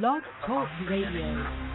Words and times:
Blog 0.00 0.22
Talk 0.46 0.68
Radio. 0.88 1.71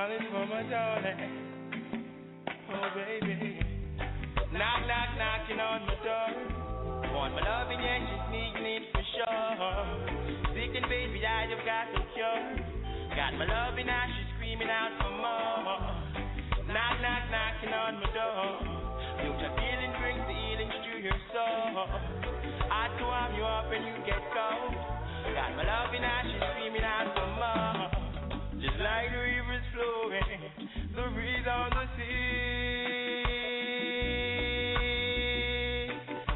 One 0.00 0.16
for 0.32 0.46
my 0.48 0.62
darling. 0.64 1.20
Oh, 2.72 2.88
baby. 2.96 3.60
Knock, 4.48 4.80
knock, 4.88 5.10
knocking 5.20 5.60
on 5.60 5.84
my 5.84 5.96
door. 6.00 6.32
Want 7.12 7.36
my 7.36 7.44
loving, 7.44 7.84
yeah, 7.84 8.00
she's 8.08 8.26
needing 8.32 8.80
it 8.80 8.84
for 8.96 9.04
sure. 9.12 9.60
And 10.56 10.86
baby, 10.88 11.20
I 11.20 11.52
have 11.52 11.64
got 11.68 11.86
the 11.92 12.00
cure. 12.16 12.40
Got 13.12 13.36
my 13.36 13.44
loving, 13.44 13.92
now 13.92 14.08
she's 14.08 14.30
screaming 14.40 14.72
out 14.72 14.88
for 15.04 15.12
more. 15.12 15.68
Knock, 16.64 16.96
knock, 17.04 17.24
knocking 17.28 17.74
on 17.76 18.00
my 18.00 18.08
door. 18.16 18.56
You 19.20 19.36
your 19.36 19.52
feeling 19.52 19.92
brings 20.00 20.24
the 20.24 20.32
healing 20.32 20.70
to 20.80 20.92
your 20.96 21.18
soul. 21.28 21.76
I 22.72 22.88
to 22.88 23.04
warm 23.04 23.34
you 23.36 23.44
up 23.44 23.68
and 23.68 23.84
you 23.84 23.96
get 24.08 24.22
cold. 24.32 24.72
Got 25.36 25.60
my 25.60 25.64
loving, 25.68 26.00
now 26.00 26.24
she's 26.24 26.40
screaming 26.40 26.88
out 26.88 27.12
for 27.12 27.28
more. 27.36 27.79
Like 28.90 29.06
the 29.12 29.22
rivers 29.22 29.62
flowing, 29.70 30.42
the 30.98 31.04
breeze 31.14 31.46
on 31.46 31.70
the 31.70 31.86
sea. 31.94 32.50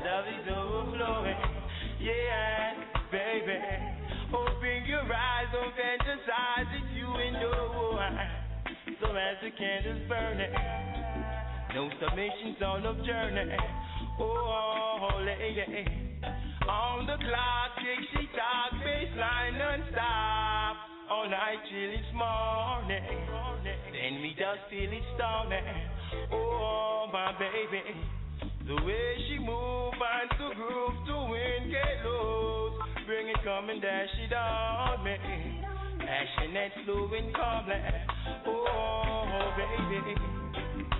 love 0.06 0.26
is 0.30 0.46
overflowing. 0.54 1.34
Yeah, 1.98 2.78
baby. 3.10 3.58
Open 4.30 4.86
your 4.86 5.02
eyes, 5.02 5.50
don't 5.50 5.74
fantasize 5.74 6.70
if 6.78 6.86
you 6.94 7.10
and 7.10 7.42
no 7.42 7.90
one. 7.90 8.18
So 9.02 9.10
as 9.10 9.36
the 9.42 9.50
candles 9.58 10.06
burning, 10.08 10.54
no 11.74 11.90
submissions 11.98 12.62
on 12.62 12.82
the 12.84 12.94
journey. 13.04 13.50
Oh, 14.20 15.10
lady. 15.26 15.90
On 16.68 17.04
the 17.04 17.16
clock, 17.18 17.74
tick, 17.82 17.98
she 18.12 18.28
talk, 18.30 18.78
baseline 18.80 19.58
non-stop. 19.58 20.43
All 21.14 21.30
night 21.30 21.62
till 21.70 21.90
it's 21.94 22.10
morning. 22.12 23.06
Then 23.62 24.20
we 24.20 24.30
just 24.30 24.66
feel 24.68 24.90
it 24.90 25.04
storming. 25.14 25.62
Oh, 26.32 27.06
my 27.12 27.30
baby. 27.38 27.82
The 28.66 28.74
way 28.82 29.14
she 29.28 29.38
move 29.38 29.94
and 29.94 30.30
to 30.42 30.54
groove 30.58 30.98
to 31.06 31.16
win, 31.30 31.70
get 31.70 32.04
loose. 32.04 32.82
Bring 33.06 33.28
it, 33.28 33.36
come 33.44 33.70
and 33.70 33.80
dash 33.80 34.10
it 34.26 34.34
on 34.34 35.04
me. 35.04 35.14
Passionate, 36.02 36.72
slow 36.84 37.08
and 37.14 37.32
calmly. 37.32 37.78
Oh, 38.48 39.54
baby. 39.54 40.18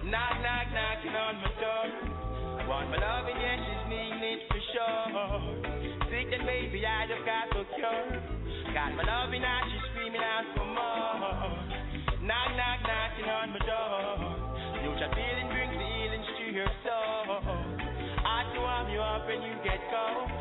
Knock, 0.07 0.35
knock, 0.47 0.67
knocking 0.71 1.11
on 1.11 1.35
my 1.43 1.51
door. 1.59 2.24
Want 2.65 2.89
my 2.89 2.97
loving, 2.97 3.37
yeah, 3.37 3.61
she's 3.61 3.85
needing 3.93 4.25
it 4.25 4.41
for 4.49 4.61
sure. 4.73 5.05
Sick 6.09 6.33
and 6.33 6.49
baby, 6.49 6.81
I 6.81 7.05
just 7.05 7.21
got 7.29 7.53
the 7.53 7.61
cure. 7.77 8.09
Got 8.73 8.97
my 8.97 9.05
loving, 9.05 9.45
now 9.45 9.61
she's 9.69 9.85
screaming 9.93 10.25
out 10.25 10.49
for 10.57 10.65
more. 10.65 11.53
Knock, 12.25 12.49
knock, 12.57 12.81
knocking 12.89 13.29
on 13.29 13.53
my 13.53 13.61
door. 13.69 14.45
Your 14.81 15.13
feeling 15.13 15.49
brings 15.53 15.77
the 15.77 15.85
healing 15.85 16.25
to 16.25 16.45
your 16.57 16.73
soul. 16.81 17.37
I 18.25 18.49
to 18.49 18.61
warm 18.61 18.89
you 18.89 19.01
up 19.05 19.29
and 19.29 19.45
you 19.45 19.53
get 19.61 19.85
cold. 19.93 20.33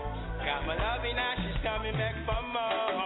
Got 0.47 0.63
my 0.63 0.79
loving 0.79 1.19
now, 1.19 1.35
she's 1.43 1.59
coming 1.59 1.95
back 1.99 2.15
for 2.23 2.39
more. 2.55 3.03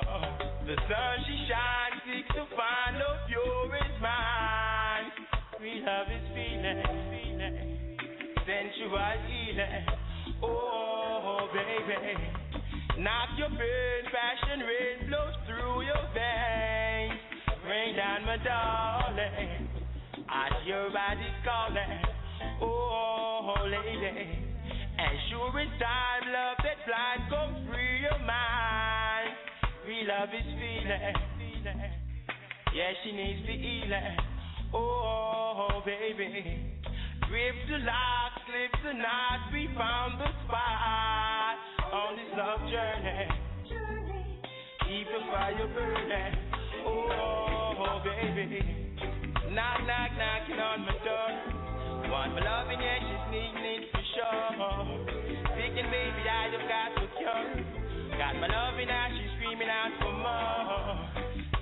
The 0.70 0.78
sun 0.86 1.16
she 1.26 1.36
shines, 1.50 1.98
seeks 2.06 2.30
to 2.38 2.46
find 2.54 3.02
love 3.02 3.26
pure 3.26 3.74
is 3.82 3.98
mine. 3.98 5.10
We 5.58 5.82
love 5.82 6.06
is 6.06 6.26
feeling, 6.38 6.86
feeling, 8.76 8.90
sensual 8.90 9.00
healing. 9.28 9.86
Oh, 10.44 11.48
baby. 11.54 12.16
Knock 13.00 13.30
your 13.38 13.50
brain, 13.50 14.04
passion 14.12 14.60
rain 14.66 15.08
flows 15.08 15.36
through 15.46 15.82
your 15.86 16.04
veins. 16.14 17.20
Rain 17.68 17.96
down, 17.96 18.26
my 18.26 18.38
darling. 18.44 19.68
As 20.30 20.52
your 20.66 20.90
body's 20.90 21.40
calling, 21.46 22.02
oh 22.62 23.56
lady. 23.64 24.44
And 24.98 25.18
sure 25.30 25.60
as 25.60 25.68
time, 25.80 26.34
love 26.34 26.58
that 26.64 26.86
blind, 26.86 27.30
come 27.30 27.68
free 27.68 28.02
your 28.02 28.20
mind. 28.26 29.36
We 29.88 30.04
love 30.08 30.30
is 30.34 30.44
feeling, 30.44 31.16
yeah, 32.76 32.92
she 33.04 33.12
needs 33.12 33.46
the 33.46 33.54
healing. 33.54 34.18
Oh 34.74 35.82
baby, 35.86 36.77
grip 37.30 37.56
the 37.68 37.80
lock, 37.84 38.32
slip 38.48 38.72
the 38.84 38.94
knot, 38.96 39.52
we 39.52 39.68
found 39.76 40.20
the 40.20 40.30
spot 40.48 41.56
on 41.92 42.16
this 42.16 42.32
love 42.40 42.64
journey. 42.72 43.28
Keep 44.88 45.08
the 45.12 45.22
fire 45.28 45.68
burning, 45.76 46.34
oh, 46.88 47.76
oh 47.84 48.00
baby. 48.04 48.64
Knock, 49.52 49.80
knock, 49.84 50.12
knocking 50.16 50.60
on 50.60 50.80
my 50.88 50.96
door. 51.04 51.32
Want 52.08 52.32
my 52.32 52.40
loving, 52.40 52.80
yeah, 52.80 53.00
she's 53.04 53.26
needing 53.36 53.68
it 53.76 53.84
for 53.92 54.04
sure. 54.16 54.88
Thinking, 55.60 55.92
baby, 55.92 56.24
I 56.24 56.48
just 56.48 56.68
got 56.72 56.90
the 56.96 57.08
cure. 57.20 57.48
Got 58.16 58.40
my 58.40 58.48
loving, 58.48 58.88
now 58.88 59.12
she's 59.12 59.32
screaming 59.36 59.68
out 59.68 59.92
for 60.00 60.16
more. 60.16 60.96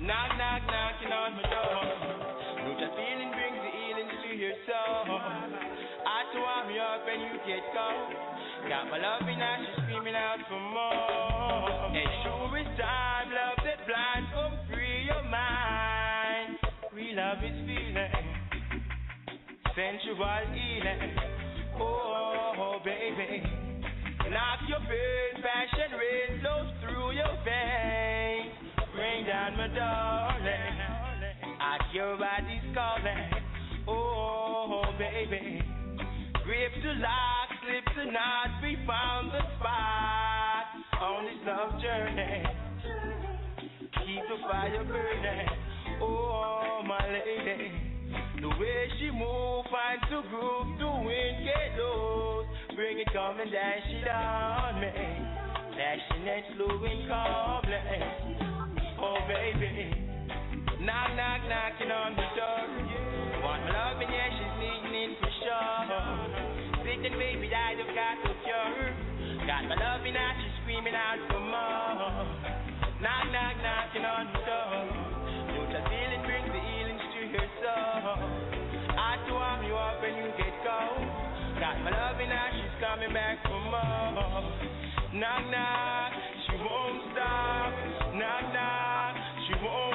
Knock, 0.05 0.29
knock, 0.37 0.61
knocking 0.69 1.09
on 1.09 1.29
my 1.33 1.45
door. 1.49 1.81
Root 2.61 2.77
your 2.77 2.93
feeling 2.93 3.33
brings 3.33 3.57
the 3.57 3.74
your 4.39 4.51
soul. 4.67 5.15
I 5.15 6.27
to 6.33 6.39
warm 6.39 6.67
you 6.67 6.81
up 6.81 7.07
and 7.07 7.21
you 7.23 7.35
get 7.47 7.63
cold. 7.71 8.11
Got 8.67 8.91
my 8.91 8.99
loving, 8.99 9.39
now 9.39 9.55
she's 9.63 9.83
screaming 9.85 10.15
out 10.15 10.39
for 10.49 10.59
more. 10.59 11.95
And 11.95 12.09
sure 12.23 12.57
is 12.59 12.67
time, 12.75 13.31
love 13.31 13.59
that 13.63 13.79
blind, 13.87 14.25
come 14.33 14.53
oh, 14.53 14.73
free 14.73 15.07
your 15.07 15.23
mind. 15.29 16.59
We 16.93 17.13
love 17.15 17.39
is 17.43 17.55
feeling, 17.63 18.11
sensual 19.71 20.41
healing. 20.51 21.15
Oh, 21.79 22.79
baby. 22.83 23.43
Knock 24.31 24.59
your 24.67 24.79
brain, 24.87 25.43
passion 25.43 25.91
rain 25.95 26.41
flows 26.41 26.71
through 26.81 27.11
your 27.15 27.35
veins. 27.45 28.51
Bring 28.95 29.25
down 29.27 29.55
my 29.55 29.67
darling. 29.67 30.95
At 31.61 31.93
your 31.93 32.17
body's 32.17 32.63
calling. 32.73 33.34
Baby. 34.97 35.61
Grip 36.45 36.71
the 36.81 36.93
lock, 37.03 37.49
slip 37.59 37.83
the 37.97 38.11
knot. 38.11 38.63
We 38.63 38.77
found 38.87 39.27
the 39.27 39.41
spot 39.59 40.67
on 41.01 41.25
this 41.25 41.41
love 41.45 41.81
journey. 41.81 42.43
Keep 43.91 44.23
the 44.29 44.37
fire 44.47 44.85
burning. 44.85 45.47
Oh, 46.01 46.81
my 46.87 47.03
lady. 47.11 47.71
The 48.39 48.47
way 48.47 48.87
she 48.97 49.11
move, 49.11 49.65
find 49.67 49.99
to 50.11 50.29
groove, 50.29 50.79
to 50.79 50.87
win, 51.03 51.43
get 51.43 51.77
loose. 51.77 52.47
Bring 52.75 52.99
it, 52.99 53.07
come 53.11 53.39
and 53.41 53.51
dash 53.51 53.89
it 53.89 54.07
on 54.07 54.79
me. 54.79 54.87
And 55.75 56.43
slow 56.55 56.85
and 56.85 57.09
calmly. 57.09 57.77
Oh, 59.01 59.17
baby. 59.27 59.91
Knock, 60.79 61.15
knock, 61.17 61.41
knocking 61.49 61.91
on 61.91 62.15
the 62.15 62.27
door. 62.37 63.14
Want 63.45 63.61
my 63.61 63.77
loving, 63.77 64.09
yeah, 64.09 64.25
she's 64.33 64.55
needing 64.57 64.95
it 65.05 65.21
for 65.21 65.29
sure. 65.45 65.85
Sitting, 66.81 67.13
baby, 67.13 67.45
I 67.53 67.77
just 67.77 67.93
got 67.93 68.17
the 68.25 68.33
cure. 68.41 68.89
Got 69.45 69.69
my 69.69 69.77
loving, 69.77 70.17
now 70.17 70.33
she's 70.41 70.55
screaming 70.65 70.97
out 70.97 71.21
for 71.29 71.37
more. 71.45 72.25
Knock, 73.05 73.25
knock, 73.29 73.55
knocking 73.61 74.01
on 74.01 74.33
the 74.33 74.41
door. 74.49 74.81
Don't 75.45 75.69
you 75.69 75.77
feel 75.77 76.09
it 76.17 76.25
brings 76.25 76.49
the 76.49 76.57
healings 76.57 77.05
to 77.05 77.19
your 77.37 77.47
soul. 77.61 78.17
I 78.97 79.21
to 79.29 79.33
warm 79.37 79.61
you 79.61 79.77
up 79.77 80.01
and 80.01 80.25
you 80.25 80.29
get 80.41 80.55
cold. 80.65 81.05
Got 81.61 81.85
my 81.85 81.93
loving, 81.93 82.33
now 82.33 82.49
she's 82.49 82.75
coming 82.81 83.13
back 83.13 83.45
for 83.45 83.61
more. 83.61 84.41
Knock, 85.13 85.43
knock, 85.53 86.11
she 86.49 86.57
won't 86.65 87.13
stop. 87.13 87.69
Knock, 88.09 88.45
knock, 88.57 89.13
she 89.45 89.53
won't 89.61 89.94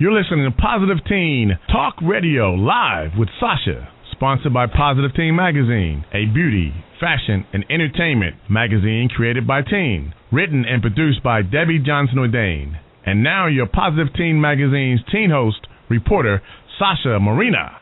You're 0.00 0.12
listening 0.12 0.48
to 0.48 0.56
Positive 0.56 1.04
Teen 1.08 1.58
Talk 1.72 1.94
Radio 2.00 2.54
live 2.54 3.18
with 3.18 3.28
Sasha, 3.40 3.88
sponsored 4.12 4.54
by 4.54 4.68
Positive 4.68 5.10
Teen 5.16 5.34
Magazine, 5.34 6.04
a 6.14 6.24
beauty, 6.32 6.72
fashion, 7.00 7.44
and 7.52 7.64
entertainment 7.68 8.36
magazine 8.48 9.08
created 9.08 9.44
by 9.44 9.62
teen, 9.62 10.14
written 10.30 10.64
and 10.64 10.82
produced 10.82 11.24
by 11.24 11.42
Debye 11.42 11.84
Johnson 11.84 12.18
Audain. 12.18 12.78
And 13.06 13.24
now 13.24 13.48
your 13.48 13.66
Positive 13.66 14.14
Teen 14.14 14.40
Magazine's 14.40 15.00
teen 15.10 15.30
host, 15.30 15.66
reporter 15.90 16.42
Sasha 16.78 17.18
Marina. 17.18 17.80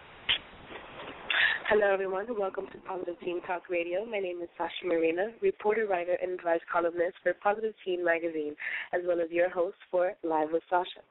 Hello, 1.68 1.92
everyone. 1.92 2.26
Welcome 2.38 2.66
to 2.70 2.78
Positive 2.86 3.18
Teen 3.24 3.42
Talk 3.42 3.68
Radio. 3.68 4.06
My 4.06 4.20
name 4.20 4.40
is 4.40 4.48
Sasha 4.56 4.86
Marina, 4.86 5.32
reporter, 5.42 5.88
writer, 5.88 6.16
and 6.22 6.38
advice 6.38 6.60
columnist 6.70 7.16
for 7.24 7.34
Positive 7.42 7.74
Teen 7.84 8.04
Magazine, 8.04 8.54
as 8.94 9.00
well 9.04 9.20
as 9.20 9.28
your 9.32 9.50
host 9.50 9.74
for 9.90 10.12
Live 10.22 10.50
with 10.52 10.62
Sasha. 10.70 11.02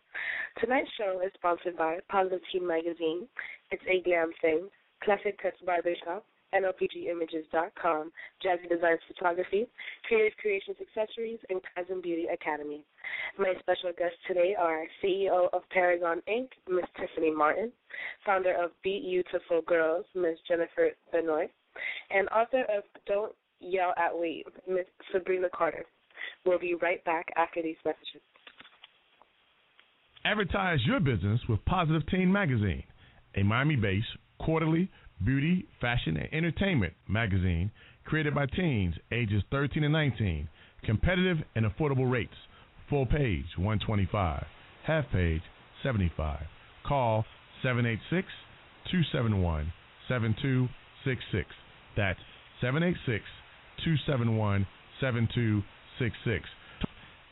Tonight's 0.62 0.88
show 0.97 1.19
is 1.19 1.33
sponsored 1.35 1.75
by 1.75 2.00
Positive 2.07 2.39
Teen 2.53 2.65
Magazine. 2.65 3.27
It's 3.69 3.83
a 3.83 4.01
glam 4.07 4.31
thing, 4.41 4.69
Classic 5.03 5.38
Cuts 5.43 5.57
Barbershop, 5.65 6.24
NLPGimages.com, 6.55 8.12
JazziDesigns 8.43 9.00
Photography, 9.07 9.67
Kreative 10.09 10.31
Kreations 10.43 10.77
Accessories, 10.81 11.39
and 11.50 11.59
Kaizen 11.62 12.01
Beauty 12.01 12.27
Academy. 12.33 12.83
My 13.38 13.53
special 13.59 13.91
guests 13.97 14.17
today 14.27 14.55
are 14.57 14.85
CEO 15.03 15.47
of 15.53 15.62
Paragonn 15.75 16.21
Inc., 16.29 16.47
Ms. 16.69 16.85
Tiffany 17.00 17.31
Martin, 17.31 17.71
founder 18.25 18.53
of 18.53 18.71
BeYOUtiful 18.85 19.65
Girls, 19.65 20.05
Ms. 20.15 20.38
Jennifer 20.47 20.91
Benoit, 21.12 21.51
and 22.09 22.27
author 22.29 22.62
of 22.75 22.83
Don't 23.05 23.33
Yell 23.59 23.93
at 23.97 24.17
We, 24.17 24.45
Ms. 24.67 24.85
Sabrina 25.12 25.47
Carter. 25.53 25.85
We'll 26.45 26.59
be 26.59 26.75
right 26.75 27.03
back 27.05 27.27
after 27.35 27.62
these 27.62 27.75
messages. 27.83 28.21
Advertise 30.24 30.79
your 30.85 31.00
business 31.00 31.39
with 31.47 31.63
Positive 31.65 32.01
Teen 32.07 32.31
Magazine, 32.31 32.83
a 33.35 33.43
Miami 33.43 33.75
based 33.75 34.07
quarterly 34.39 34.89
beauty, 35.24 35.65
fashion, 35.79 36.17
and 36.17 36.34
entertainment 36.34 36.93
magazine 37.07 37.72
created 38.05 38.36
by 38.36 38.45
teens 38.45 38.95
ages 39.12 39.43
13 39.51 39.84
and 39.84 39.93
19. 39.93 40.48
Competitive 40.84 41.38
and 41.55 41.65
affordable 41.65 42.10
rates. 42.10 42.36
Full 42.89 43.05
page 43.05 43.45
125, 43.57 44.45
half 44.86 45.05
page 45.12 45.41
75. 45.84 46.39
Call 46.88 47.25
786 47.63 48.27
271 48.91 49.74
7266. 50.07 51.50
That's 51.98 52.19
786 52.62 53.24
271 53.84 54.67
7266. 55.01 56.45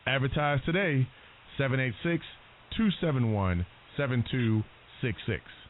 Advertise 0.08 0.60
today 0.66 1.08
786 1.58 2.26
271 2.76 3.66
7266. 3.96 5.63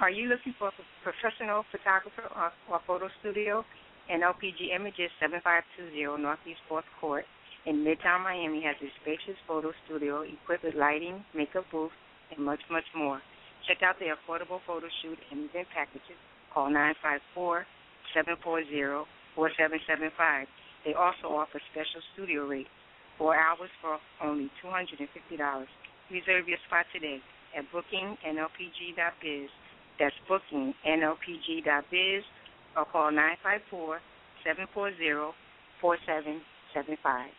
Are 0.00 0.08
you 0.08 0.32
looking 0.32 0.56
for 0.56 0.72
a 0.72 0.84
professional 1.04 1.60
photographer 1.68 2.24
or, 2.32 2.48
or 2.72 2.80
photo 2.88 3.12
studio? 3.20 3.60
NLPG 4.08 4.72
Images 4.72 5.12
7520 5.20 6.16
Northeast 6.16 6.64
4th 6.72 6.88
Court 6.96 7.28
in 7.68 7.84
Midtown 7.84 8.24
Miami 8.24 8.64
has 8.64 8.80
a 8.80 8.88
spacious 9.04 9.36
photo 9.44 9.76
studio 9.84 10.24
equipped 10.24 10.64
with 10.64 10.72
lighting, 10.72 11.20
makeup 11.36 11.68
booth, 11.68 11.92
and 12.32 12.40
much, 12.40 12.64
much 12.72 12.88
more. 12.96 13.20
Check 13.68 13.84
out 13.84 14.00
their 14.00 14.16
affordable 14.16 14.64
photo 14.64 14.88
shoot 15.04 15.20
and 15.28 15.52
event 15.52 15.68
packages. 15.76 16.16
Call 16.48 16.72
954 16.72 17.68
740 18.16 19.04
4775. 19.36 20.48
They 20.88 20.96
also 20.96 21.28
offer 21.28 21.60
special 21.76 22.00
studio 22.16 22.48
rates, 22.48 22.72
four 23.20 23.36
hours 23.36 23.68
for 23.84 24.00
only 24.24 24.48
$250. 24.64 24.96
Reserve 24.96 26.48
your 26.48 26.58
spot 26.64 26.88
today 26.88 27.20
at 27.52 27.68
bookingnlpg.biz 27.68 29.52
that's 30.00 30.14
booking 30.26 30.74
nlpg.biz 30.88 32.24
or 32.76 32.84
call 32.86 33.12
954 33.12 34.00
740 34.42 35.36
4775. 35.80 37.30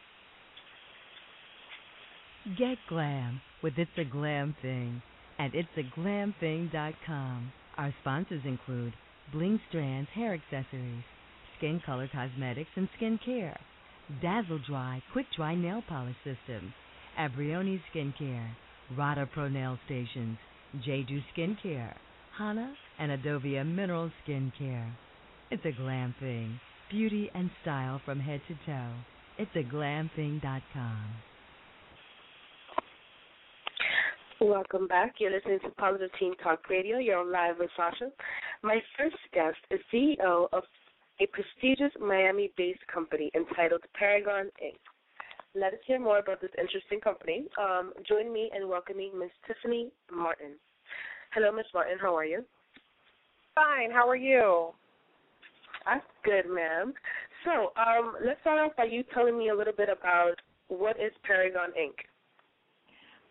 Get 2.57 2.77
glam 2.87 3.41
with 3.61 3.73
It's 3.77 3.91
a 3.97 4.03
Glam 4.03 4.55
Thing 4.61 5.01
at 5.37 5.51
itsaglamthing.com. 5.51 7.51
Our 7.77 7.93
sponsors 8.01 8.41
include 8.45 8.93
Bling 9.31 9.59
Strands 9.69 10.09
Hair 10.13 10.33
Accessories, 10.33 11.03
Skin 11.57 11.81
Color 11.85 12.09
Cosmetics 12.11 12.69
and 12.75 12.89
Skin 12.97 13.19
Care, 13.23 13.59
Dazzle 14.21 14.59
Dry 14.67 15.01
Quick 15.13 15.27
Dry 15.35 15.55
Nail 15.55 15.83
Polish 15.87 16.15
System, 16.23 16.73
Abrioni 17.19 17.79
Skincare, 17.93 18.49
Rada 18.97 19.27
Pro 19.31 19.47
Nail 19.47 19.77
Stations, 19.85 20.37
Jeju 20.77 21.21
Skincare, 21.35 21.93
Hana 22.37 22.73
and 22.99 23.11
Adovia 23.11 23.65
Mineral 23.65 24.11
Skincare. 24.25 24.91
It's 25.49 25.65
a 25.65 25.71
glam 25.71 26.15
thing. 26.19 26.59
Beauty 26.89 27.29
and 27.33 27.49
style 27.61 28.01
from 28.05 28.19
head 28.19 28.41
to 28.47 28.53
toe. 28.65 28.93
It's 29.37 29.51
a 29.55 29.63
glam 29.63 30.09
glamthing.com. 30.15 30.97
Welcome 34.39 34.87
back. 34.87 35.15
You're 35.19 35.31
listening 35.31 35.59
to 35.63 35.69
Positive 35.71 36.09
Teen 36.19 36.35
Talk 36.37 36.67
Radio. 36.69 36.97
You're 36.97 37.23
live 37.23 37.57
with 37.59 37.69
Sasha. 37.77 38.09
My 38.63 38.79
first 38.97 39.15
guest 39.33 39.57
is 39.69 39.79
CEO 39.93 40.47
of 40.51 40.63
a 41.19 41.27
prestigious 41.27 41.91
Miami-based 41.99 42.85
company 42.91 43.29
entitled 43.35 43.81
Paragonn 43.99 44.45
Inc. 44.63 44.79
Let 45.53 45.73
us 45.73 45.79
hear 45.85 45.99
more 45.99 46.19
about 46.19 46.41
this 46.41 46.49
interesting 46.57 46.99
company. 47.01 47.45
Um, 47.61 47.93
join 48.07 48.33
me 48.33 48.49
in 48.55 48.67
welcoming 48.67 49.11
Ms. 49.17 49.29
Tiffany 49.45 49.91
Martin. 50.11 50.53
Hello, 51.33 51.49
Miss 51.49 51.65
Martin. 51.73 51.97
How 52.01 52.15
are 52.17 52.25
you? 52.25 52.43
Fine. 53.55 53.91
How 53.91 54.07
are 54.09 54.17
you? 54.17 54.71
I'm 55.85 56.01
good, 56.25 56.43
ma'am. 56.45 56.93
So, 57.45 57.71
um, 57.79 58.15
let's 58.23 58.41
start 58.41 58.59
off 58.59 58.75
by 58.75 58.83
you 58.83 59.03
telling 59.13 59.37
me 59.37 59.47
a 59.47 59.55
little 59.55 59.73
bit 59.75 59.87
about 59.87 60.35
what 60.67 60.97
is 60.99 61.13
Paragonn 61.23 61.71
Inc. 61.79 61.95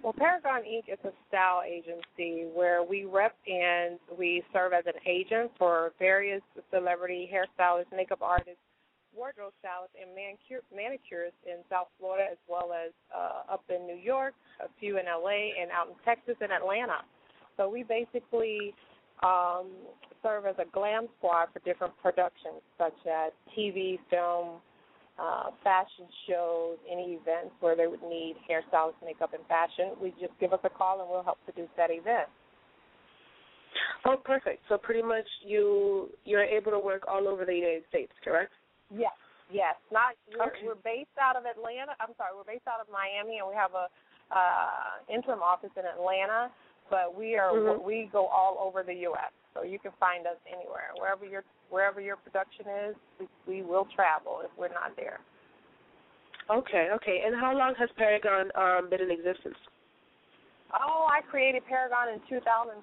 Well, 0.02 0.14
Paragonn 0.14 0.64
Inc. 0.64 0.90
is 0.90 0.98
a 1.04 1.12
style 1.28 1.60
agency 1.60 2.48
where 2.54 2.82
we 2.82 3.04
rep 3.04 3.36
and 3.46 3.98
we 4.18 4.42
serve 4.50 4.72
as 4.72 4.84
an 4.86 4.98
agent 5.06 5.50
for 5.58 5.92
various 5.98 6.40
celebrity 6.72 7.28
hairstylists, 7.28 7.94
makeup 7.94 8.22
artists, 8.22 8.64
wardrobe 9.14 9.52
stylists, 9.60 9.94
and 10.00 10.08
manicure, 10.16 10.64
manicurists 10.72 11.44
in 11.44 11.60
South 11.68 11.88
Florida, 11.98 12.24
as 12.32 12.38
well 12.48 12.72
as 12.72 12.92
uh, 13.14 13.52
up 13.52 13.64
in 13.68 13.86
New 13.86 14.00
York, 14.00 14.32
a 14.64 14.68
few 14.80 14.96
in 14.96 15.04
LA, 15.04 15.52
and 15.60 15.70
out 15.70 15.88
in 15.88 15.94
Texas 16.02 16.36
and 16.40 16.50
Atlanta. 16.50 17.04
So 17.60 17.68
we 17.68 17.82
basically 17.82 18.72
um, 19.22 19.68
serve 20.22 20.46
as 20.46 20.54
a 20.56 20.64
glam 20.72 21.08
squad 21.18 21.48
for 21.52 21.60
different 21.60 21.92
productions, 22.00 22.64
such 22.78 22.96
as 23.04 23.32
TV, 23.52 23.98
film, 24.08 24.64
uh, 25.20 25.52
fashion 25.62 26.08
shows, 26.26 26.78
any 26.90 27.20
events 27.20 27.52
where 27.60 27.76
they 27.76 27.86
would 27.86 28.00
need 28.00 28.36
hairstylists, 28.48 29.04
makeup, 29.04 29.34
and 29.34 29.44
fashion. 29.44 29.92
We 30.00 30.14
just 30.16 30.32
give 30.40 30.54
us 30.54 30.60
a 30.64 30.70
call 30.70 31.02
and 31.02 31.10
we'll 31.10 31.22
help 31.22 31.36
produce 31.44 31.68
that 31.76 31.90
event. 31.90 32.32
Oh, 34.06 34.16
perfect. 34.16 34.64
So 34.70 34.78
pretty 34.78 35.02
much 35.02 35.28
you 35.44 36.08
you're 36.24 36.42
able 36.42 36.72
to 36.72 36.78
work 36.80 37.04
all 37.06 37.28
over 37.28 37.44
the 37.44 37.52
United 37.52 37.84
States, 37.90 38.12
correct? 38.24 38.52
Yes, 38.88 39.12
yes. 39.52 39.76
Not 39.92 40.16
we're, 40.32 40.48
Okay. 40.48 40.64
we're 40.64 40.80
based 40.80 41.12
out 41.20 41.36
of 41.36 41.44
Atlanta. 41.44 41.92
I'm 42.00 42.16
sorry, 42.16 42.32
we're 42.32 42.48
based 42.48 42.64
out 42.66 42.80
of 42.80 42.88
Miami, 42.88 43.36
and 43.36 43.46
we 43.46 43.54
have 43.54 43.76
a 43.76 43.92
uh, 44.32 45.04
interim 45.12 45.42
office 45.44 45.70
in 45.76 45.84
Atlanta. 45.84 46.48
But 46.90 47.14
we 47.14 47.36
are 47.38 47.52
Mhm. 47.52 47.82
we 47.82 48.06
go 48.12 48.26
all 48.26 48.58
over 48.58 48.82
the 48.82 48.94
U.S. 49.08 49.32
So 49.54 49.62
you 49.62 49.78
can 49.78 49.92
find 49.92 50.26
us 50.26 50.36
anywhere, 50.46 50.90
wherever 50.98 51.24
your 51.24 51.44
wherever 51.70 52.00
your 52.00 52.16
production 52.16 52.66
is. 52.66 52.96
We, 53.18 53.28
we 53.46 53.62
will 53.62 53.86
travel 53.94 54.42
if 54.44 54.50
we're 54.58 54.68
not 54.68 54.96
there. 54.96 55.20
Okay, 56.50 56.90
okay. 56.90 57.22
And 57.24 57.34
how 57.34 57.54
long 57.56 57.74
has 57.78 57.88
Paragonn 57.94 58.50
um, 58.58 58.90
been 58.90 59.00
in 59.00 59.10
existence? 59.10 59.56
Oh, 60.74 61.06
I 61.10 61.22
created 61.26 61.62
Paragonn 61.66 62.14
in 62.14 62.20
2005, 62.30 62.78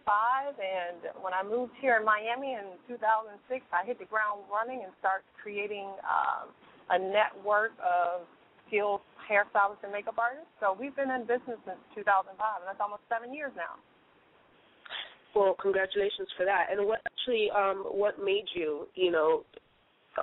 and 0.59 1.23
when 1.23 1.31
I 1.33 1.43
moved 1.43 1.71
here 1.79 1.95
in 1.95 2.03
Miami 2.03 2.53
in 2.55 2.75
2006, 2.87 3.63
I 3.71 3.85
hit 3.87 3.99
the 3.99 4.07
ground 4.07 4.43
running 4.51 4.83
and 4.83 4.91
started 4.99 5.23
creating 5.39 5.87
um, 6.03 6.51
a 6.91 6.99
network 6.99 7.71
of 7.79 8.27
skilled 8.67 8.99
hairstylists 9.23 9.83
and 9.83 9.91
makeup 9.91 10.19
artists. 10.19 10.51
So 10.59 10.75
we've 10.75 10.95
been 10.95 11.11
in 11.11 11.23
business 11.23 11.59
since 11.63 11.79
2005, 11.95 12.35
and 12.35 12.67
that's 12.67 12.79
almost 12.83 13.03
seven 13.07 13.31
years 13.31 13.51
now. 13.55 13.79
Well, 15.35 15.55
congratulations 15.61 16.27
for 16.35 16.45
that. 16.45 16.67
And 16.71 16.87
what 16.87 16.99
actually 17.05 17.49
um 17.51 17.85
what 17.89 18.17
made 18.23 18.45
you, 18.55 18.87
you 18.95 19.11
know, 19.11 19.43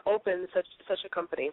open 0.06 0.46
such 0.54 0.66
such 0.88 1.00
a 1.06 1.08
company? 1.08 1.50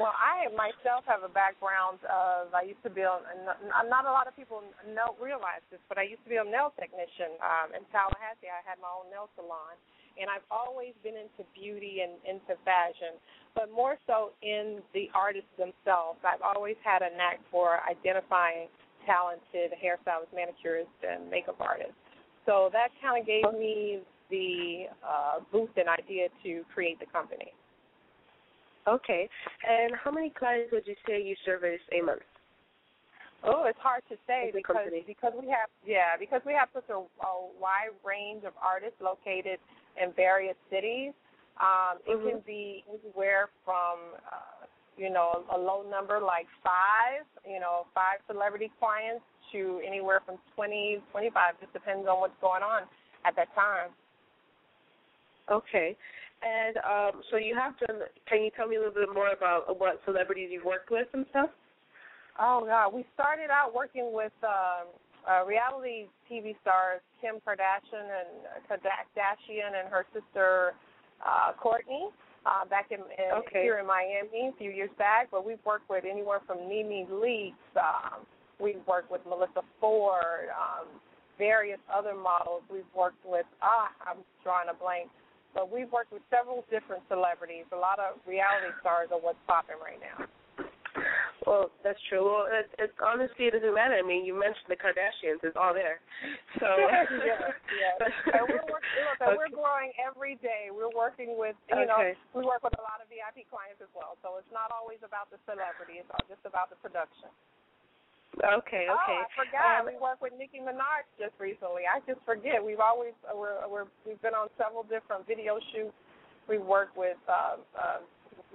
Well, 0.00 0.16
I 0.16 0.48
myself 0.56 1.04
have 1.04 1.20
a 1.20 1.28
background 1.28 2.00
of 2.08 2.48
I 2.56 2.64
used 2.64 2.80
to 2.82 2.90
be 2.90 3.04
a 3.04 3.20
not 3.44 4.04
a 4.08 4.12
lot 4.12 4.26
of 4.26 4.34
people 4.34 4.64
know 4.96 5.14
realize 5.20 5.60
this, 5.70 5.80
but 5.88 6.00
I 6.00 6.04
used 6.08 6.24
to 6.24 6.30
be 6.32 6.40
a 6.40 6.44
nail 6.44 6.72
technician 6.80 7.36
um, 7.44 7.76
in 7.76 7.84
Tallahassee. 7.92 8.48
I 8.48 8.64
had 8.64 8.80
my 8.80 8.88
own 8.88 9.12
nail 9.12 9.28
salon, 9.36 9.76
and 10.16 10.32
I've 10.32 10.48
always 10.48 10.96
been 11.04 11.20
into 11.20 11.44
beauty 11.52 12.00
and 12.00 12.16
into 12.24 12.56
fashion, 12.64 13.20
but 13.52 13.68
more 13.68 14.00
so 14.08 14.32
in 14.40 14.80
the 14.96 15.12
artists 15.12 15.52
themselves. 15.60 16.24
I've 16.24 16.42
always 16.42 16.80
had 16.80 17.04
a 17.04 17.12
knack 17.12 17.44
for 17.52 17.84
identifying 17.84 18.72
talented 19.04 19.76
hairstylists, 19.76 20.32
manicurists, 20.32 21.00
and 21.04 21.28
makeup 21.28 21.60
artists. 21.60 22.01
So 22.46 22.70
that 22.72 22.88
kind 23.00 23.20
of 23.20 23.26
gave 23.26 23.44
me 23.58 24.00
the 24.30 24.86
uh, 25.06 25.40
boost 25.52 25.72
and 25.76 25.88
idea 25.88 26.28
to 26.42 26.62
create 26.74 26.98
the 26.98 27.06
company. 27.06 27.52
Okay. 28.88 29.28
And 29.68 29.92
how 30.02 30.10
many 30.10 30.30
clients 30.30 30.72
would 30.72 30.86
you 30.86 30.96
say 31.06 31.22
you 31.22 31.36
service 31.44 31.80
a 31.92 32.04
month? 32.04 32.22
Oh, 33.44 33.64
it's 33.66 33.78
hard 33.78 34.02
to 34.08 34.16
say 34.26 34.48
As 34.48 34.54
because 34.54 34.76
company. 34.76 35.02
because 35.06 35.32
we 35.34 35.48
have 35.48 35.66
yeah 35.84 36.14
because 36.18 36.40
we 36.46 36.52
have 36.52 36.68
such 36.72 36.88
a, 36.90 36.94
a 36.94 37.32
wide 37.60 37.90
range 38.06 38.44
of 38.44 38.52
artists 38.62 39.00
located 39.00 39.58
in 40.00 40.12
various 40.14 40.54
cities. 40.70 41.12
Um, 41.60 41.98
it 42.06 42.16
Mhm. 42.16 42.30
can 42.30 42.40
be 42.46 42.84
anywhere 42.88 43.50
from 43.64 44.14
uh, 44.30 44.66
you 44.96 45.10
know 45.10 45.44
a 45.50 45.58
low 45.58 45.82
number 45.82 46.20
like 46.20 46.46
five, 46.62 47.26
you 47.44 47.58
know 47.58 47.86
five 47.94 48.20
celebrity 48.28 48.70
clients 48.78 49.24
to 49.52 49.80
anywhere 49.86 50.20
from 50.24 50.36
twenty, 50.54 50.98
twenty-five. 51.12 51.60
Just 51.60 51.72
depends 51.72 52.06
on 52.08 52.20
what's 52.20 52.36
going 52.40 52.62
on 52.62 52.82
at 53.24 53.36
that 53.36 53.54
time. 53.54 53.90
Okay. 55.50 55.96
And 56.42 56.76
um, 56.78 57.22
so 57.30 57.36
you 57.36 57.54
have 57.54 57.78
done. 57.78 58.00
Can 58.28 58.42
you 58.42 58.50
tell 58.56 58.66
me 58.66 58.76
a 58.76 58.78
little 58.78 58.94
bit 58.94 59.14
more 59.14 59.30
about 59.30 59.78
what 59.78 60.00
celebrities 60.04 60.48
you've 60.50 60.64
worked 60.64 60.90
with 60.90 61.06
and 61.14 61.24
stuff? 61.30 61.50
Oh 62.38 62.64
God, 62.66 62.92
we 62.94 63.04
started 63.14 63.50
out 63.50 63.74
working 63.74 64.10
with 64.12 64.32
um, 64.42 64.88
uh, 65.28 65.44
reality 65.44 66.06
TV 66.30 66.56
stars 66.62 67.00
Kim 67.20 67.36
Kardashian 67.46 68.02
and 68.02 68.30
Kardashian 68.66 69.78
and 69.78 69.88
her 69.88 70.06
sister 70.12 70.74
uh, 71.24 71.52
Kourtney 71.62 72.10
uh, 72.46 72.64
back 72.64 72.90
in, 72.90 72.98
in 72.98 73.38
Okay. 73.46 73.62
here 73.62 73.78
in 73.78 73.86
Miami 73.86 74.50
a 74.52 74.58
few 74.58 74.70
years 74.70 74.90
back. 74.98 75.28
But 75.30 75.46
we've 75.46 75.62
worked 75.64 75.88
with 75.88 76.04
anywhere 76.04 76.40
from 76.46 76.68
Nene 76.68 77.06
Leakes. 77.06 77.54
Um, 77.76 78.26
we've 78.62 78.80
worked 78.86 79.10
with 79.10 79.20
Melissa 79.26 79.66
Ford, 79.82 80.54
um, 80.54 80.86
various 81.36 81.82
other 81.90 82.14
models. 82.14 82.62
We've 82.70 82.88
worked 82.94 83.26
with 83.26 83.46
ah, 83.60 83.90
I'm 84.06 84.22
drawing 84.46 84.70
a 84.70 84.78
blank. 84.78 85.10
But 85.52 85.68
we've 85.68 85.90
worked 85.92 86.14
with 86.14 86.22
several 86.32 86.64
different 86.72 87.04
celebrities. 87.12 87.68
A 87.74 87.76
lot 87.76 88.00
of 88.00 88.16
reality 88.24 88.72
stars 88.80 89.12
are 89.12 89.20
what's 89.20 89.42
popping 89.44 89.76
right 89.84 90.00
now. 90.00 90.24
Well, 91.44 91.74
that's 91.82 91.98
true. 92.08 92.22
Well, 92.24 92.46
it, 92.46 92.70
it 92.78 92.94
honestly 93.02 93.50
it 93.50 93.56
doesn't 93.56 93.74
matter. 93.74 93.98
I 93.98 94.04
mean, 94.04 94.24
you 94.24 94.32
mentioned 94.36 94.70
the 94.70 94.78
Kardashians; 94.78 95.42
it's 95.42 95.58
all 95.58 95.74
there. 95.74 95.98
So 96.60 96.68
yes, 96.78 97.08
yes. 97.74 97.96
And 98.36 98.44
we're, 98.46 98.62
working, 98.70 99.02
look, 99.02 99.18
and 99.18 99.34
we're 99.34 99.50
growing 99.50 99.90
every 99.98 100.38
day. 100.38 100.70
We're 100.70 100.92
working 100.94 101.34
with, 101.34 101.58
you 101.72 101.88
know, 101.88 101.98
we 102.36 102.44
work 102.44 102.62
with 102.62 102.76
a 102.78 102.84
lot 102.84 103.02
of 103.02 103.10
VIP 103.10 103.48
clients 103.50 103.82
as 103.82 103.90
well. 103.96 104.14
So 104.22 104.38
it's 104.38 104.52
not 104.54 104.70
always 104.70 105.02
about 105.02 105.32
the 105.32 105.40
celebrity. 105.48 105.98
It's 105.98 106.06
all 106.12 106.22
just 106.30 106.44
about 106.46 106.70
the 106.70 106.78
production. 106.78 107.32
Okay, 108.40 108.88
okay. 108.88 109.18
Oh. 109.20 109.24
I 109.24 109.28
forgot. 109.36 109.84
Um, 109.84 109.92
we 109.92 110.00
worked 110.00 110.24
with 110.24 110.32
Nicki 110.38 110.56
Minaj 110.56 111.04
just 111.20 111.36
recently. 111.36 111.84
I 111.84 112.00
just 112.08 112.24
forget. 112.24 112.64
We've 112.64 112.80
always 112.80 113.12
we're 113.28 113.60
we're 113.68 113.84
we've 114.08 114.20
been 114.24 114.32
on 114.32 114.48
several 114.56 114.88
different 114.88 115.28
video 115.28 115.60
shoots. 115.72 115.92
We 116.48 116.56
work 116.56 116.96
with 116.96 117.20
uh, 117.28 117.60
uh, 117.76 118.00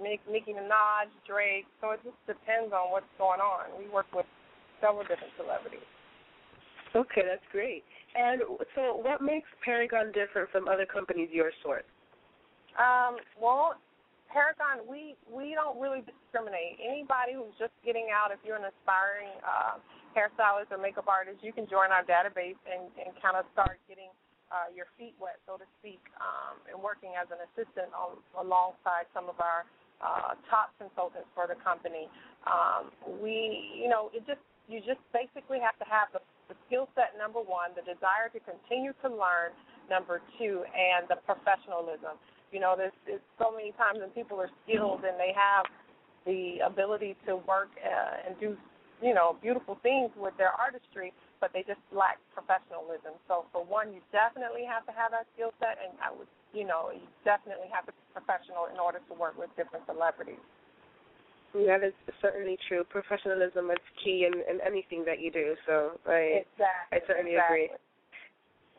Nick, 0.02 0.18
Nicki 0.26 0.50
Minaj, 0.50 1.14
Drake. 1.26 1.70
So 1.80 1.94
it 1.94 2.00
just 2.02 2.18
depends 2.26 2.74
on 2.74 2.90
what's 2.90 3.10
going 3.22 3.38
on. 3.38 3.70
We 3.78 3.86
work 3.86 4.10
with 4.10 4.26
several 4.82 5.06
different 5.06 5.30
celebrities. 5.38 5.86
Okay, 6.96 7.22
that's 7.22 7.44
great. 7.52 7.84
And 8.16 8.42
so, 8.74 8.96
what 8.96 9.20
makes 9.20 9.48
Paragonn 9.66 10.14
different 10.14 10.50
from 10.50 10.66
other 10.66 10.86
companies 10.86 11.28
your 11.30 11.52
sort? 11.62 11.84
Um, 12.78 13.16
well, 13.40 13.74
Paragonn, 14.28 14.84
we 14.84 15.16
we 15.28 15.56
don't 15.56 15.80
really 15.80 16.04
discriminate. 16.04 16.76
Anybody 16.78 17.32
who's 17.32 17.54
just 17.56 17.72
getting 17.84 18.12
out, 18.12 18.28
if 18.28 18.38
you're 18.44 18.60
an 18.60 18.68
aspiring 18.68 19.32
uh, 19.40 19.80
hairstylist 20.12 20.68
or 20.68 20.78
makeup 20.78 21.08
artist, 21.08 21.40
you 21.40 21.52
can 21.52 21.64
join 21.64 21.88
our 21.90 22.04
database 22.04 22.60
and, 22.68 22.92
and 23.00 23.16
kind 23.24 23.36
of 23.40 23.48
start 23.56 23.80
getting 23.88 24.12
uh, 24.52 24.68
your 24.72 24.88
feet 25.00 25.16
wet, 25.20 25.40
so 25.48 25.56
to 25.56 25.64
speak, 25.80 26.00
um, 26.20 26.60
and 26.68 26.76
working 26.76 27.16
as 27.16 27.28
an 27.32 27.40
assistant 27.52 27.88
on, 27.96 28.20
alongside 28.36 29.08
some 29.12 29.28
of 29.28 29.36
our 29.40 29.64
uh, 30.00 30.36
top 30.48 30.72
consultants 30.76 31.28
for 31.32 31.48
the 31.48 31.56
company. 31.60 32.08
Um, 32.44 32.92
we, 33.20 33.76
you 33.76 33.88
know, 33.88 34.12
it 34.12 34.24
just 34.28 34.40
you 34.68 34.84
just 34.84 35.00
basically 35.16 35.56
have 35.64 35.76
to 35.80 35.88
have 35.88 36.12
the, 36.12 36.20
the 36.52 36.56
skill 36.68 36.92
set 36.92 37.16
number 37.16 37.40
one, 37.40 37.72
the 37.72 37.84
desire 37.84 38.28
to 38.36 38.40
continue 38.44 38.92
to 39.00 39.08
learn 39.08 39.56
number 39.88 40.20
two, 40.36 40.64
and 40.76 41.08
the 41.08 41.16
professionalism. 41.24 42.20
You 42.52 42.60
know, 42.60 42.74
there's, 42.76 42.96
there's 43.04 43.24
so 43.38 43.52
many 43.52 43.72
times 43.76 44.00
when 44.00 44.10
people 44.10 44.40
are 44.40 44.50
skilled 44.64 45.04
and 45.04 45.20
they 45.20 45.36
have 45.36 45.68
the 46.24 46.64
ability 46.64 47.16
to 47.28 47.36
work 47.44 47.68
uh, 47.80 48.24
and 48.26 48.32
do, 48.40 48.56
you 49.04 49.12
know, 49.12 49.36
beautiful 49.40 49.78
things 49.82 50.10
with 50.16 50.32
their 50.36 50.52
artistry, 50.52 51.12
but 51.40 51.52
they 51.52 51.60
just 51.64 51.80
lack 51.92 52.16
professionalism. 52.32 53.16
So 53.28 53.46
for 53.52 53.64
one, 53.64 53.92
you 53.92 54.00
definitely 54.12 54.64
have 54.64 54.84
to 54.88 54.92
have 54.96 55.12
that 55.12 55.28
skill 55.36 55.52
set, 55.60 55.76
and 55.80 55.92
I 56.00 56.12
would, 56.12 56.28
you 56.56 56.64
know, 56.64 56.90
you 56.92 57.04
definitely 57.24 57.68
have 57.72 57.84
to 57.86 57.92
be 57.92 58.04
professional 58.16 58.68
in 58.72 58.80
order 58.80 59.00
to 59.04 59.12
work 59.14 59.36
with 59.36 59.52
different 59.56 59.84
celebrities. 59.84 60.40
That 61.54 61.80
is 61.84 61.96
certainly 62.20 62.58
true. 62.68 62.84
Professionalism 62.84 63.70
is 63.70 63.80
key 64.04 64.28
in, 64.28 64.40
in 64.44 64.60
anything 64.60 65.04
that 65.06 65.20
you 65.20 65.32
do. 65.32 65.56
So 65.66 65.96
I 66.04 66.44
Exactly. 66.44 66.92
I 66.92 66.98
certainly 67.06 67.32
exactly. 67.32 67.64
agree. 67.64 67.87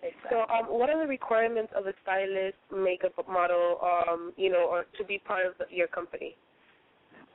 Exactly. 0.01 0.31
So, 0.31 0.47
um, 0.47 0.71
what 0.71 0.89
are 0.89 0.99
the 0.99 1.07
requirements 1.07 1.73
of 1.75 1.85
a 1.87 1.93
stylist, 2.03 2.55
makeup 2.71 3.13
model, 3.27 3.79
um, 3.83 4.31
you 4.37 4.49
know, 4.49 4.67
or 4.69 4.85
to 4.97 5.03
be 5.03 5.19
part 5.19 5.45
of 5.45 5.53
the, 5.59 5.65
your 5.69 5.87
company? 5.87 6.35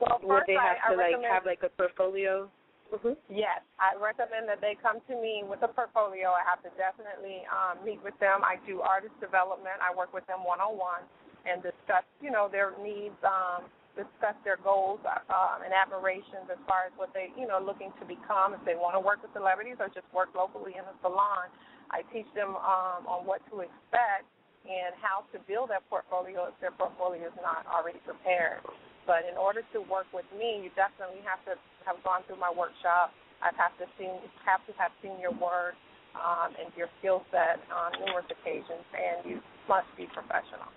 well, 0.01 0.19
Would 0.23 0.43
they 0.47 0.57
have 0.57 0.77
I 0.81 0.91
to 0.91 0.97
like 0.97 1.15
have 1.29 1.45
like 1.45 1.61
a 1.63 1.69
portfolio? 1.69 2.49
Mm-hmm. 2.93 3.17
Yes, 3.33 3.65
I 3.81 3.97
recommend 3.97 4.45
that 4.45 4.61
they 4.61 4.77
come 4.77 5.01
to 5.09 5.15
me 5.17 5.41
with 5.41 5.61
a 5.65 5.69
portfolio. 5.69 6.29
I 6.33 6.45
have 6.45 6.61
to 6.61 6.71
definitely 6.77 7.41
um, 7.49 7.81
meet 7.81 7.97
with 8.05 8.13
them. 8.21 8.45
I 8.45 8.61
do 8.69 8.81
artist 8.81 9.17
development. 9.17 9.81
I 9.81 9.89
work 9.89 10.13
with 10.13 10.25
them 10.29 10.45
one 10.45 10.61
on 10.61 10.77
one 10.77 11.01
and 11.49 11.65
discuss, 11.65 12.05
you 12.21 12.29
know, 12.29 12.45
their 12.45 12.77
needs, 12.77 13.17
um, 13.25 13.65
discuss 13.97 14.37
their 14.45 14.61
goals 14.61 15.01
um, 15.05 15.65
and 15.65 15.73
admirations 15.73 16.45
as 16.51 16.61
far 16.69 16.85
as 16.85 16.93
what 16.93 17.09
they, 17.15 17.33
you 17.33 17.49
know, 17.49 17.57
looking 17.57 17.89
to 17.97 18.05
become. 18.05 18.53
If 18.53 18.61
they 18.69 18.77
want 18.77 18.93
to 18.93 19.01
work 19.01 19.25
with 19.25 19.33
celebrities 19.33 19.81
or 19.81 19.89
just 19.89 20.05
work 20.13 20.29
locally 20.37 20.77
in 20.77 20.85
a 20.85 20.95
salon, 21.01 21.49
I 21.91 22.01
teach 22.13 22.27
them 22.33 22.55
um, 22.55 23.05
on 23.05 23.25
what 23.25 23.41
to 23.51 23.61
expect 23.61 24.27
and 24.65 24.97
how 24.97 25.25
to 25.29 25.37
build 25.45 25.69
that 25.69 25.85
portfolio 25.89 26.49
if 26.49 26.57
their 26.57 26.73
portfolio 26.73 27.29
is 27.29 27.37
not 27.41 27.65
already 27.69 28.01
prepared. 28.01 28.65
But 29.05 29.29
in 29.29 29.37
order 29.37 29.61
to 29.73 29.79
work 29.85 30.09
with 30.09 30.25
me, 30.33 30.65
you 30.65 30.73
definitely 30.73 31.21
have 31.21 31.37
to 31.45 31.53
have 31.85 32.01
gone 32.01 32.25
through 32.25 32.41
my 32.41 32.49
workshop. 32.49 33.13
I 33.45 33.53
have 33.53 33.77
to 33.77 33.85
seen 34.01 34.17
have 34.41 34.65
to 34.65 34.73
have 34.81 34.89
seen 35.05 35.21
your 35.21 35.33
work 35.37 35.77
um, 36.17 36.57
and 36.57 36.73
your 36.73 36.89
skill 36.97 37.21
set 37.29 37.61
on 37.69 37.93
numerous 38.01 38.25
occasions, 38.33 38.81
and 38.97 39.17
you 39.29 39.37
must 39.69 39.85
be 39.93 40.09
professional. 40.09 40.73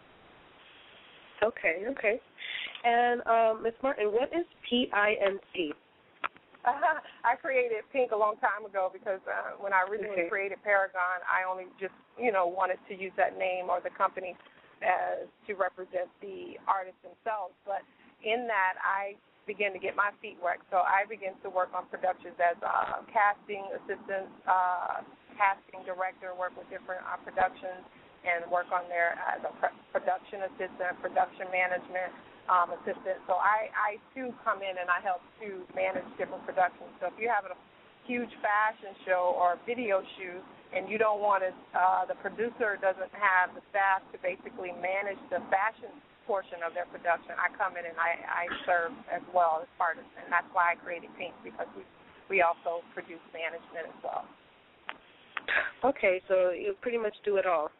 Okay, 1.40 1.88
okay. 1.88 2.20
And 2.84 3.22
um, 3.26 3.62
Ms. 3.62 3.74
Martin, 3.82 4.12
what 4.12 4.28
is 4.34 4.44
PINC? 4.68 5.72
I 7.24 7.36
created 7.38 7.86
PINC 7.94 8.10
a 8.12 8.18
long 8.18 8.36
time 8.42 8.66
ago 8.66 8.90
because 8.92 9.20
uh, 9.26 9.56
when 9.62 9.72
I 9.72 9.86
originally 9.86 10.26
Okay. 10.26 10.28
created 10.28 10.58
Paragonn, 10.66 11.22
I 11.26 11.46
only 11.48 11.70
just 11.78 11.94
you 12.18 12.32
know 12.32 12.46
wanted 12.46 12.78
to 12.88 12.94
use 12.94 13.12
that 13.16 13.38
name 13.38 13.70
or 13.70 13.80
the 13.80 13.90
company 13.94 14.34
as 14.82 15.26
to 15.46 15.54
represent 15.54 16.10
the 16.20 16.58
artists 16.66 16.98
themselves. 17.02 17.54
But 17.66 17.82
in 18.22 18.46
that, 18.46 18.78
I 18.82 19.14
began 19.46 19.72
to 19.72 19.80
get 19.80 19.96
my 19.96 20.10
feet 20.20 20.36
wet. 20.42 20.60
So 20.70 20.84
I 20.84 21.08
began 21.08 21.32
to 21.42 21.48
work 21.48 21.72
on 21.72 21.86
productions 21.88 22.36
as 22.36 22.58
a 22.60 23.02
casting 23.08 23.64
assistant, 23.80 24.28
uh, 24.44 25.00
casting 25.38 25.82
director, 25.88 26.36
work 26.36 26.52
with 26.58 26.68
different 26.68 27.00
uh, 27.08 27.16
productions, 27.24 27.80
and 28.26 28.44
work 28.50 28.68
on 28.74 28.84
there 28.92 29.16
as 29.24 29.40
a 29.46 29.52
pr- 29.56 29.78
production 29.94 30.44
assistant, 30.52 31.00
production 31.00 31.48
management 31.48 32.12
um, 32.48 32.72
assistant. 32.80 33.20
So 33.28 33.36
I, 33.36 33.68
I 33.76 33.90
too 34.16 34.32
come 34.42 34.64
in 34.64 34.74
and 34.80 34.88
I 34.88 35.04
help 35.04 35.20
to 35.44 35.62
manage 35.76 36.08
different 36.16 36.44
productions. 36.48 36.90
So 37.00 37.12
if 37.12 37.16
you 37.20 37.28
have 37.28 37.44
a 37.44 37.56
huge 38.08 38.32
fashion 38.40 38.96
show 39.04 39.36
or 39.36 39.60
video 39.68 40.00
shoot 40.16 40.40
and 40.72 40.88
you 40.88 40.96
don't 40.96 41.20
want 41.20 41.44
to, 41.44 41.52
uh, 41.76 42.08
the 42.08 42.16
producer 42.24 42.80
doesn't 42.80 43.12
have 43.12 43.52
the 43.52 43.60
staff 43.68 44.00
to 44.12 44.16
basically 44.24 44.72
manage 44.80 45.20
the 45.28 45.44
fashion 45.52 45.92
portion 46.24 46.60
of 46.60 46.76
their 46.76 46.88
production, 46.88 47.36
I 47.40 47.48
come 47.56 47.76
in 47.76 47.84
and 47.88 47.96
I, 47.96 48.44
I 48.44 48.44
serve 48.68 48.92
as 49.08 49.24
well 49.32 49.64
as 49.64 49.68
part 49.80 49.96
of 49.96 50.04
it. 50.04 50.16
And 50.24 50.28
that's 50.28 50.48
why 50.52 50.72
I 50.72 50.74
created 50.80 51.08
PINC 51.16 51.32
because 51.44 51.68
we, 51.76 51.84
we 52.28 52.36
also 52.44 52.84
produce 52.92 53.22
management 53.32 53.88
as 53.92 53.98
well. 54.04 54.24
Okay, 55.84 56.20
so 56.28 56.52
you 56.52 56.76
pretty 56.80 56.98
much 56.98 57.16
do 57.24 57.36
it 57.36 57.46
all. 57.48 57.72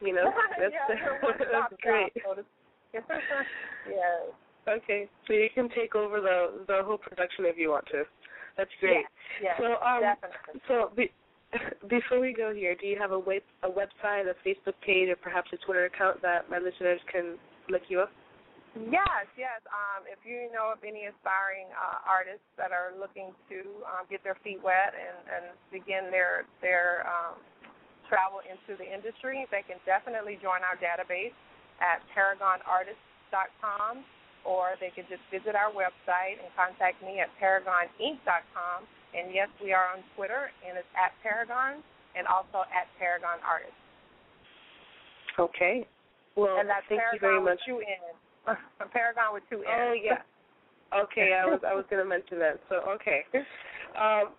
You 0.00 0.16
know, 0.16 0.32
that's, 0.60 0.72
yeah, 0.72 0.88
that's 1.52 1.76
great. 1.84 2.12
shop, 2.24 2.40
so 2.40 2.44
yes. 3.88 4.34
Okay, 4.68 5.08
so 5.26 5.32
you 5.32 5.48
can 5.54 5.68
take 5.70 5.94
over 5.94 6.20
the 6.20 6.64
the 6.66 6.82
whole 6.84 6.98
production 6.98 7.46
if 7.46 7.56
you 7.56 7.70
want 7.70 7.86
to. 7.92 8.04
That's 8.56 8.70
great. 8.80 9.06
Yes, 9.42 9.56
so 9.58 9.80
um, 9.80 10.02
definitely. 10.02 10.60
so 10.68 10.92
be, 10.94 11.10
before 11.88 12.20
we 12.20 12.34
go 12.34 12.52
here, 12.52 12.76
do 12.76 12.86
you 12.86 12.98
have 12.98 13.12
a 13.12 13.18
web 13.18 13.42
a 13.62 13.70
website, 13.70 14.28
a 14.28 14.36
Facebook 14.46 14.76
page, 14.84 15.08
or 15.08 15.16
perhaps 15.16 15.48
a 15.52 15.58
Twitter 15.64 15.86
account 15.86 16.20
that 16.22 16.50
my 16.50 16.58
listeners 16.58 17.00
can 17.10 17.38
look 17.70 17.82
you 17.88 18.00
up? 18.00 18.12
Yes, 18.78 19.26
yes. 19.34 19.58
Um, 19.66 20.06
if 20.06 20.22
you 20.22 20.46
know 20.54 20.70
of 20.70 20.78
any 20.86 21.10
aspiring 21.10 21.66
uh, 21.74 22.06
artists 22.06 22.46
that 22.54 22.70
are 22.70 22.94
looking 22.94 23.34
to 23.50 23.82
um, 23.82 24.06
get 24.06 24.22
their 24.22 24.38
feet 24.46 24.62
wet 24.62 24.94
and, 24.94 25.18
and 25.26 25.44
begin 25.74 26.06
their 26.14 26.46
their 26.62 27.02
um, 27.08 27.42
travel 28.06 28.38
into 28.46 28.78
the 28.78 28.86
industry, 28.86 29.42
they 29.50 29.66
can 29.66 29.82
definitely 29.82 30.38
join 30.38 30.62
our 30.62 30.78
database 30.78 31.34
at 31.80 32.04
paragonartists.com, 32.14 34.04
or 34.44 34.76
they 34.80 34.92
can 34.94 35.04
just 35.08 35.24
visit 35.32 35.56
our 35.56 35.72
website 35.72 36.40
and 36.40 36.48
contact 36.56 37.00
me 37.02 37.20
at 37.20 37.28
paragoninc.com. 37.40 38.78
And 39.10 39.34
yes, 39.34 39.50
we 39.58 39.74
are 39.74 39.90
on 39.90 40.06
Twitter, 40.14 40.54
and 40.62 40.78
it's 40.78 40.86
at 40.94 41.10
Paragonn, 41.18 41.82
and 42.14 42.30
also 42.30 42.62
at 42.70 42.86
Paragonn 42.94 43.42
Artists. 43.42 43.74
Okay. 45.34 45.82
Well, 46.36 46.62
and 46.62 46.70
that's 46.70 46.86
thank 46.88 47.02
Paragonn 47.02 47.14
you 47.14 47.20
very 47.20 47.42
much. 47.42 47.58
With 47.66 47.66
two 47.66 47.82
N's. 47.82 48.18
Paragonn 48.94 49.34
with 49.34 49.42
two 49.50 49.66
N's. 49.66 49.66
Oh 49.66 49.94
yeah. 49.98 50.22
Okay, 50.94 51.34
I 51.34 51.46
was 51.46 51.60
I 51.66 51.74
was 51.74 51.84
going 51.90 52.02
to 52.02 52.08
mention 52.08 52.38
that. 52.38 52.58
So 52.68 52.86
okay. 52.98 53.26
Um, 53.98 54.30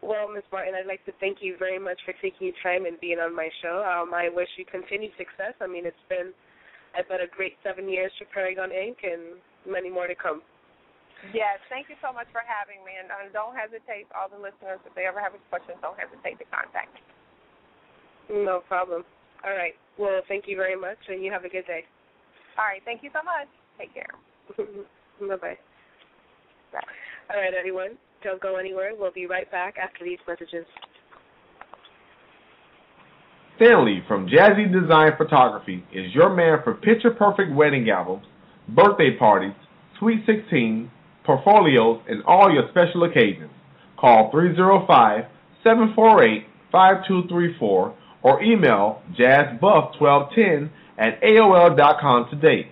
well, 0.00 0.28
Ms. 0.30 0.44
Martin, 0.52 0.74
I'd 0.78 0.86
like 0.86 1.04
to 1.06 1.12
thank 1.18 1.38
you 1.40 1.56
very 1.58 1.78
much 1.78 1.98
for 2.04 2.14
taking 2.22 2.48
your 2.48 2.56
time 2.62 2.86
and 2.86 3.00
being 3.00 3.18
on 3.18 3.34
my 3.34 3.48
show. 3.62 3.82
Um, 3.82 4.14
I 4.14 4.28
wish 4.28 4.48
you 4.56 4.64
continued 4.64 5.10
success. 5.18 5.54
I 5.60 5.66
mean, 5.66 5.86
it's 5.86 6.06
been, 6.08 6.30
I 6.96 7.02
bet, 7.02 7.20
a 7.20 7.28
great 7.28 7.56
seven 7.62 7.88
years 7.88 8.12
for 8.16 8.26
Paragonn 8.32 8.72
Inc. 8.72 9.00
and 9.04 9.40
many 9.68 9.90
more 9.90 10.06
to 10.06 10.14
come. 10.14 10.42
Yes, 11.34 11.58
thank 11.66 11.90
you 11.90 11.98
so 11.98 12.14
much 12.14 12.30
for 12.30 12.42
having 12.46 12.78
me, 12.86 12.94
and 12.94 13.10
uh, 13.10 13.26
don't 13.34 13.54
hesitate, 13.58 14.06
all 14.14 14.30
the 14.30 14.38
listeners, 14.38 14.78
if 14.86 14.94
they 14.94 15.02
ever 15.02 15.18
have 15.18 15.34
any 15.34 15.42
questions, 15.50 15.76
don't 15.82 15.98
hesitate 15.98 16.38
to 16.38 16.46
contact 16.46 16.94
me. 16.94 17.02
No 18.46 18.62
problem. 18.70 19.02
All 19.42 19.50
right. 19.50 19.74
Well, 19.98 20.22
thank 20.30 20.46
you 20.46 20.54
very 20.54 20.78
much, 20.78 20.98
and 21.08 21.24
you 21.24 21.32
have 21.32 21.44
a 21.44 21.50
good 21.50 21.66
day. 21.66 21.82
All 22.54 22.66
right. 22.66 22.82
Thank 22.84 23.02
you 23.02 23.10
so 23.10 23.22
much. 23.26 23.50
Take 23.78 23.94
care. 23.94 24.14
Bye-bye. 25.28 25.58
Bye. 26.72 26.94
All 27.30 27.40
right, 27.40 27.54
everyone. 27.54 27.98
Don't 28.22 28.40
go 28.40 28.56
anywhere. 28.56 28.92
We'll 28.98 29.12
be 29.12 29.26
right 29.26 29.50
back 29.50 29.74
after 29.78 30.04
these 30.04 30.18
messages. 30.26 30.66
Stanley 33.58 34.04
from 34.06 34.28
JazziDesign 34.28 35.18
Photography 35.18 35.84
is 35.92 36.14
your 36.14 36.30
man 36.30 36.58
for 36.62 36.74
picture 36.74 37.10
perfect 37.10 37.52
wedding 37.52 37.90
albums, 37.90 38.24
birthday 38.68 39.16
parties, 39.18 39.54
sweet 39.98 40.24
16, 40.26 40.88
portfolios, 41.24 42.00
and 42.08 42.22
all 42.22 42.52
your 42.52 42.68
special 42.70 43.02
occasions. 43.02 43.50
Call 43.98 44.30
305 44.30 45.24
748 45.64 46.46
5234 46.70 47.96
or 48.22 48.42
email 48.44 49.02
jazzbuff1210 49.18 50.70
at 50.96 51.20
AOL.com 51.20 52.30
today. 52.30 52.70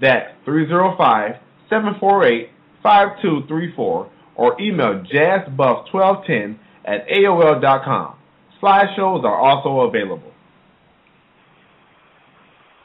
That's 0.00 0.30
305 0.44 1.32
748 1.68 2.50
5234 2.80 4.10
or 4.36 4.60
email 4.60 5.02
jazzbuff1210 5.12 6.58
at 6.84 7.08
AOL.com. 7.08 8.17
Slideshows 8.62 9.22
are 9.24 9.38
also 9.38 9.88
available. 9.88 10.32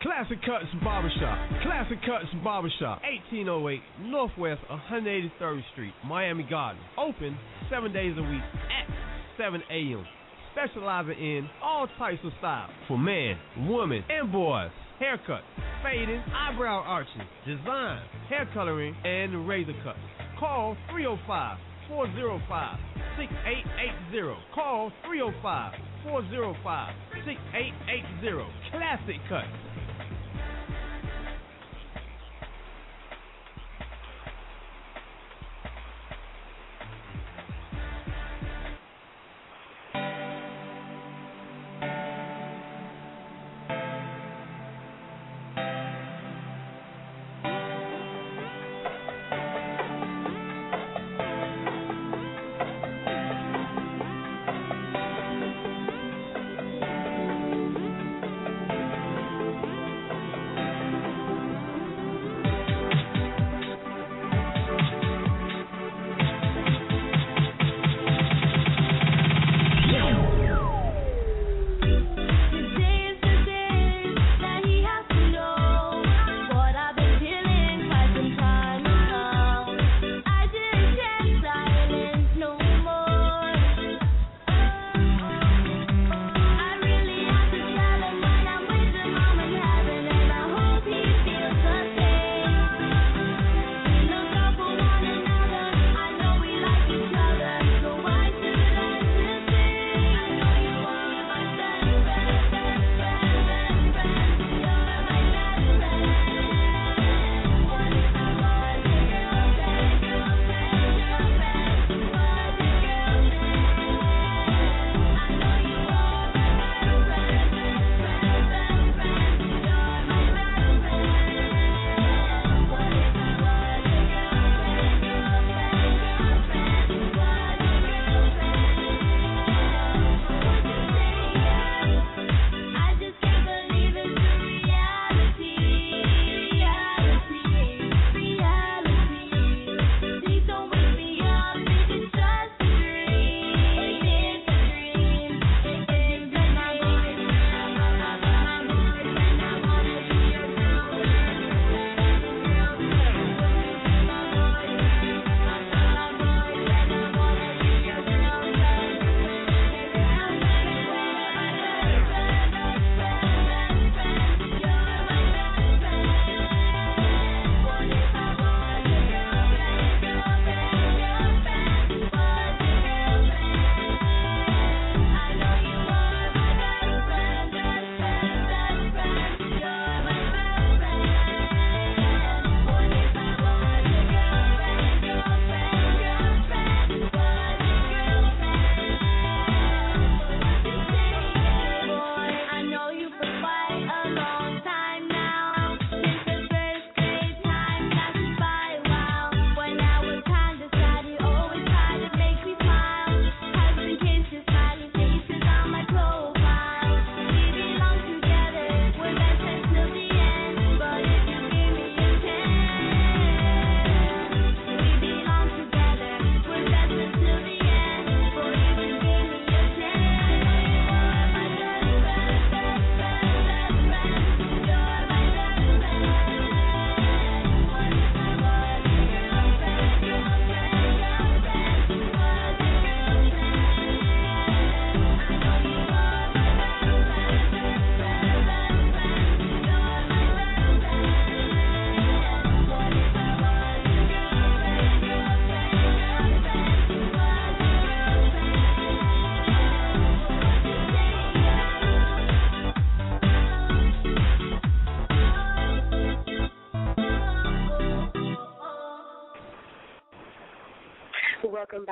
Classic 0.03 0.37
Cuts 0.41 0.65
Barbershop. 0.83 1.63
Classic 1.63 1.97
Cuts 2.01 2.27
Barbershop. 2.43 3.01
1808 3.01 3.81
Northwest 4.11 4.61
183rd 4.69 5.61
Street, 5.71 5.93
Miami 6.05 6.43
Gardens. 6.43 6.83
Open 6.97 7.37
seven 7.71 7.93
days 7.93 8.13
a 8.17 8.21
week 8.21 8.41
at 8.67 8.93
7 9.37 9.63
a.m. 9.71 10.05
Specializing 10.51 11.17
in 11.17 11.49
all 11.63 11.87
types 11.97 12.19
of 12.23 12.31
styles 12.37 12.69
for 12.87 12.97
men, 12.97 13.37
women, 13.69 14.03
and 14.09 14.31
boys. 14.31 14.69
Haircuts, 15.01 15.41
fading, 15.81 16.21
eyebrow 16.35 16.83
arching, 16.85 17.23
design, 17.47 18.03
hair 18.29 18.47
coloring, 18.53 18.95
and 19.03 19.47
razor 19.47 19.73
cuts. 19.83 19.97
Call 20.37 20.77
305 20.91 21.57
405 21.89 22.77
6880. 23.17 24.35
Call 24.53 24.91
305 25.05 25.73
405 26.03 26.95
6880. 27.25 28.45
Classic 28.71 29.21
Cuts. 29.29 29.47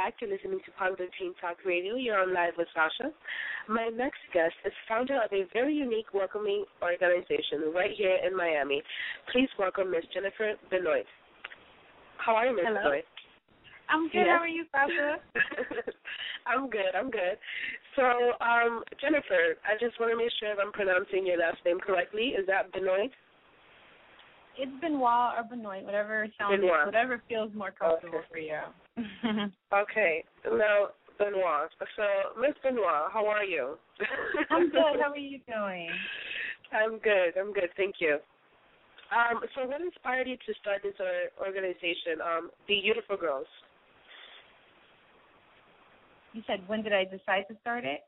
Back. 0.02 0.16
You're 0.20 0.34
listening 0.34 0.60
to 0.66 0.72
Positive 0.80 1.14
Teen 1.20 1.34
Talk 1.40 1.58
Radio. 1.64 1.94
You're 1.94 2.18
on 2.18 2.34
live 2.34 2.58
with 2.58 2.68
Sasha. 2.74 3.14
My 3.70 3.90
next 3.94 4.18
guest 4.34 4.58
is 4.66 4.74
founder 4.90 5.22
of 5.22 5.30
a 5.30 5.46
very 5.54 5.76
unique 5.76 6.10
welcoming 6.12 6.66
organization 6.82 7.70
right 7.70 7.92
here 7.96 8.18
in 8.26 8.36
Miami. 8.36 8.82
Please 9.32 9.50
welcome 9.60 9.92
Miss 9.92 10.02
Jennifer 10.12 10.58
Benoit. 10.72 11.06
How 12.18 12.34
are 12.34 12.48
you, 12.48 12.56
Miss. 12.56 12.66
Benoit? 12.66 13.06
I'm 13.94 14.10
good. 14.10 14.26
Yes. 14.26 14.34
How 14.34 14.42
are 14.42 14.48
you, 14.48 14.66
Sasha? 14.74 15.22
I'm 16.50 16.66
good. 16.70 16.98
I'm 16.98 17.12
good. 17.12 17.38
So, 17.94 18.34
um, 18.42 18.82
Jennifer, 18.98 19.62
I 19.70 19.78
just 19.78 20.00
want 20.00 20.10
to 20.14 20.18
make 20.18 20.34
sure 20.42 20.50
if 20.50 20.58
I'm 20.58 20.74
pronouncing 20.74 21.30
your 21.30 21.38
last 21.38 21.62
name 21.62 21.78
correctly. 21.78 22.34
Is 22.34 22.48
that 22.48 22.74
Benoit? 22.74 23.14
It's 24.58 24.72
Benoit 24.82 25.38
or 25.38 25.44
Benoit, 25.50 25.84
whatever 25.84 26.28
sounds, 26.38 26.60
Benoit. 26.60 26.86
whatever 26.86 27.22
feels 27.28 27.52
more 27.56 27.72
comfortable 27.72 28.22
for 28.30 28.38
you. 28.38 28.60
Okay. 29.74 30.24
Now, 30.46 30.90
Benoit. 31.18 31.70
So, 31.96 32.04
Miss 32.40 32.52
Benoit, 32.62 33.08
how 33.14 33.26
are 33.28 33.44
you? 33.44 33.78
I'm 34.50 34.70
good. 34.70 35.00
How 35.02 35.12
are 35.12 35.18
you 35.18 35.40
doing? 35.48 35.90
I'm 36.74 37.00
good. 37.00 37.40
I'm 37.40 37.54
good. 37.54 37.70
Thank 37.78 37.96
you. 38.00 38.18
Um, 39.12 39.42
so, 39.56 39.66
what 39.66 39.82
inspired 39.82 40.28
you 40.28 40.36
to 40.36 40.54
start 40.62 40.82
this 40.84 40.96
organization, 41.40 42.20
um, 42.22 42.50
the 42.68 42.76
BeYOUtiful 42.76 43.20
Girls? 43.20 43.48
You 46.34 46.42
said 46.48 46.60
when 46.68 46.82
did 46.82 46.94
I 46.94 47.04
decide 47.04 47.46
to 47.50 47.58
start 47.62 47.84
it? 47.84 48.02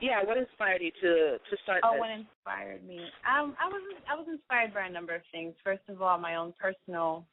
Yeah, 0.00 0.24
what 0.24 0.36
inspired 0.38 0.80
you 0.80 0.90
to 1.02 1.38
to 1.38 1.56
start 1.62 1.82
Oh, 1.84 1.92
this? 1.92 2.00
what 2.00 2.10
inspired 2.10 2.86
me? 2.86 2.98
Um, 3.28 3.54
I 3.60 3.68
was 3.68 3.82
I 4.10 4.14
was 4.16 4.26
inspired 4.30 4.72
by 4.72 4.86
a 4.86 4.90
number 4.90 5.14
of 5.14 5.22
things. 5.30 5.54
First 5.62 5.82
of 5.88 6.00
all, 6.00 6.18
my 6.18 6.36
own 6.36 6.54
personal 6.58 7.24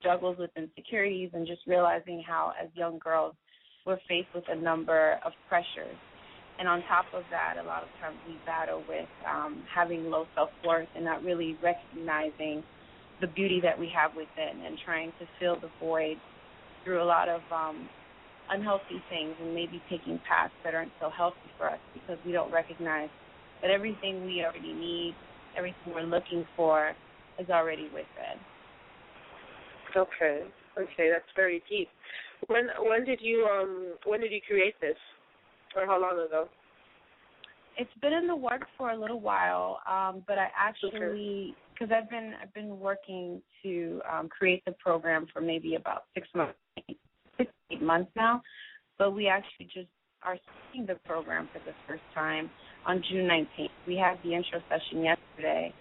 struggles 0.00 0.36
with 0.38 0.50
insecurities 0.56 1.30
and 1.34 1.46
just 1.46 1.60
realizing 1.66 2.22
how, 2.26 2.52
as 2.60 2.68
young 2.74 2.98
girls, 2.98 3.34
we're 3.86 3.98
faced 4.08 4.28
with 4.34 4.44
a 4.48 4.56
number 4.56 5.18
of 5.24 5.32
pressures. 5.48 5.96
And 6.58 6.68
on 6.68 6.82
top 6.88 7.06
of 7.12 7.24
that, 7.30 7.56
a 7.62 7.66
lot 7.66 7.82
of 7.82 7.88
times 8.00 8.16
we 8.28 8.36
battle 8.46 8.82
with 8.88 9.08
um, 9.28 9.62
having 9.74 10.10
low 10.10 10.26
self 10.34 10.50
worth 10.64 10.88
and 10.94 11.04
not 11.04 11.22
really 11.24 11.56
recognizing 11.62 12.62
the 13.20 13.26
beauty 13.26 13.60
that 13.62 13.78
we 13.78 13.90
have 13.94 14.12
within 14.14 14.64
and 14.64 14.78
trying 14.84 15.10
to 15.18 15.26
fill 15.40 15.56
the 15.60 15.70
void 15.80 16.16
through 16.84 17.02
a 17.02 17.04
lot 17.04 17.28
of 17.28 17.40
um, 17.50 17.88
unhealthy 18.50 19.02
things 19.08 19.34
and 19.40 19.54
maybe 19.54 19.80
taking 19.88 20.20
paths 20.28 20.52
that 20.64 20.74
aren't 20.74 20.92
so 21.00 21.10
healthy 21.10 21.50
for 21.56 21.70
us 21.70 21.78
because 21.92 22.18
we 22.26 22.32
don't 22.32 22.52
recognize 22.52 23.08
that 23.62 23.70
everything 23.70 24.24
we 24.24 24.44
already 24.44 24.72
need, 24.72 25.14
everything 25.56 25.94
we're 25.94 26.02
looking 26.02 26.44
for 26.56 26.92
is 27.38 27.48
already 27.48 27.84
within. 27.84 28.38
Okay. 29.96 30.42
Okay, 30.76 31.08
that's 31.10 31.24
very 31.36 31.62
deep. 31.70 31.88
When 32.48 32.66
when 32.80 33.04
did 33.04 33.20
you 33.22 33.46
um 33.46 33.94
when 34.04 34.20
did 34.20 34.32
you 34.32 34.40
create 34.46 34.74
this, 34.80 34.96
or 35.76 35.86
how 35.86 36.00
long 36.00 36.14
ago? 36.14 36.48
It's 37.76 37.90
been 38.00 38.12
in 38.12 38.26
the 38.26 38.36
works 38.36 38.66
for 38.76 38.90
a 38.90 38.96
little 38.96 39.20
while, 39.20 39.80
um, 39.90 40.22
but 40.26 40.38
I 40.38 40.48
actually 40.56 41.54
because 41.72 41.92
I've 41.96 42.10
been 42.10 42.34
I've 42.40 42.52
been 42.52 42.78
working 42.78 43.40
to 43.62 44.00
um, 44.12 44.28
create 44.28 44.64
the 44.64 44.72
program 44.72 45.26
for 45.32 45.40
maybe 45.40 45.76
about 45.76 46.04
six 46.14 46.26
months, 46.34 46.58
six 47.36 47.50
eight 47.70 47.82
months 47.82 48.10
now. 48.16 48.42
But 48.98 49.12
we 49.12 49.28
actually 49.28 49.66
just 49.66 49.88
are 50.22 50.36
starting 50.42 50.86
the 50.86 50.98
program 51.06 51.48
for 51.52 51.58
the 51.60 51.74
first 51.86 52.02
time 52.14 52.50
on 52.86 53.02
June 53.10 53.28
19th. 53.28 53.68
We 53.86 53.96
had 53.96 54.16
the 54.24 54.34
intro 54.34 54.60
session 54.68 55.04
yesterday, 55.04 55.72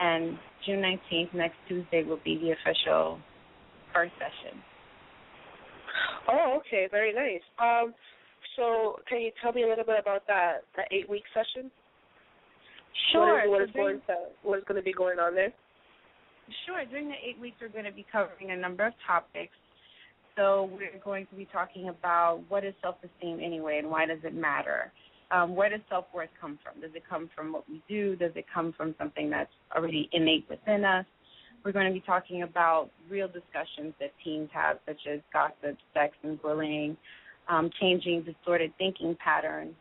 and 0.00 0.38
June 0.66 0.80
19th, 0.80 1.34
next 1.34 1.56
Tuesday, 1.68 2.02
will 2.02 2.20
be 2.24 2.38
the 2.38 2.52
official 2.52 3.18
first 3.94 4.12
session. 4.14 4.58
Oh, 6.28 6.58
okay, 6.60 6.88
very 6.90 7.12
nice. 7.12 7.42
Um, 7.58 7.94
so 8.56 8.98
can 9.08 9.20
you 9.20 9.30
tell 9.42 9.52
me 9.52 9.62
a 9.62 9.68
little 9.68 9.84
bit 9.84 9.98
about 10.00 10.26
that 10.26 10.64
that 10.76 10.88
eight 10.90 11.08
week 11.08 11.22
session? 11.32 11.70
Sure. 13.12 13.48
What 13.48 13.62
is, 13.62 13.68
what 13.68 13.68
is 13.68 13.68
So 13.72 13.78
going 13.78 14.00
to 14.06 14.14
what 14.42 14.58
is 14.58 14.64
going 14.66 14.80
to 14.80 14.84
be 14.84 14.92
going 14.92 15.18
on 15.18 15.34
there? 15.34 15.52
Sure. 16.66 16.84
During 16.84 17.08
the 17.08 17.14
eight 17.24 17.40
weeks, 17.40 17.56
we're 17.60 17.68
going 17.68 17.84
to 17.84 17.92
be 17.92 18.04
covering 18.10 18.50
a 18.50 18.56
number 18.56 18.86
of 18.86 18.92
topics. 19.06 19.54
So 20.38 20.70
we're 20.72 21.00
going 21.04 21.26
to 21.26 21.34
be 21.34 21.48
talking 21.52 21.88
about 21.88 22.42
what 22.48 22.64
is 22.64 22.72
self-esteem 22.80 23.40
anyway, 23.42 23.78
and 23.78 23.90
why 23.90 24.06
does 24.06 24.20
it 24.22 24.34
matter? 24.34 24.92
Um, 25.32 25.56
where 25.56 25.68
does 25.68 25.80
self-worth 25.90 26.28
come 26.40 26.60
from? 26.62 26.80
Does 26.80 26.92
it 26.94 27.02
come 27.10 27.28
from 27.34 27.52
what 27.52 27.68
we 27.68 27.82
do? 27.88 28.14
Does 28.14 28.30
it 28.36 28.44
come 28.54 28.72
from 28.76 28.94
something 28.98 29.30
that's 29.30 29.50
already 29.74 30.08
innate 30.12 30.46
within 30.48 30.84
us? 30.84 31.04
We're 31.64 31.72
going 31.72 31.88
to 31.88 31.92
be 31.92 32.00
talking 32.00 32.44
about 32.44 32.88
real 33.10 33.26
discussions 33.26 33.94
that 33.98 34.12
teens 34.24 34.48
have, 34.52 34.78
such 34.86 35.00
as 35.12 35.18
gossip, 35.32 35.76
sex, 35.92 36.14
and 36.22 36.40
bullying, 36.40 36.96
um, 37.48 37.68
changing 37.80 38.22
distorted 38.22 38.72
thinking 38.78 39.16
patterns, 39.22 39.74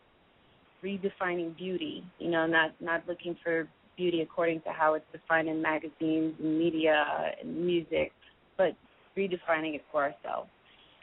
redefining 0.84 1.56
beauty. 1.56 2.04
You 2.18 2.32
know, 2.32 2.48
not 2.48 2.72
not 2.82 3.04
looking 3.08 3.38
for 3.44 3.68
beauty 3.96 4.22
according 4.22 4.62
to 4.62 4.70
how 4.70 4.96
it's 4.96 5.06
defined 5.12 5.50
in 5.50 5.62
magazines 5.62 6.34
and 6.40 6.58
media 6.58 7.06
and 7.40 7.64
music, 7.64 8.12
but 8.58 8.76
redefining 9.18 9.76
it 9.76 9.84
for 9.92 10.04
ourselves. 10.04 10.50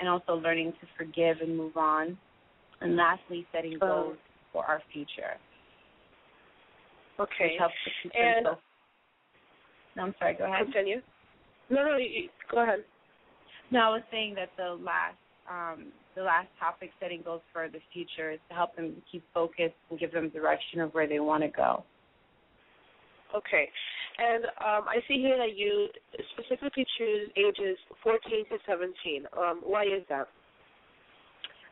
And 0.00 0.09
also 0.09 0.35
learning 0.35 0.72
to 0.81 0.87
forgive 0.96 1.38
and 1.40 1.57
move 1.57 1.77
on. 1.77 2.18
And 2.81 2.96
lastly, 2.96 3.46
setting 3.53 3.79
goals 3.79 4.16
for 4.53 4.64
our 4.64 4.83
future. 4.92 5.38
Okay. 7.18 7.50
Which 7.53 7.59
helps 7.59 7.74
to 7.85 7.90
keep 8.03 8.12
And- 8.16 8.46
so- 8.46 8.59
no, 9.96 10.03
I'm 10.03 10.14
sorry, 10.18 10.35
go 10.35 10.44
ahead. 10.44 10.64
Continue. 10.64 11.00
No, 11.70 11.85
no, 11.85 11.96
you, 11.96 12.09
you- 12.09 12.31
go 12.50 12.62
ahead. 12.62 12.85
No, 13.70 13.81
I 13.81 13.88
was 13.90 14.03
saying 14.11 14.35
that 14.35 14.50
the 14.57 14.74
last 14.74 15.16
um, 15.48 15.92
the 16.14 16.22
last 16.22 16.48
topic, 16.59 16.90
setting 17.00 17.20
goals 17.22 17.42
for 17.53 17.68
the 17.68 17.81
future, 17.92 18.31
is 18.31 18.38
to 18.48 18.55
help 18.55 18.74
them 18.77 19.03
keep 19.11 19.22
focused 19.35 19.74
and 19.90 19.98
give 19.98 20.12
them 20.12 20.29
direction 20.31 20.81
of 20.81 20.94
where 20.94 21.07
they 21.07 21.20
want 21.20 21.42
to 21.42 21.48
go. 21.48 21.85
Okay. 23.34 23.68
And 24.18 24.44
um, 24.44 24.86
I 24.88 24.98
see 25.08 25.18
here 25.18 25.36
that 25.36 25.56
you 25.56 25.88
specifically 26.32 26.86
choose 26.98 27.30
ages 27.36 27.76
14 28.02 28.20
to 28.50 28.58
17. 28.66 29.26
Um, 29.36 29.60
why 29.64 29.84
is 29.84 30.02
that? 30.08 30.28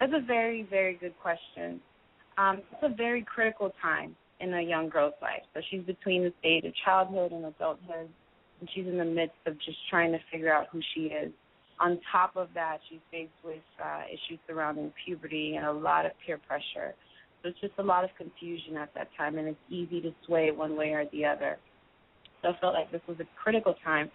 That's 0.00 0.12
a 0.14 0.26
very, 0.26 0.66
very 0.68 0.94
good 0.94 1.14
question. 1.22 1.80
Um, 2.36 2.62
it's 2.72 2.82
a 2.82 2.94
very 2.94 3.22
critical 3.22 3.72
time 3.80 4.16
in 4.40 4.52
a 4.54 4.60
young 4.60 4.88
girl's 4.88 5.14
life. 5.22 5.42
So 5.54 5.60
she's 5.70 5.82
between 5.82 6.24
the 6.24 6.32
stage 6.40 6.64
of 6.64 6.72
childhood 6.84 7.30
and 7.30 7.44
adulthood, 7.44 8.08
and 8.60 8.68
she's 8.74 8.86
in 8.86 8.98
the 8.98 9.04
midst 9.04 9.36
of 9.46 9.54
just 9.60 9.78
trying 9.88 10.10
to 10.10 10.18
figure 10.32 10.52
out 10.52 10.66
who 10.72 10.80
she 10.94 11.02
is. 11.02 11.32
On 11.78 12.00
top 12.10 12.36
of 12.36 12.48
that, 12.54 12.78
she's 12.88 12.98
faced 13.12 13.30
with 13.44 13.62
uh, 13.82 14.02
issues 14.08 14.40
surrounding 14.48 14.92
puberty 15.04 15.54
and 15.56 15.66
a 15.66 15.72
lot 15.72 16.06
of 16.06 16.12
peer 16.26 16.38
pressure. 16.38 16.94
It's 17.44 17.58
just 17.60 17.74
a 17.78 17.82
lot 17.82 18.04
of 18.04 18.10
confusion 18.16 18.76
at 18.76 18.94
that 18.94 19.08
time, 19.16 19.38
and 19.38 19.48
it's 19.48 19.58
easy 19.68 20.00
to 20.02 20.12
sway 20.26 20.50
one 20.50 20.76
way 20.76 20.90
or 20.90 21.04
the 21.12 21.24
other. 21.24 21.58
So 22.42 22.48
I 22.48 22.60
felt 22.60 22.74
like 22.74 22.90
this 22.92 23.02
was 23.06 23.18
a 23.20 23.26
critical 23.42 23.74
time 23.84 24.10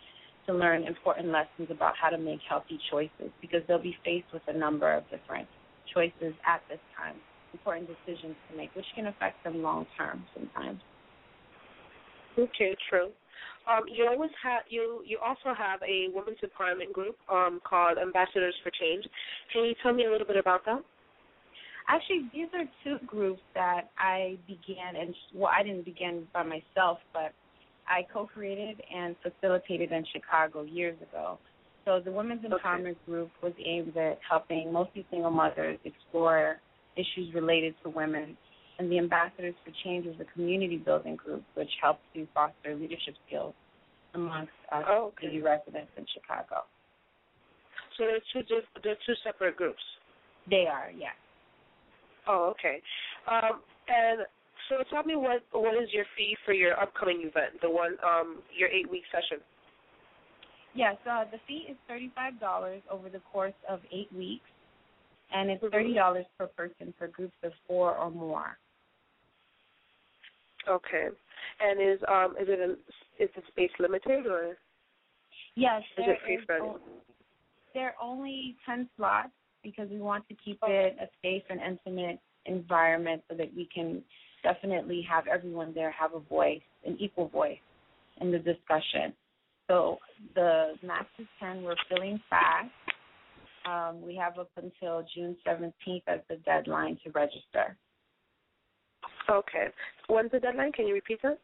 to 0.47 0.53
learn 0.53 0.83
important 0.83 1.27
lessons 1.27 1.69
about 1.69 1.93
how 2.01 2.09
to 2.09 2.17
make 2.17 2.39
healthy 2.47 2.79
choices 2.89 3.31
because 3.41 3.61
they'll 3.67 3.81
be 3.81 3.95
faced 4.03 4.27
with 4.33 4.43
a 4.47 4.57
number 4.57 4.93
of 4.93 5.03
different 5.09 5.47
choices 5.93 6.33
at 6.47 6.61
this 6.69 6.79
time, 6.97 7.15
important 7.53 7.87
decisions 7.87 8.35
to 8.49 8.57
make, 8.57 8.73
which 8.75 8.85
can 8.95 9.07
affect 9.07 9.43
them 9.43 9.61
long 9.61 9.85
term 9.97 10.23
sometimes. 10.33 10.79
Okay, 12.37 12.75
true. 12.89 13.09
Um, 13.69 13.83
you 13.91 14.07
always 14.07 14.31
have 14.43 14.61
you 14.69 15.01
you 15.05 15.19
also 15.19 15.53
have 15.57 15.81
a 15.83 16.07
women's 16.13 16.37
empowerment 16.39 16.93
group 16.93 17.17
um, 17.29 17.59
called 17.67 17.97
Ambassadors 17.97 18.55
for 18.63 18.71
Change. 18.79 19.05
Can 19.51 19.65
you 19.65 19.73
tell 19.83 19.93
me 19.93 20.05
a 20.05 20.11
little 20.11 20.27
bit 20.27 20.37
about 20.37 20.63
that? 20.65 20.81
Actually, 21.89 22.29
these 22.33 22.47
are 22.53 22.65
two 22.83 23.05
groups 23.05 23.41
that 23.55 23.89
I 23.97 24.37
began, 24.45 24.95
and 24.99 25.15
well, 25.33 25.51
I 25.57 25.63
didn't 25.63 25.85
begin 25.85 26.27
by 26.33 26.43
myself, 26.43 26.99
but 27.13 27.31
I 27.87 28.05
co-created 28.11 28.81
and 28.93 29.15
facilitated 29.23 29.91
in 29.91 30.03
Chicago 30.11 30.63
years 30.63 30.97
ago. 31.09 31.39
So 31.85 32.01
the 32.03 32.11
Women's 32.11 32.41
Empowerment 32.43 32.97
Group 33.05 33.29
was 33.41 33.53
aimed 33.65 33.95
at 33.95 34.19
helping 34.29 34.73
mostly 34.73 35.05
single 35.09 35.31
mothers 35.31 35.79
explore 35.85 36.57
issues 36.97 37.33
related 37.33 37.75
to 37.83 37.89
women, 37.89 38.35
and 38.79 38.91
the 38.91 38.97
Ambassadors 38.97 39.55
for 39.63 39.71
Change 39.85 40.05
was 40.05 40.15
a 40.19 40.25
community 40.33 40.77
building 40.77 41.15
group 41.15 41.43
which 41.53 41.69
helped 41.81 42.01
to 42.13 42.27
foster 42.33 42.75
leadership 42.75 43.15
skills 43.25 43.53
amongst 44.13 44.51
us 44.73 44.83
Oh, 44.87 45.13
okay. 45.15 45.27
city 45.27 45.41
residents 45.41 45.91
in 45.95 46.05
Chicago. 46.13 46.65
So 47.97 48.03
they're 48.05 48.19
two 48.33 48.45
they're 48.83 48.97
two 49.05 49.13
separate 49.23 49.55
groups. 49.55 49.81
They 50.49 50.65
are, 50.67 50.91
yes. 50.95 51.15
Oh, 52.27 52.53
okay. 52.57 52.81
Um, 53.29 53.61
and 53.87 54.21
so 54.69 54.83
tell 54.89 55.03
me 55.03 55.15
what 55.15 55.43
what 55.51 55.81
is 55.81 55.89
your 55.93 56.05
fee 56.17 56.35
for 56.45 56.53
your 56.53 56.79
upcoming 56.79 57.21
event, 57.21 57.61
the 57.61 57.69
one 57.69 57.95
um 58.05 58.39
your 58.57 58.69
eight 58.69 58.89
week 58.89 59.03
session? 59.11 59.43
Yes, 60.73 60.97
uh, 61.09 61.23
the 61.31 61.37
fee 61.47 61.65
is 61.69 61.77
thirty-five 61.87 62.39
dollars 62.39 62.81
over 62.91 63.09
the 63.09 63.19
course 63.31 63.53
of 63.69 63.79
eight 63.91 64.11
weeks, 64.13 64.49
and 65.33 65.49
Mm-hmm. 65.49 65.65
it's 65.65 65.73
thirty 65.73 65.93
dollars 65.93 66.25
per 66.37 66.47
person 66.47 66.93
for 66.97 67.07
groups 67.07 67.37
of 67.43 67.51
four 67.67 67.95
or 67.95 68.11
more. 68.11 68.57
Okay. 70.69 71.07
And 71.61 71.81
is 71.81 71.99
um 72.07 72.35
is 72.39 72.47
it 72.49 72.59
a, 72.59 73.23
is 73.23 73.29
the 73.35 73.41
space 73.47 73.71
limited 73.79 74.25
or 74.27 74.57
Yes, 75.55 75.81
is 75.97 76.05
there 76.05 76.13
it 76.13 76.19
free 76.25 76.35
is 76.35 76.43
for 76.45 76.79
there 77.73 77.87
are 77.87 77.95
only 78.01 78.55
10 78.65 78.89
slots 78.97 79.29
because 79.63 79.89
we 79.89 79.99
want 79.99 80.27
to 80.29 80.35
keep 80.43 80.59
it 80.63 80.95
a 81.01 81.07
safe 81.21 81.43
and 81.49 81.59
intimate 81.61 82.19
environment 82.45 83.23
so 83.29 83.35
that 83.35 83.53
we 83.55 83.67
can 83.73 84.01
definitely 84.43 85.05
have 85.09 85.27
everyone 85.27 85.73
there 85.73 85.91
have 85.91 86.13
a 86.13 86.19
voice, 86.19 86.61
an 86.85 86.97
equal 86.99 87.27
voice 87.27 87.57
in 88.21 88.31
the 88.31 88.39
discussion. 88.39 89.13
So 89.67 89.97
the 90.35 90.73
max 90.83 91.05
is 91.19 91.27
10. 91.39 91.63
We're 91.63 91.75
filling 91.89 92.19
fast. 92.29 92.69
Um, 93.65 94.01
we 94.01 94.15
have 94.15 94.39
up 94.39 94.49
until 94.55 95.05
June 95.13 95.35
17th 95.45 96.03
as 96.07 96.19
the 96.29 96.37
deadline 96.45 96.97
to 97.03 97.11
register. 97.11 97.75
Okay. 99.29 99.67
When's 100.07 100.31
the 100.31 100.39
deadline? 100.39 100.71
Can 100.71 100.87
you 100.87 100.93
repeat 100.93 101.19
that? 101.23 101.39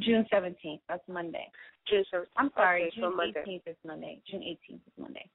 June 0.00 0.24
17th. 0.32 0.80
That's 0.88 1.02
Monday. 1.06 1.50
June 1.88 2.04
17th. 2.14 2.24
I'm 2.36 2.50
sorry. 2.56 2.84
Okay, 2.84 2.96
June 2.96 3.10
so 3.10 3.16
Monday. 3.16 3.44
18th 3.46 3.70
is 3.70 3.76
Monday. 3.86 4.22
June 4.30 4.40
18th 4.40 4.74
is 4.74 4.92
Monday. 4.98 5.28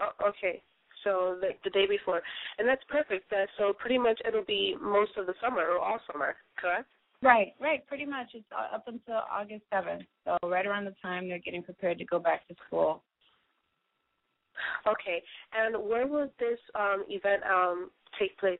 Oh, 0.00 0.28
okay. 0.28 0.62
So 1.04 1.36
the, 1.40 1.50
the 1.64 1.70
day 1.70 1.86
before, 1.86 2.22
and 2.58 2.68
that's 2.68 2.82
perfect. 2.88 3.30
That 3.30 3.48
so 3.58 3.72
pretty 3.72 3.98
much 3.98 4.20
it'll 4.26 4.44
be 4.44 4.76
most 4.80 5.12
of 5.16 5.26
the 5.26 5.34
summer 5.42 5.62
or 5.62 5.78
all 5.78 5.98
summer, 6.10 6.36
correct? 6.58 6.88
Right, 7.22 7.52
right. 7.60 7.86
Pretty 7.86 8.06
much. 8.06 8.28
It's 8.34 8.44
uh, 8.50 8.74
up 8.74 8.84
until 8.86 9.20
August 9.30 9.62
7th. 9.72 10.06
So 10.24 10.48
right 10.48 10.66
around 10.66 10.86
the 10.86 10.94
time 11.02 11.28
they're 11.28 11.38
getting 11.38 11.62
prepared 11.62 11.98
to 11.98 12.04
go 12.04 12.18
back 12.18 12.48
to 12.48 12.54
school. 12.66 13.02
Okay. 14.86 15.22
And 15.52 15.76
where 15.88 16.06
will 16.06 16.30
this 16.38 16.58
um, 16.74 17.04
event 17.08 17.42
um, 17.44 17.90
take 18.18 18.38
place? 18.38 18.58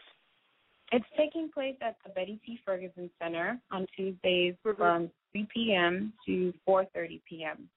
It's 0.92 1.06
taking 1.16 1.48
place 1.52 1.76
at 1.80 1.96
the 2.04 2.10
Betty 2.10 2.40
T. 2.44 2.58
Ferguson 2.64 3.08
Center 3.22 3.58
on 3.70 3.86
Tuesdays 3.96 4.54
from 4.62 5.10
3 5.32 5.46
p.m. 5.54 6.12
to 6.26 6.52
4:30 6.68 7.20
p.m. 7.28 7.68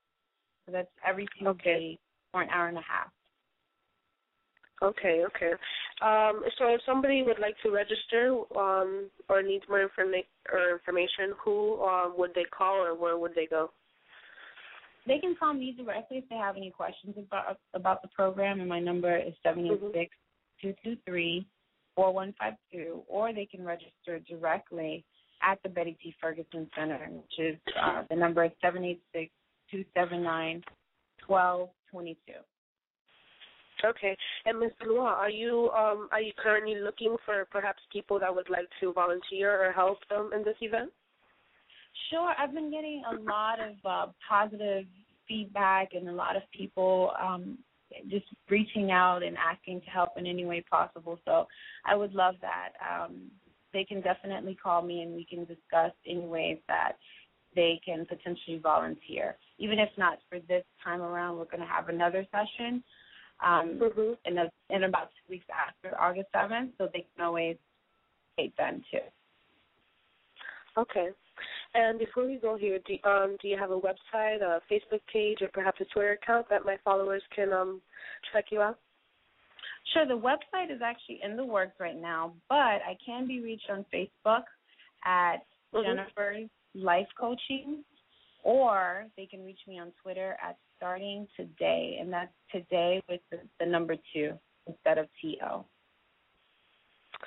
So 0.65 0.71
that's 0.71 0.89
every 1.07 1.27
Tuesday 1.37 1.99
for 2.31 2.41
an 2.41 2.49
hour 2.49 2.67
and 2.67 2.77
a 2.77 2.81
half. 2.81 3.11
Okay, 4.81 5.23
okay. 5.25 5.51
Um, 6.01 6.43
so 6.57 6.67
if 6.67 6.81
somebody 6.85 7.23
would 7.23 7.39
like 7.39 7.55
to 7.63 7.71
register 7.71 8.37
um, 8.57 9.09
or 9.29 9.41
needs 9.41 9.63
more 9.69 9.87
informa- 9.87 10.25
or 10.51 10.73
information, 10.73 11.33
who 11.43 11.81
uh, 11.81 12.09
would 12.15 12.31
they 12.35 12.45
call 12.45 12.75
or 12.75 12.95
where 12.95 13.17
would 13.17 13.35
they 13.35 13.45
go? 13.45 13.71
They 15.05 15.19
can 15.19 15.35
call 15.37 15.53
me 15.53 15.75
directly 15.77 16.17
if 16.17 16.29
they 16.29 16.35
have 16.35 16.57
any 16.57 16.71
questions 16.71 17.15
about 17.17 17.57
about 17.73 18.01
the 18.01 18.07
program, 18.09 18.61
and 18.61 18.69
my 18.69 18.79
number 18.79 19.17
is 19.17 19.33
seven 19.43 19.67
eight 19.67 19.93
six 19.93 20.15
two 20.61 20.73
two 20.83 20.97
three 21.05 21.45
four 21.95 22.13
one 22.13 22.33
five 22.39 22.53
two, 22.71 23.03
or 23.07 23.33
they 23.33 23.45
can 23.45 23.65
register 23.65 24.19
directly 24.27 25.03
at 25.41 25.61
the 25.63 25.69
Betty 25.69 25.97
T. 26.01 26.15
Ferguson 26.21 26.69
Center, 26.75 27.05
which 27.09 27.37
is 27.37 27.57
uh, 27.81 28.03
the 28.09 28.15
number 28.15 28.45
is 28.45 28.51
seven 28.61 28.83
eight 28.85 29.01
six 29.13 29.29
two 29.69 29.83
seven 29.93 30.23
nine 30.23 30.63
twelve 31.25 31.69
twenty 31.91 32.17
two. 32.25 32.39
Okay. 33.85 34.15
And 34.45 34.59
Ms. 34.59 34.71
Benoit, 34.79 34.99
are 34.99 35.29
you 35.29 35.69
um, 35.71 36.07
are 36.11 36.21
you 36.21 36.31
currently 36.37 36.75
looking 36.75 37.15
for 37.25 37.45
perhaps 37.51 37.81
people 37.91 38.19
that 38.19 38.33
would 38.33 38.49
like 38.49 38.67
to 38.79 38.93
volunteer 38.93 39.65
or 39.65 39.71
help 39.71 39.99
them 40.09 40.31
in 40.33 40.43
this 40.43 40.55
event? 40.61 40.91
Sure, 42.09 42.33
I've 42.37 42.53
been 42.53 42.71
getting 42.71 43.03
a 43.11 43.21
lot 43.21 43.59
of 43.59 43.75
uh, 43.85 44.11
positive 44.27 44.85
feedback 45.27 45.93
and 45.93 46.09
a 46.09 46.13
lot 46.13 46.35
of 46.35 46.43
people 46.55 47.11
um, 47.21 47.57
just 48.09 48.25
reaching 48.49 48.91
out 48.91 49.21
and 49.23 49.37
asking 49.37 49.81
to 49.81 49.87
help 49.87 50.09
in 50.17 50.25
any 50.25 50.45
way 50.45 50.63
possible. 50.69 51.19
So 51.25 51.47
I 51.85 51.95
would 51.95 52.13
love 52.13 52.35
that. 52.41 52.69
Um, 52.81 53.29
they 53.73 53.83
can 53.83 54.01
definitely 54.01 54.55
call 54.55 54.81
me 54.81 55.01
and 55.01 55.13
we 55.13 55.25
can 55.25 55.45
discuss 55.45 55.91
any 56.07 56.25
ways 56.25 56.57
that 56.67 56.93
they 57.55 57.79
can 57.85 58.05
potentially 58.05 58.59
volunteer. 58.61 59.37
Even 59.59 59.79
if 59.79 59.89
not 59.97 60.19
for 60.29 60.39
this 60.47 60.63
time 60.83 61.01
around, 61.01 61.37
we're 61.37 61.45
going 61.45 61.59
to 61.59 61.65
have 61.65 61.89
another 61.89 62.25
session 62.31 62.83
um, 63.43 63.79
in, 64.25 64.37
a, 64.37 64.49
in 64.69 64.83
about 64.83 65.09
two 65.09 65.33
weeks 65.33 65.45
after 65.51 65.99
August 65.99 66.27
7th, 66.35 66.69
so 66.77 66.87
they 66.93 67.05
can 67.15 67.25
always 67.25 67.57
take 68.37 68.55
them 68.55 68.83
too. 68.91 68.99
Okay. 70.77 71.09
And 71.75 71.99
before 71.99 72.25
we 72.25 72.37
go 72.37 72.55
here, 72.57 72.79
do 72.85 73.09
um 73.09 73.37
do 73.41 73.47
you 73.47 73.57
have 73.57 73.71
a 73.71 73.79
website, 73.79 74.41
a 74.41 74.61
Facebook 74.71 75.01
page, 75.11 75.39
or 75.41 75.49
perhaps 75.53 75.81
a 75.81 75.85
Twitter 75.85 76.11
account 76.11 76.47
that 76.49 76.65
my 76.65 76.77
followers 76.83 77.23
can 77.35 77.51
um 77.51 77.81
check 78.31 78.45
you 78.51 78.61
out? 78.61 78.79
Sure, 79.93 80.07
the 80.07 80.13
website 80.13 80.73
is 80.73 80.81
actually 80.83 81.19
in 81.23 81.35
the 81.35 81.43
works 81.43 81.79
right 81.79 81.99
now, 81.99 82.33
but 82.47 82.55
I 82.55 82.97
can 83.05 83.27
be 83.27 83.41
reached 83.41 83.69
on 83.69 83.85
Facebook 83.93 84.43
at 85.03 85.37
Mhm. 85.73 85.83
Jennifer's 85.83 86.49
Life 86.75 87.09
Coaching, 87.19 87.83
or 88.43 89.07
they 89.17 89.25
can 89.25 89.43
reach 89.43 89.65
me 89.67 89.79
on 89.79 89.91
Twitter 90.01 90.37
at 90.41 90.57
Starting 90.83 91.25
Today, 91.37 91.97
and 92.01 92.11
that's 92.11 92.33
today 92.51 93.01
with 93.07 93.21
the, 93.31 93.37
the 93.61 93.65
number 93.65 93.95
two 94.13 94.33
instead 94.67 94.97
of 94.97 95.07
T 95.21 95.37
O. 95.41 95.63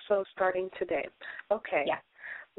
So 0.09 0.25
starting 0.35 0.69
today. 0.79 1.07
Okay. 1.51 1.85
Yeah. 1.87 1.97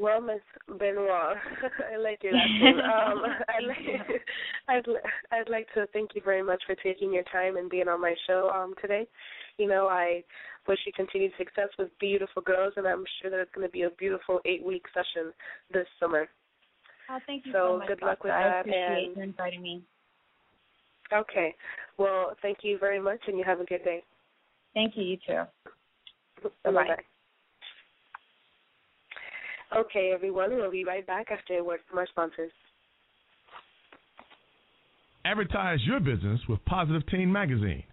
Well, 0.00 0.20
Miss 0.20 0.40
Benoit, 0.66 1.36
I 1.92 1.96
like 1.98 2.20
your 2.24 2.32
last 2.32 2.48
name. 2.62 2.78
Um, 2.80 3.22
I'd, 3.48 3.64
like, 3.64 4.22
I'd, 4.68 4.84
I'd 5.30 5.48
like 5.48 5.68
to 5.74 5.86
thank 5.92 6.16
you 6.16 6.20
very 6.24 6.42
much 6.42 6.60
for 6.66 6.74
taking 6.74 7.12
your 7.12 7.22
time 7.30 7.56
and 7.58 7.70
being 7.70 7.86
on 7.86 8.00
my 8.00 8.16
show 8.26 8.50
um, 8.52 8.74
today. 8.82 9.06
You 9.56 9.68
know, 9.68 9.86
I 9.86 10.24
wish 10.66 10.78
you 10.84 10.92
continued 10.96 11.30
success 11.38 11.68
with 11.78 11.90
BeYOUtiful 12.02 12.44
Girls, 12.44 12.72
and 12.76 12.88
I'm 12.88 13.04
sure 13.22 13.30
that 13.30 13.38
it's 13.38 13.54
going 13.54 13.68
to 13.68 13.72
be 13.72 13.82
a 13.82 13.90
beautiful 13.90 14.40
eight-week 14.46 14.82
session 14.92 15.32
this 15.72 15.86
summer. 16.00 16.26
Oh, 17.08 17.18
thank 17.26 17.46
you 17.46 17.52
So 17.52 17.58
so 17.74 17.78
much. 17.78 17.86
good 17.88 18.02
luck 18.02 18.24
with. 18.24 18.32
I 18.32 18.42
that, 18.48 18.60
appreciate 18.60 19.06
and- 19.10 19.16
you 19.16 19.22
inviting 19.22 19.62
me. 19.62 19.82
Okay. 21.12 21.54
Well, 21.96 22.36
thank 22.42 22.58
you 22.62 22.78
very 22.78 23.00
much, 23.00 23.20
and 23.26 23.38
you 23.38 23.44
have 23.44 23.60
a 23.60 23.64
good 23.64 23.84
day. 23.84 24.02
Thank 24.74 24.96
you. 24.96 25.04
You 25.04 25.16
too. 25.26 25.42
Bye 26.64 26.70
Bye-bye. 26.72 26.96
Okay, 29.76 30.12
everyone, 30.14 30.56
we'll 30.56 30.70
be 30.70 30.84
right 30.84 31.06
back 31.06 31.26
after 31.30 31.58
a 31.58 31.64
word 31.64 31.80
from 31.88 31.98
our 31.98 32.06
sponsors. 32.06 32.50
Advertise 35.24 35.80
your 35.84 36.00
business 36.00 36.40
with 36.48 36.64
Positive 36.64 37.02
Teen 37.10 37.30
Magazine, 37.30 37.84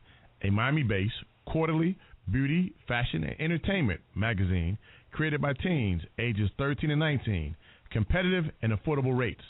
a 0.44 0.50
Miami 0.50 0.84
based 0.84 1.14
quarterly 1.46 1.98
beauty, 2.32 2.74
fashion, 2.88 3.24
and 3.24 3.36
entertainment 3.40 4.00
magazine 4.16 4.78
created 5.12 5.42
by 5.42 5.54
teens 5.54 6.02
ages 6.20 6.50
13 6.58 6.92
and 6.92 7.00
19. 7.00 7.56
Competitive 7.92 8.46
and 8.62 8.74
affordable 8.74 9.18
rates. 9.18 9.44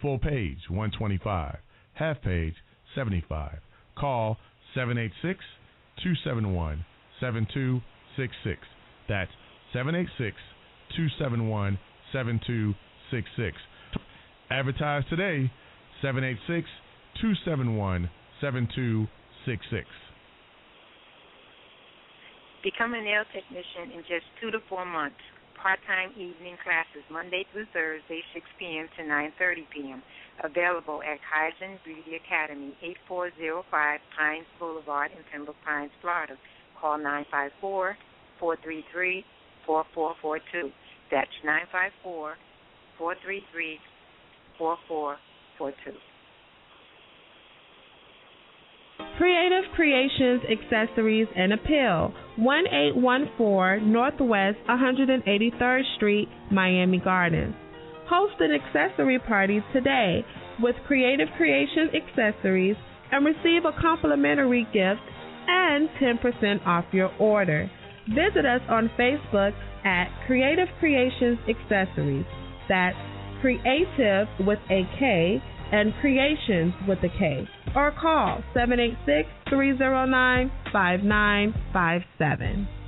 Full 0.00 0.18
page 0.18 0.58
125, 0.68 1.56
half 1.92 2.20
page 2.22 2.54
75. 2.94 3.58
Call 3.98 4.36
786 4.74 5.44
271 6.02 6.84
7266. 7.20 8.60
That's 9.08 9.30
786 9.72 10.36
271 10.96 11.78
7266. 12.12 13.56
Advertise 14.50 15.04
today 15.10 15.50
786 16.02 16.66
271 17.20 18.10
7266. 18.40 19.86
Become 22.62 22.94
a 22.94 23.00
nail 23.00 23.24
technician 23.32 23.94
in 23.96 24.00
just 24.04 24.26
two 24.40 24.50
to 24.50 24.58
four 24.68 24.84
months. 24.84 25.20
Part-time 25.56 26.12
evening 26.16 26.56
classes 26.64 27.04
Monday 27.12 27.44
through 27.52 27.68
Thursday, 27.72 28.20
6 28.32 28.44
p.m. 28.58 28.88
to 28.96 29.04
9:30 29.04 29.68
p.m. 29.72 30.02
Available 30.42 31.02
at 31.02 31.18
Kaizen 31.28 31.76
Beauty 31.84 32.16
Academy, 32.16 32.74
8405 32.82 34.00
Pines 34.16 34.46
Boulevard 34.58 35.10
in 35.12 35.18
Pembroke 35.30 35.56
Pines, 35.66 35.90
Florida. 36.00 36.38
Call 36.80 36.98
954-433-4442. 38.40 40.72
That's 41.10 41.28
954-433-4442. 42.98 43.76
Kreative 49.18 49.64
Kreations 49.76 50.40
Accessories 50.50 51.28
and 51.36 51.52
Appeal, 51.52 52.14
1814 52.38 53.92
Northwest 53.92 54.56
183rd 54.66 55.82
Street, 55.96 56.28
Miami 56.50 56.98
Gardens. 56.98 57.54
Host 58.10 58.34
an 58.40 58.50
accessory 58.50 59.20
party 59.20 59.62
today 59.72 60.24
with 60.60 60.74
Kreative 60.90 61.30
Kreations 61.38 61.94
Accessories 61.94 62.74
and 63.12 63.24
receive 63.24 63.64
a 63.64 63.80
complimentary 63.80 64.64
gift 64.72 65.00
and 65.46 65.88
10% 66.02 66.66
off 66.66 66.84
your 66.90 67.12
order. 67.20 67.70
Visit 68.08 68.44
us 68.44 68.62
on 68.68 68.90
Facebook 68.98 69.52
at 69.84 70.08
Kreative 70.28 70.66
Kreations 70.82 71.38
Accessories. 71.48 72.26
That's 72.68 72.96
Creative 73.40 74.26
with 74.40 74.58
a 74.70 74.82
K 74.98 75.40
and 75.70 75.94
Creations 76.00 76.74
with 76.88 76.98
a 77.04 77.10
K. 77.16 77.46
Or 77.76 77.92
call 77.92 78.42
786 78.54 79.28
309 79.48 80.50
5957. 80.72 82.79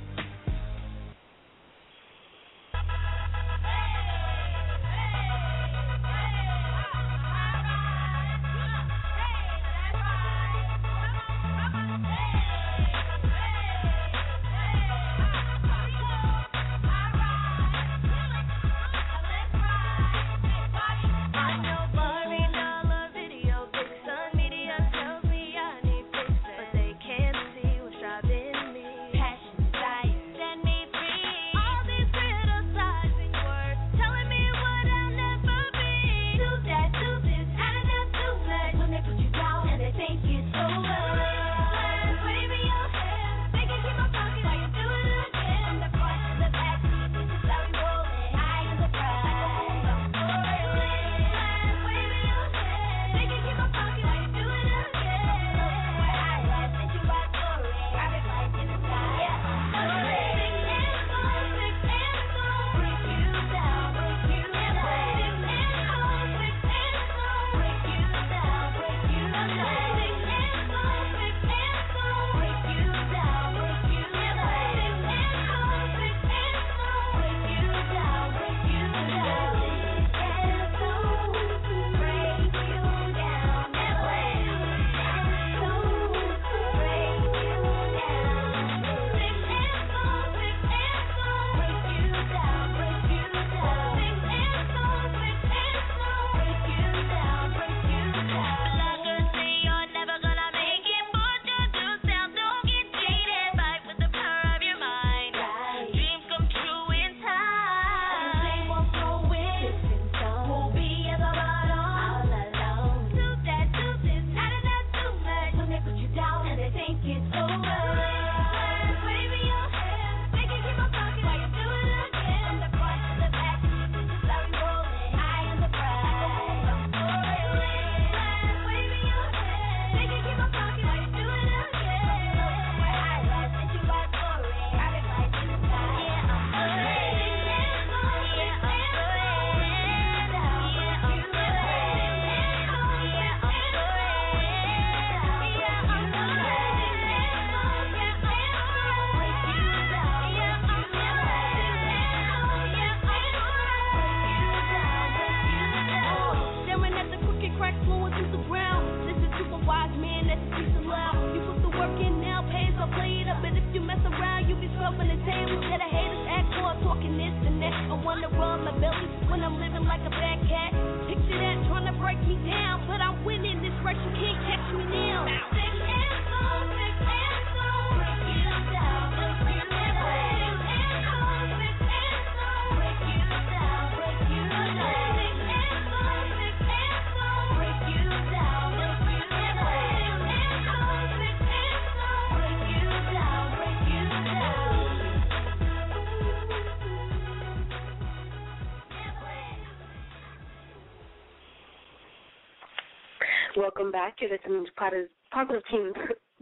Back. 203.93 204.15
You're 204.21 204.31
listening 204.31 204.65
to 204.65 204.71
Positive, 204.71 205.07
Positive 205.31 205.61
Teen 205.69 205.93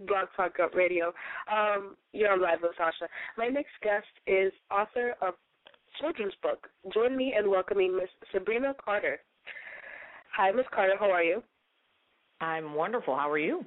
Blog 0.08 0.30
Talk 0.38 0.54
Up 0.64 0.74
Radio. 0.74 1.12
Um, 1.52 1.98
you're 2.14 2.32
on 2.32 2.42
live 2.42 2.60
with 2.64 2.72
Sasha. 2.78 3.12
My 3.38 3.48
next 3.50 3.72
guest 3.84 4.08
is 4.26 4.54
author 4.72 5.16
of 5.22 5.34
children's 6.00 6.34
book. 6.42 6.70
Join 6.94 7.18
me 7.18 7.36
in 7.38 7.50
welcoming 7.50 7.98
Miss 7.98 8.08
Sabrina 8.32 8.74
Carter. 8.84 9.20
Hi, 10.38 10.52
Miss 10.52 10.66
Carter. 10.74 10.94
How 10.98 11.12
are 11.12 11.24
you? 11.24 11.44
I'm 12.40 12.74
wonderful. 12.74 13.18
How 13.18 13.30
are 13.30 13.38
you? 13.38 13.66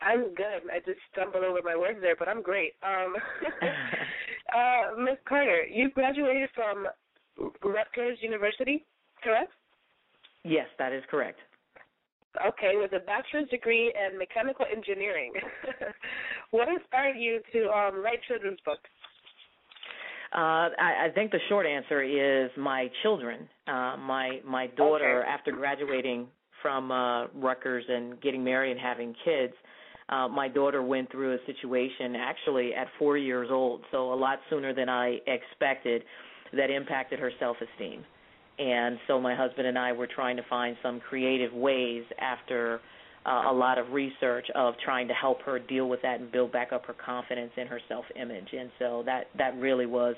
I'm 0.00 0.32
good. 0.36 0.62
I 0.72 0.78
just 0.86 1.00
stumbled 1.12 1.42
over 1.42 1.58
my 1.64 1.74
words 1.74 1.98
there, 2.00 2.14
but 2.16 2.28
I'm 2.28 2.40
great. 2.40 2.74
Um, 2.84 3.16
uh, 4.54 5.02
Miss 5.02 5.18
Carter, 5.28 5.64
you 5.64 5.90
graduated 5.90 6.50
from 6.54 6.86
Rutgers 7.64 8.18
University, 8.20 8.86
correct? 9.24 9.50
Yes, 10.44 10.66
that 10.78 10.92
is 10.92 11.02
correct. 11.10 11.40
Okay, 12.48 12.72
with 12.74 12.92
a 12.92 13.04
bachelor's 13.04 13.48
degree 13.48 13.92
in 13.94 14.18
mechanical 14.18 14.66
engineering. 14.74 15.32
what 16.50 16.68
inspired 16.68 17.16
you 17.16 17.40
to 17.52 17.68
um, 17.70 18.02
write 18.02 18.18
children's 18.28 18.58
books? 18.64 18.88
Uh, 20.34 20.70
I, 20.78 21.06
I 21.06 21.08
think 21.14 21.30
the 21.30 21.38
short 21.48 21.66
answer 21.66 22.02
is 22.02 22.50
my 22.58 22.88
children. 23.02 23.48
Uh, 23.66 23.96
my 23.96 24.40
my 24.44 24.66
daughter, 24.68 25.20
Okay. 25.20 25.30
after 25.30 25.52
graduating 25.52 26.26
from 26.62 26.90
uh, 26.90 27.28
Rutgers 27.28 27.84
and 27.88 28.20
getting 28.20 28.42
married 28.42 28.72
and 28.72 28.80
having 28.80 29.14
kids, 29.24 29.52
uh, 30.08 30.28
my 30.28 30.48
daughter 30.48 30.82
went 30.82 31.10
through 31.10 31.34
a 31.34 31.38
situation 31.46 32.16
actually 32.16 32.74
at 32.74 32.88
four 32.98 33.16
years 33.16 33.48
old, 33.50 33.82
so 33.90 34.12
a 34.12 34.14
lot 34.14 34.38
sooner 34.50 34.74
than 34.74 34.88
I 34.88 35.18
expected, 35.26 36.02
that 36.52 36.70
impacted 36.70 37.18
her 37.18 37.30
self 37.38 37.56
esteem. 37.60 38.04
And 38.58 38.98
so 39.06 39.20
my 39.20 39.34
husband 39.34 39.66
and 39.66 39.78
I 39.78 39.92
were 39.92 40.06
trying 40.06 40.36
to 40.36 40.42
find 40.48 40.76
some 40.82 41.00
creative 41.00 41.52
ways 41.52 42.04
after 42.18 42.80
uh, 43.26 43.50
a 43.50 43.52
lot 43.52 43.78
of 43.78 43.92
research 43.92 44.46
of 44.54 44.74
trying 44.84 45.08
to 45.08 45.14
help 45.14 45.42
her 45.42 45.58
deal 45.58 45.88
with 45.88 46.00
that 46.02 46.20
and 46.20 46.30
build 46.30 46.52
back 46.52 46.72
up 46.72 46.86
her 46.86 46.94
confidence 46.94 47.50
in 47.56 47.66
her 47.66 47.80
self 47.88 48.04
image. 48.20 48.48
And 48.58 48.70
so 48.78 49.02
that 49.04 49.24
that 49.36 49.56
really 49.58 49.86
was 49.86 50.14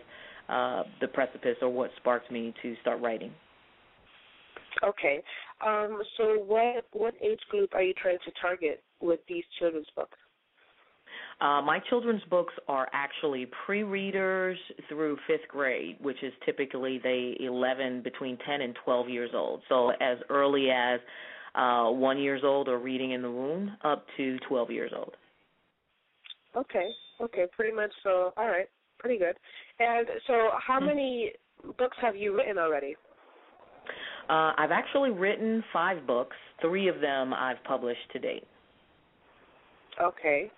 uh, 0.49 0.85
the 1.01 1.09
precipice 1.09 1.57
or 1.63 1.71
what 1.71 1.91
sparked 1.97 2.31
me 2.31 2.55
to 2.63 2.75
start 2.83 3.01
writing. 3.01 3.33
Okay. 4.85 5.23
Um, 5.67 6.01
so 6.17 6.35
what 6.47 6.85
what 6.93 7.15
age 7.23 7.41
group 7.51 7.71
are 7.75 7.83
you 7.83 7.95
trying 7.95 8.19
to 8.25 8.33
target 8.41 8.83
with 9.01 9.21
these 9.29 9.45
children's 9.59 9.89
books? 9.97 10.19
Uh, 11.41 11.63
my 11.63 11.79
children's 11.89 12.23
books 12.31 12.53
are 12.67 12.89
actually 12.93 13.47
pre-readers 13.65 14.59
through 14.89 15.17
fifth 15.29 15.47
grade, 15.49 15.97
which 16.01 16.21
is 16.23 16.33
typically 16.45 17.01
they 17.03 17.37
11 17.39 18.03
between 18.03 18.37
10 18.45 18.61
and 18.61 18.77
12 18.85 19.09
years 19.09 19.31
old. 19.35 19.63
So 19.69 19.91
as 20.01 20.19
early 20.31 20.69
as 20.71 20.99
uh, 21.55 21.91
one 21.91 22.19
years 22.19 22.43
old 22.45 22.69
or 22.69 22.79
reading 22.79 23.13
in 23.13 23.23
the 23.23 23.31
womb, 23.31 23.77
up 23.85 24.05
to 24.17 24.37
12 24.49 24.71
years 24.71 24.93
old. 24.97 25.17
Okay. 26.57 26.89
Okay, 27.21 27.47
pretty 27.55 27.75
much 27.75 27.91
so 28.03 28.33
all 28.37 28.49
right. 28.49 28.69
Pretty 28.99 29.19
good. 29.19 29.37
And 29.79 30.09
so 30.27 30.51
how 30.67 30.81
many 30.81 31.33
books 31.79 31.97
have 32.01 32.17
you 32.17 32.37
written 32.37 32.59
already? 32.59 32.97
Uh, 34.29 34.53
I've 34.59 34.73
actually 34.73 35.11
written 35.11 35.63
five 35.73 36.07
books. 36.07 36.37
Three 36.61 36.89
of 36.89 37.01
them 37.01 37.33
I've 37.33 37.63
published 37.65 38.11
to 38.13 38.19
date. 38.19 38.45
Okay. 40.03 40.51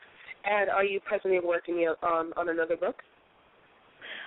And 0.44 0.70
are 0.70 0.84
you 0.84 1.00
presently 1.00 1.40
working 1.40 1.86
on 2.02 2.32
on 2.36 2.48
another 2.48 2.76
book? 2.76 2.96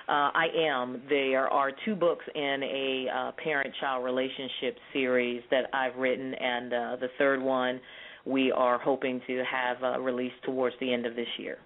Uh, 0.07 0.31
I 0.35 0.47
am. 0.57 1.01
There 1.07 1.47
are 1.47 1.71
two 1.85 1.95
books 1.95 2.25
in 2.35 2.61
a 2.63 3.07
uh, 3.09 3.31
parent-child 3.41 4.03
relationship 4.03 4.77
series 4.91 5.41
that 5.49 5.69
I've 5.73 5.95
written, 5.95 6.33
and 6.33 6.73
uh, 6.73 6.95
the 6.99 7.07
third 7.17 7.41
one 7.41 7.79
we 8.25 8.51
are 8.51 8.77
hoping 8.77 9.21
to 9.27 9.43
have 9.49 9.81
uh, 9.81 9.99
released 9.99 10.35
towards 10.45 10.75
the 10.81 10.93
end 10.93 11.05
of 11.05 11.15
this 11.15 11.27
year. 11.37 11.57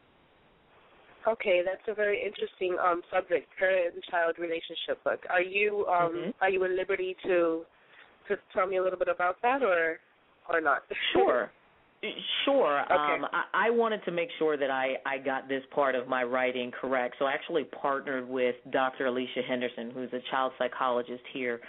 Okay, 1.27 1.61
that's 1.65 1.81
a 1.87 1.93
very 1.93 2.23
interesting 2.23 2.77
um, 2.79 3.01
subject, 3.11 3.47
parent-child 3.57 4.35
relationship 4.39 5.03
book. 5.03 5.19
Are 5.29 5.41
you 5.41 5.85
um, 5.87 6.13
Mhm. 6.13 6.33
are 6.39 6.49
you 6.49 6.63
in 6.63 6.75
liberty 6.77 7.17
to 7.23 7.65
to 8.27 8.37
tell 8.53 8.67
me 8.67 8.77
a 8.77 8.83
little 8.83 8.99
bit 8.99 9.09
about 9.09 9.41
that, 9.41 9.63
or 9.63 9.99
or 10.47 10.61
not? 10.61 10.83
Sure. 11.13 11.51
Sure. 12.45 12.81
Okay. 12.81 12.93
Um, 12.93 13.25
I, 13.33 13.67
I 13.67 13.69
wanted 13.71 14.03
to 14.05 14.11
make 14.11 14.29
sure 14.37 14.55
that 14.55 14.69
I, 14.69 14.95
I 15.05 15.17
got 15.17 15.49
this 15.49 15.63
part 15.73 15.95
of 15.95 16.07
my 16.07 16.23
writing 16.23 16.71
correct, 16.79 17.15
so 17.17 17.25
I 17.25 17.33
actually 17.33 17.63
partnered 17.63 18.29
with 18.29 18.55
Dr. 18.71 19.07
Alicia 19.07 19.41
Henderson, 19.47 19.91
who's 19.91 20.13
a 20.13 20.21
child 20.29 20.51
psychologist 20.59 21.23
here 21.33 21.59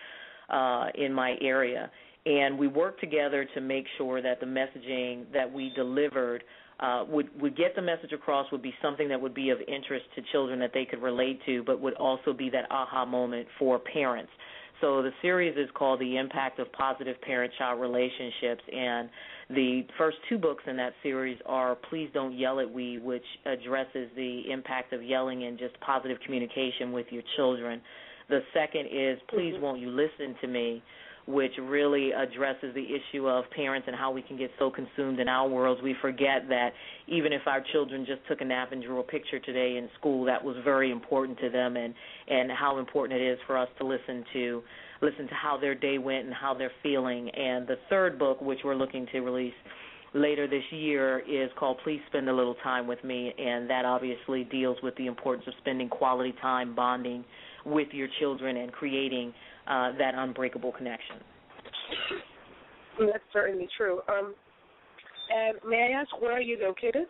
uh, 0.50 0.88
in 0.94 1.12
my 1.14 1.36
area, 1.40 1.90
and 2.26 2.58
we 2.58 2.68
worked 2.68 3.00
together 3.00 3.46
to 3.54 3.60
make 3.60 3.86
sure 3.96 4.20
that 4.20 4.38
the 4.40 4.46
messaging 4.46 5.24
that 5.32 5.50
we 5.50 5.72
delivered 5.74 6.44
uh, 6.80 7.04
would 7.08 7.28
would 7.40 7.56
get 7.56 7.74
the 7.74 7.82
message 7.82 8.12
across, 8.12 8.50
would 8.52 8.62
be 8.62 8.74
something 8.80 9.08
that 9.08 9.20
would 9.20 9.34
be 9.34 9.50
of 9.50 9.58
interest 9.66 10.04
to 10.14 10.22
children 10.30 10.60
that 10.60 10.70
they 10.72 10.84
could 10.84 11.02
relate 11.02 11.40
to, 11.46 11.62
but 11.64 11.80
would 11.80 11.94
also 11.94 12.32
be 12.32 12.50
that 12.50 12.70
aha 12.70 13.04
moment 13.04 13.48
for 13.58 13.78
parents. 13.78 14.30
So 14.80 15.02
the 15.02 15.10
series 15.22 15.56
is 15.56 15.68
called 15.74 16.00
The 16.00 16.16
Impact 16.16 16.60
of 16.60 16.70
Positive 16.72 17.20
Parent-Child 17.22 17.80
Relationships, 17.80 18.62
and 18.72 19.08
the 19.51 19.82
first 19.96 20.18
two 20.28 20.38
books 20.38 20.64
in 20.66 20.76
that 20.76 20.92
series 21.03 21.38
are 21.46 21.76
Please 21.88 22.11
Don't 22.12 22.36
Yell 22.36 22.61
at 22.61 22.70
We, 22.70 22.99
which 22.99 23.24
addresses 23.46 24.11
the 24.14 24.42
impact 24.51 24.92
of 24.92 25.03
yelling 25.03 25.44
and 25.44 25.59
just 25.59 25.78
positive 25.80 26.18
communication 26.24 26.92
with 26.92 27.07
your 27.11 27.22
children. 27.36 27.80
The 28.28 28.40
second 28.53 28.86
is 28.92 29.18
Please 29.28 29.55
mm-hmm. 29.55 29.62
Won't 29.62 29.80
You 29.80 29.90
Listen 29.90 30.36
to 30.42 30.46
Me, 30.46 30.82
which 31.28 31.53
really 31.61 32.11
addresses 32.12 32.74
the 32.74 32.84
issue 32.84 33.26
of 33.28 33.44
parents 33.55 33.86
and 33.86 33.94
how 33.94 34.11
we 34.11 34.22
can 34.22 34.38
get 34.38 34.51
so 34.59 34.70
consumed 34.70 35.20
in 35.20 35.28
our 35.28 35.46
worlds 35.46 35.80
we 35.82 35.94
forget 36.01 36.49
that 36.49 36.70
even 37.07 37.34
if 37.34 37.42
our 37.46 37.62
children 37.70 38.07
just 38.07 38.20
took 38.26 38.40
a 38.40 38.44
nap 38.44 38.72
and 38.72 38.82
drew 38.82 38.99
a 38.99 39.03
picture 39.03 39.38
today 39.38 39.76
in 39.76 39.90
school 39.99 40.24
that 40.24 40.42
was 40.42 40.57
very 40.64 40.90
important 40.90 41.38
to 41.38 41.51
them 41.51 41.76
and 41.76 41.92
and 42.28 42.51
how 42.51 42.78
important 42.78 43.20
it 43.20 43.24
is 43.30 43.38
for 43.46 43.59
us 43.59 43.68
to 43.76 43.86
listen 43.86 44.24
to 44.32 44.62
listen 45.01 45.28
to 45.28 45.34
how 45.34 45.57
their 45.59 45.74
day 45.74 45.99
went 45.99 46.26
and 46.26 46.34
how 46.34 46.55
they're 46.55 46.72
feeling 46.82 47.30
and 47.30 47.66
the 47.66 47.76
third 47.88 48.18
book 48.18 48.40
which 48.40 48.59
we're 48.64 48.74
looking 48.74 49.07
to 49.12 49.20
release 49.20 49.55
later 50.14 50.46
this 50.46 50.62
year 50.70 51.20
is 51.20 51.51
called 51.59 51.78
Please 51.84 52.01
Spend 52.09 52.28
a 52.28 52.32
Little 52.32 52.57
Time 52.62 52.86
with 52.86 53.03
Me 53.05 53.32
and 53.38 53.68
that 53.68 53.84
obviously 53.84 54.44
deals 54.44 54.78
with 54.82 54.96
the 54.96 55.07
importance 55.07 55.46
of 55.46 55.55
spending 55.61 55.88
quality 55.88 56.34
time 56.40 56.74
bonding 56.74 57.24
with 57.66 57.88
your 57.92 58.09
children 58.18 58.57
and 58.57 58.72
creating 58.72 59.32
uh, 59.66 59.92
that 59.99 60.14
unbreakable 60.14 60.72
connection. 60.72 61.16
That's 62.99 63.22
certainly 63.32 63.68
true. 63.76 64.01
Um, 64.09 64.34
and 65.30 65.59
may 65.68 65.92
I 65.92 66.01
ask 66.01 66.20
where 66.20 66.32
are 66.32 66.40
you 66.40 66.59
located? 66.61 67.07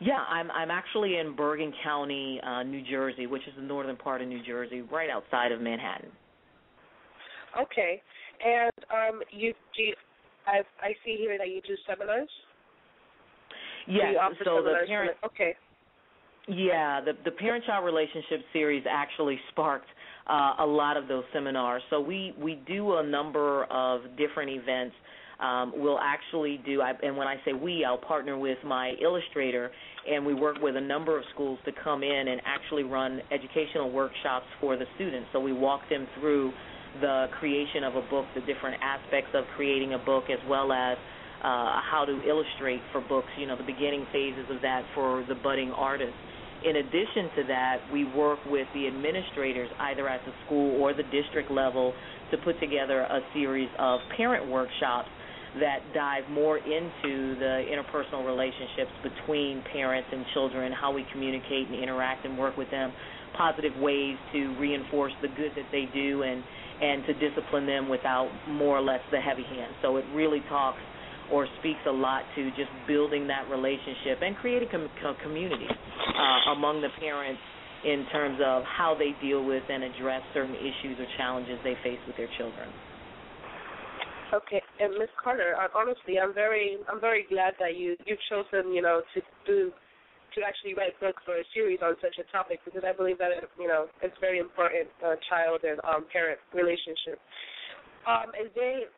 Yeah, 0.00 0.18
I'm 0.28 0.50
I'm 0.50 0.70
actually 0.70 1.18
in 1.18 1.34
Bergen 1.34 1.72
County, 1.82 2.40
uh, 2.44 2.62
New 2.62 2.82
Jersey, 2.82 3.26
which 3.26 3.42
is 3.42 3.54
the 3.56 3.62
northern 3.62 3.96
part 3.96 4.20
of 4.20 4.28
New 4.28 4.42
Jersey, 4.44 4.82
right 4.82 5.10
outside 5.10 5.52
of 5.52 5.60
Manhattan. 5.60 6.10
Okay. 7.60 8.02
And 8.44 8.72
um, 8.90 9.20
you 9.30 9.52
do 9.76 9.82
you, 9.82 9.94
I 10.46 10.60
I 10.80 10.92
see 11.04 11.16
here 11.18 11.38
that 11.38 11.48
you 11.48 11.60
do 11.66 11.74
seminars. 11.88 12.28
Yes, 13.86 14.14
offer 14.20 14.36
so 14.44 14.62
the 14.62 14.86
parent 14.86 15.16
okay. 15.24 15.54
Yeah, 16.48 17.00
the 17.00 17.12
the 17.24 17.30
parent 17.30 17.64
child 17.64 17.84
relationship 17.84 18.40
series 18.52 18.84
actually 18.90 19.38
sparked 19.50 19.86
uh, 20.28 20.54
a 20.58 20.66
lot 20.66 20.96
of 20.96 21.08
those 21.08 21.24
seminars. 21.32 21.82
So 21.90 22.00
we 22.00 22.34
we 22.38 22.60
do 22.66 22.96
a 22.96 23.02
number 23.02 23.64
of 23.64 24.02
different 24.16 24.50
events. 24.50 24.94
Um, 25.40 25.72
we'll 25.74 25.98
actually 25.98 26.60
do, 26.64 26.82
I, 26.82 26.92
and 27.02 27.16
when 27.16 27.26
I 27.26 27.34
say 27.44 27.52
we, 27.52 27.84
I'll 27.84 27.98
partner 27.98 28.38
with 28.38 28.58
my 28.64 28.92
illustrator, 29.02 29.72
and 30.08 30.24
we 30.24 30.34
work 30.34 30.58
with 30.62 30.76
a 30.76 30.80
number 30.80 31.18
of 31.18 31.24
schools 31.34 31.58
to 31.64 31.72
come 31.82 32.04
in 32.04 32.28
and 32.28 32.40
actually 32.44 32.84
run 32.84 33.20
educational 33.32 33.90
workshops 33.90 34.46
for 34.60 34.76
the 34.76 34.84
students. 34.94 35.26
So 35.32 35.40
we 35.40 35.52
walk 35.52 35.80
them 35.90 36.06
through 36.20 36.52
the 37.00 37.26
creation 37.38 37.84
of 37.84 37.96
a 37.96 38.02
book, 38.02 38.26
the 38.34 38.40
different 38.40 38.76
aspects 38.82 39.30
of 39.34 39.44
creating 39.56 39.94
a 39.94 39.98
book, 39.98 40.24
as 40.30 40.38
well 40.48 40.72
as 40.72 40.96
uh, 41.42 41.80
how 41.90 42.04
to 42.06 42.20
illustrate 42.28 42.82
for 42.92 43.00
books, 43.00 43.28
you 43.36 43.46
know, 43.46 43.56
the 43.56 43.64
beginning 43.64 44.06
phases 44.12 44.46
of 44.50 44.60
that 44.62 44.82
for 44.94 45.24
the 45.28 45.34
budding 45.34 45.72
artists. 45.72 46.14
In 46.64 46.76
addition 46.76 47.30
to 47.36 47.42
that, 47.48 47.78
we 47.90 48.04
work 48.04 48.38
with 48.46 48.68
the 48.72 48.86
administrators 48.86 49.68
either 49.80 50.08
at 50.08 50.24
the 50.24 50.32
school 50.46 50.80
or 50.80 50.94
the 50.94 51.02
district 51.02 51.50
level 51.50 51.92
to 52.30 52.38
put 52.38 52.60
together 52.60 53.02
a 53.02 53.20
series 53.34 53.68
of 53.80 53.98
parent 54.16 54.48
workshops 54.48 55.08
that 55.58 55.80
dive 55.92 56.24
more 56.30 56.58
into 56.58 57.34
the 57.36 57.64
interpersonal 57.68 58.24
relationships 58.24 58.92
between 59.02 59.62
parents 59.72 60.08
and 60.12 60.24
children, 60.32 60.72
how 60.72 60.92
we 60.92 61.04
communicate 61.12 61.68
and 61.68 61.82
interact 61.82 62.24
and 62.24 62.38
work 62.38 62.56
with 62.56 62.70
them, 62.70 62.92
positive 63.36 63.76
ways 63.76 64.16
to 64.32 64.56
reinforce 64.58 65.12
the 65.20 65.28
good 65.28 65.52
that 65.56 65.66
they 65.72 65.86
do 65.92 66.22
and 66.22 66.42
and 66.80 67.04
to 67.06 67.12
discipline 67.14 67.66
them 67.66 67.88
without 67.88 68.30
more 68.48 68.78
or 68.78 68.82
less 68.82 69.00
the 69.10 69.20
heavy 69.20 69.44
hand. 69.44 69.74
So 69.82 69.96
it 69.96 70.04
really 70.14 70.40
talks 70.48 70.80
or 71.30 71.46
speaks 71.60 71.80
a 71.86 71.92
lot 71.92 72.22
to 72.34 72.50
just 72.50 72.70
building 72.86 73.26
that 73.28 73.48
relationship 73.48 74.20
and 74.20 74.36
creating 74.36 74.68
com- 74.70 75.16
community 75.22 75.68
uh, 75.68 76.52
among 76.52 76.82
the 76.82 76.88
parents 77.00 77.40
in 77.84 78.06
terms 78.12 78.38
of 78.44 78.62
how 78.64 78.94
they 78.96 79.10
deal 79.24 79.44
with 79.44 79.62
and 79.68 79.82
address 79.82 80.22
certain 80.34 80.54
issues 80.54 80.98
or 80.98 81.06
challenges 81.16 81.58
they 81.64 81.74
face 81.82 81.98
with 82.06 82.16
their 82.16 82.28
children. 82.38 82.68
Okay, 84.32 84.62
and 84.80 84.94
Miss 84.98 85.10
Carter, 85.22 85.54
honestly, 85.74 86.18
I'm 86.18 86.32
very, 86.32 86.78
I'm 86.90 87.00
very 87.00 87.26
glad 87.28 87.52
that 87.60 87.76
you 87.76 87.96
you've 88.06 88.18
chosen, 88.30 88.72
you 88.72 88.80
know, 88.80 89.02
to 89.14 89.20
do, 89.46 89.70
to 90.34 90.40
actually 90.42 90.74
write 90.74 90.98
books 91.00 91.22
or 91.28 91.36
a 91.40 91.46
series 91.52 91.80
on 91.82 91.94
such 92.00 92.16
a 92.18 92.26
topic 92.32 92.60
because 92.64 92.82
I 92.86 92.92
believe 92.92 93.18
that 93.18 93.32
it, 93.32 93.44
you 93.58 93.68
know 93.68 93.86
it's 94.00 94.16
very 94.20 94.38
important, 94.38 94.88
uh, 95.04 95.16
child 95.28 95.60
and 95.64 95.80
um, 95.84 96.04
parent 96.12 96.38
relationship. 96.54 97.20
Um, 98.06 98.34
is 98.34 98.50
there, 98.54 98.90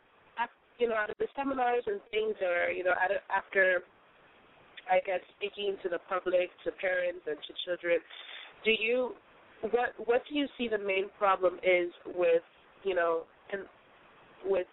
you 0.79 0.89
know, 0.89 0.97
out 0.97 1.11
of 1.11 1.17
the 1.19 1.27
seminars 1.37 1.85
and 1.87 2.01
things, 2.11 2.35
or 2.41 2.73
you 2.73 2.85
know, 2.85 2.95
after, 3.31 3.85
I 4.91 4.99
guess, 5.05 5.21
speaking 5.37 5.77
to 5.83 5.89
the 5.89 5.99
public, 6.09 6.51
to 6.65 6.73
parents, 6.81 7.23
and 7.27 7.37
to 7.37 7.53
children, 7.65 7.99
do 8.65 8.73
you, 8.73 9.15
what, 9.71 9.93
what 10.05 10.23
do 10.29 10.35
you 10.35 10.47
see 10.59 10.69
the 10.69 10.79
main 10.79 11.07
problem 11.19 11.61
is 11.63 11.93
with, 12.17 12.43
you 12.83 12.95
know, 12.95 13.23
and 13.53 13.63
with 14.45 14.67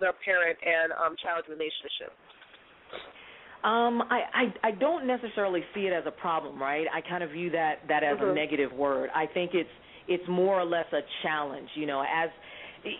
their 0.00 0.14
parent 0.24 0.58
and 0.62 0.92
um, 0.92 1.16
child 1.22 1.44
relationship? 1.48 2.14
Um, 3.64 4.02
I, 4.10 4.22
I 4.34 4.68
I 4.68 4.70
don't 4.72 5.06
necessarily 5.06 5.62
see 5.72 5.82
it 5.82 5.92
as 5.92 6.04
a 6.06 6.10
problem, 6.10 6.60
right? 6.60 6.86
I 6.92 7.00
kind 7.00 7.22
of 7.22 7.30
view 7.30 7.50
that 7.50 7.76
that 7.88 8.02
as 8.02 8.18
mm-hmm. 8.18 8.30
a 8.30 8.34
negative 8.34 8.72
word. 8.72 9.10
I 9.14 9.26
think 9.26 9.52
it's 9.54 9.70
it's 10.08 10.24
more 10.28 10.60
or 10.60 10.64
less 10.64 10.86
a 10.92 11.00
challenge. 11.22 11.68
You 11.76 11.86
know, 11.86 12.00
as 12.00 12.30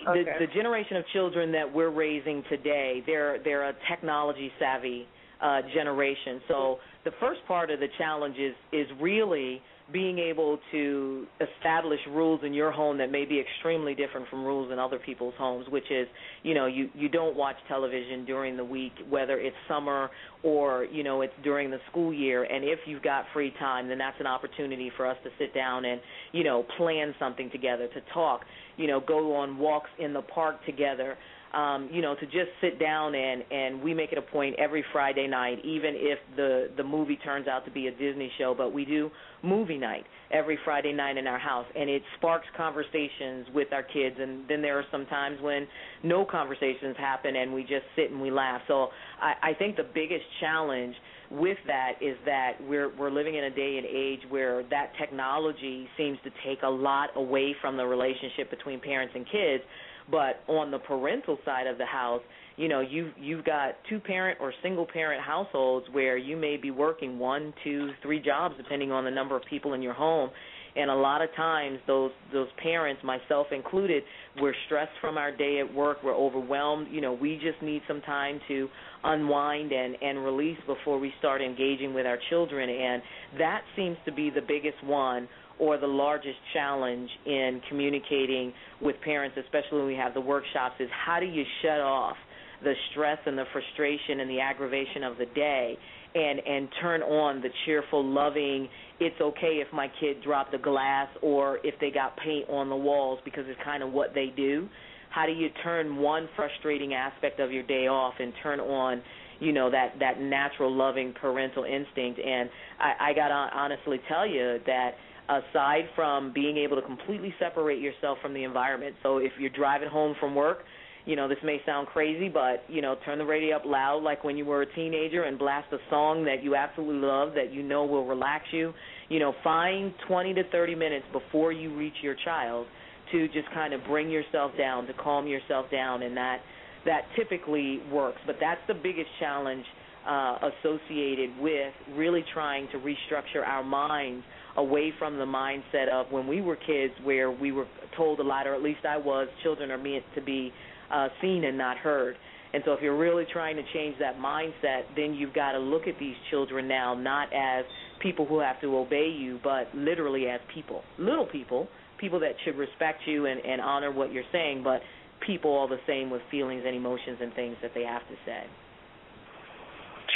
okay. 0.08 0.24
the 0.38 0.46
the 0.46 0.52
generation 0.54 0.96
of 0.96 1.04
children 1.12 1.50
that 1.52 1.72
we're 1.72 1.90
raising 1.90 2.44
today, 2.48 3.02
they're 3.06 3.42
they're 3.42 3.70
a 3.70 3.74
technology 3.90 4.52
savvy 4.60 5.06
uh, 5.40 5.62
generation. 5.74 6.40
So 6.46 6.78
the 7.04 7.10
first 7.18 7.40
part 7.48 7.70
of 7.70 7.80
the 7.80 7.88
challenge 7.98 8.36
is 8.38 8.54
is 8.72 8.86
really 9.00 9.60
being 9.92 10.18
able 10.18 10.58
to 10.70 11.26
establish 11.40 12.00
rules 12.08 12.40
in 12.44 12.54
your 12.54 12.72
home 12.72 12.98
that 12.98 13.10
may 13.10 13.24
be 13.24 13.40
extremely 13.40 13.94
different 13.94 14.26
from 14.28 14.44
rules 14.44 14.72
in 14.72 14.78
other 14.78 14.98
people's 14.98 15.34
homes 15.36 15.66
which 15.68 15.90
is 15.90 16.06
you 16.42 16.54
know 16.54 16.66
you 16.66 16.88
you 16.94 17.08
don't 17.08 17.36
watch 17.36 17.56
television 17.68 18.24
during 18.24 18.56
the 18.56 18.64
week 18.64 18.92
whether 19.08 19.38
it's 19.38 19.56
summer 19.68 20.10
or 20.42 20.84
you 20.84 21.02
know 21.02 21.20
it's 21.20 21.32
during 21.44 21.70
the 21.70 21.78
school 21.90 22.12
year. 22.12 22.44
And 22.44 22.64
if 22.64 22.80
you've 22.86 23.02
got 23.02 23.24
free 23.32 23.52
time 23.58 23.88
then 23.88 23.98
that's 23.98 24.18
an 24.20 24.26
opportunity 24.26 24.90
for 24.96 25.06
us 25.06 25.16
to 25.24 25.30
sit 25.38 25.54
down 25.54 25.84
and 25.84 26.00
you 26.32 26.44
know 26.44 26.64
plan 26.76 27.14
something 27.18 27.50
together 27.50 27.88
to 27.88 28.00
talk 28.12 28.42
you 28.76 28.86
know 28.86 29.00
go 29.00 29.36
on 29.36 29.58
walks 29.58 29.90
in 29.98 30.12
the 30.12 30.22
park 30.22 30.64
together 30.64 31.16
um, 31.54 31.90
you 31.92 32.00
know, 32.00 32.14
to 32.14 32.26
just 32.26 32.48
sit 32.60 32.78
down 32.78 33.14
and 33.14 33.42
and 33.50 33.82
we 33.82 33.92
make 33.92 34.12
it 34.12 34.18
a 34.18 34.22
point 34.22 34.56
every 34.58 34.84
Friday 34.92 35.26
night, 35.26 35.58
even 35.64 35.94
if 35.94 36.18
the 36.36 36.70
the 36.76 36.82
movie 36.82 37.16
turns 37.16 37.46
out 37.46 37.64
to 37.66 37.70
be 37.70 37.88
a 37.88 37.90
Disney 37.90 38.30
show, 38.38 38.54
but 38.56 38.72
we 38.72 38.84
do 38.84 39.10
movie 39.42 39.76
night 39.76 40.04
every 40.30 40.58
Friday 40.64 40.92
night 40.92 41.18
in 41.18 41.26
our 41.26 41.38
house, 41.38 41.66
and 41.76 41.90
it 41.90 42.02
sparks 42.16 42.46
conversations 42.56 43.46
with 43.54 43.72
our 43.72 43.82
kids. 43.82 44.16
And 44.18 44.48
then 44.48 44.62
there 44.62 44.78
are 44.78 44.84
some 44.90 45.04
times 45.06 45.38
when 45.42 45.66
no 46.02 46.24
conversations 46.24 46.96
happen, 46.96 47.36
and 47.36 47.52
we 47.52 47.62
just 47.62 47.84
sit 47.96 48.10
and 48.10 48.20
we 48.20 48.30
laugh. 48.30 48.62
So 48.66 48.88
I, 49.20 49.50
I 49.50 49.54
think 49.54 49.76
the 49.76 49.88
biggest 49.94 50.24
challenge 50.40 50.94
with 51.30 51.58
that 51.66 51.92
is 52.00 52.16
that 52.24 52.52
we're 52.66 52.94
we're 52.96 53.10
living 53.10 53.34
in 53.34 53.44
a 53.44 53.50
day 53.50 53.76
and 53.76 53.86
age 53.86 54.20
where 54.30 54.62
that 54.70 54.92
technology 54.98 55.86
seems 55.98 56.18
to 56.24 56.30
take 56.46 56.62
a 56.62 56.68
lot 56.68 57.10
away 57.16 57.54
from 57.60 57.76
the 57.76 57.84
relationship 57.84 58.48
between 58.50 58.80
parents 58.80 59.12
and 59.14 59.26
kids 59.26 59.62
but 60.10 60.40
on 60.48 60.70
the 60.70 60.78
parental 60.78 61.38
side 61.44 61.66
of 61.66 61.78
the 61.78 61.86
house, 61.86 62.22
you 62.56 62.68
know, 62.68 62.80
you've 62.80 63.12
you've 63.18 63.44
got 63.44 63.76
two 63.88 63.98
parent 63.98 64.38
or 64.40 64.52
single 64.62 64.86
parent 64.86 65.22
households 65.22 65.86
where 65.92 66.16
you 66.16 66.36
may 66.36 66.56
be 66.56 66.70
working 66.70 67.18
one, 67.18 67.54
two, 67.64 67.90
three 68.02 68.20
jobs 68.20 68.54
depending 68.56 68.92
on 68.92 69.04
the 69.04 69.10
number 69.10 69.36
of 69.36 69.42
people 69.48 69.72
in 69.74 69.82
your 69.82 69.94
home. 69.94 70.30
And 70.74 70.90
a 70.90 70.94
lot 70.94 71.20
of 71.20 71.28
times 71.36 71.78
those 71.86 72.12
those 72.32 72.48
parents, 72.62 73.02
myself 73.04 73.48
included, 73.52 74.02
we're 74.40 74.54
stressed 74.66 74.92
from 75.00 75.18
our 75.18 75.34
day 75.34 75.60
at 75.60 75.74
work, 75.74 75.98
we're 76.02 76.16
overwhelmed, 76.16 76.88
you 76.90 77.00
know, 77.00 77.12
we 77.12 77.34
just 77.36 77.62
need 77.62 77.82
some 77.86 78.00
time 78.02 78.40
to 78.48 78.68
unwind 79.04 79.72
and 79.72 79.96
and 80.00 80.24
release 80.24 80.58
before 80.66 80.98
we 80.98 81.12
start 81.18 81.42
engaging 81.42 81.92
with 81.92 82.06
our 82.06 82.18
children. 82.30 82.70
And 82.70 83.02
that 83.38 83.62
seems 83.76 83.98
to 84.06 84.12
be 84.12 84.30
the 84.30 84.40
biggest 84.40 84.82
one 84.84 85.28
or 85.62 85.78
the 85.78 85.86
largest 85.86 86.38
challenge 86.52 87.08
in 87.24 87.60
communicating 87.68 88.52
with 88.80 88.96
parents, 89.04 89.36
especially 89.38 89.78
when 89.78 89.86
we 89.86 89.94
have 89.94 90.12
the 90.12 90.20
workshops, 90.20 90.74
is 90.80 90.88
how 91.06 91.20
do 91.20 91.26
you 91.26 91.44
shut 91.62 91.78
off 91.78 92.16
the 92.64 92.74
stress 92.90 93.18
and 93.26 93.38
the 93.38 93.44
frustration 93.52 94.18
and 94.18 94.28
the 94.28 94.40
aggravation 94.40 95.04
of 95.04 95.16
the 95.18 95.26
day 95.36 95.78
and 96.14 96.40
and 96.40 96.68
turn 96.80 97.00
on 97.02 97.40
the 97.40 97.48
cheerful 97.64 98.04
loving 98.04 98.68
it's 99.00 99.20
okay 99.20 99.62
if 99.64 99.72
my 99.72 99.88
kid 100.00 100.22
dropped 100.22 100.52
a 100.54 100.58
glass 100.58 101.08
or 101.22 101.58
if 101.64 101.74
they 101.80 101.90
got 101.90 102.16
paint 102.18 102.48
on 102.48 102.68
the 102.68 102.76
walls 102.76 103.18
because 103.24 103.44
it's 103.46 103.58
kind 103.64 103.82
of 103.82 103.92
what 103.92 104.14
they 104.14 104.32
do. 104.36 104.68
How 105.10 105.26
do 105.26 105.32
you 105.32 105.48
turn 105.62 105.96
one 105.96 106.28
frustrating 106.36 106.94
aspect 106.94 107.40
of 107.40 107.50
your 107.50 107.64
day 107.64 107.86
off 107.86 108.14
and 108.18 108.32
turn 108.42 108.60
on 108.60 109.02
you 109.40 109.52
know 109.52 109.70
that 109.70 109.94
that 110.00 110.20
natural 110.20 110.74
loving 110.74 111.14
parental 111.20 111.64
instinct? 111.64 112.20
And 112.20 112.50
i 112.80 113.10
i 113.10 113.14
got 113.14 113.28
to 113.28 113.34
honestly 113.34 114.00
tell 114.08 114.26
you 114.26 114.58
that 114.66 114.90
aside 115.28 115.84
from 115.94 116.32
being 116.32 116.56
able 116.56 116.76
to 116.76 116.82
completely 116.82 117.34
separate 117.38 117.80
yourself 117.80 118.18
from 118.20 118.34
the 118.34 118.44
environment. 118.44 118.96
So 119.02 119.18
if 119.18 119.32
you're 119.38 119.50
driving 119.50 119.88
home 119.88 120.14
from 120.18 120.34
work, 120.34 120.58
you 121.04 121.16
know, 121.16 121.26
this 121.26 121.38
may 121.42 121.60
sound 121.66 121.88
crazy, 121.88 122.28
but, 122.28 122.64
you 122.68 122.80
know, 122.80 122.96
turn 123.04 123.18
the 123.18 123.24
radio 123.24 123.56
up 123.56 123.64
loud 123.64 124.02
like 124.02 124.22
when 124.22 124.36
you 124.36 124.44
were 124.44 124.62
a 124.62 124.74
teenager 124.74 125.24
and 125.24 125.38
blast 125.38 125.72
a 125.72 125.78
song 125.90 126.24
that 126.24 126.44
you 126.44 126.54
absolutely 126.54 127.04
love 127.06 127.34
that 127.34 127.52
you 127.52 127.62
know 127.62 127.84
will 127.84 128.06
relax 128.06 128.44
you. 128.52 128.72
You 129.08 129.18
know, 129.18 129.34
find 129.42 129.92
20 130.06 130.34
to 130.34 130.44
30 130.50 130.74
minutes 130.76 131.04
before 131.12 131.50
you 131.52 131.76
reach 131.76 131.96
your 132.02 132.14
child 132.24 132.66
to 133.10 133.26
just 133.28 133.50
kind 133.52 133.74
of 133.74 133.82
bring 133.84 134.10
yourself 134.10 134.52
down, 134.56 134.86
to 134.86 134.92
calm 134.94 135.26
yourself 135.26 135.66
down 135.70 136.02
and 136.02 136.16
that 136.16 136.38
that 136.84 137.02
typically 137.16 137.80
works. 137.92 138.18
But 138.26 138.36
that's 138.40 138.60
the 138.66 138.74
biggest 138.74 139.08
challenge 139.20 139.64
uh, 140.06 140.50
associated 140.50 141.30
with 141.38 141.72
really 141.94 142.24
trying 142.34 142.68
to 142.72 142.78
restructure 142.78 143.46
our 143.46 143.62
minds 143.62 144.24
away 144.56 144.92
from 144.98 145.18
the 145.18 145.24
mindset 145.24 145.88
of 145.90 146.10
when 146.10 146.26
we 146.26 146.40
were 146.40 146.56
kids 146.56 146.94
where 147.02 147.30
we 147.30 147.52
were 147.52 147.66
told 147.96 148.20
a 148.20 148.22
lot, 148.22 148.46
or 148.46 148.54
at 148.54 148.62
least 148.62 148.84
I 148.88 148.96
was, 148.96 149.28
children 149.42 149.70
are 149.70 149.78
meant 149.78 150.04
to 150.14 150.20
be 150.20 150.52
uh, 150.90 151.08
seen 151.20 151.44
and 151.44 151.56
not 151.56 151.78
heard. 151.78 152.16
And 152.54 152.62
so 152.66 152.72
if 152.72 152.82
you're 152.82 152.98
really 152.98 153.24
trying 153.32 153.56
to 153.56 153.62
change 153.72 153.96
that 153.98 154.18
mindset, 154.18 154.82
then 154.94 155.14
you've 155.14 155.32
got 155.32 155.52
to 155.52 155.58
look 155.58 155.86
at 155.86 155.98
these 155.98 156.16
children 156.30 156.68
now 156.68 156.94
not 156.94 157.32
as 157.32 157.64
people 158.02 158.26
who 158.26 158.40
have 158.40 158.60
to 158.60 158.76
obey 158.76 159.08
you, 159.08 159.38
but 159.42 159.68
literally 159.74 160.26
as 160.26 160.40
people, 160.54 160.82
little 160.98 161.26
people, 161.26 161.68
people 161.98 162.20
that 162.20 162.32
should 162.44 162.56
respect 162.56 163.00
you 163.06 163.26
and, 163.26 163.40
and 163.40 163.60
honor 163.60 163.90
what 163.90 164.12
you're 164.12 164.24
saying, 164.32 164.62
but 164.62 164.80
people 165.26 165.50
all 165.50 165.68
the 165.68 165.78
same 165.86 166.10
with 166.10 166.20
feelings 166.30 166.62
and 166.66 166.76
emotions 166.76 167.18
and 167.22 167.32
things 167.34 167.56
that 167.62 167.70
they 167.74 167.84
have 167.84 168.02
to 168.02 168.14
say. 168.26 168.42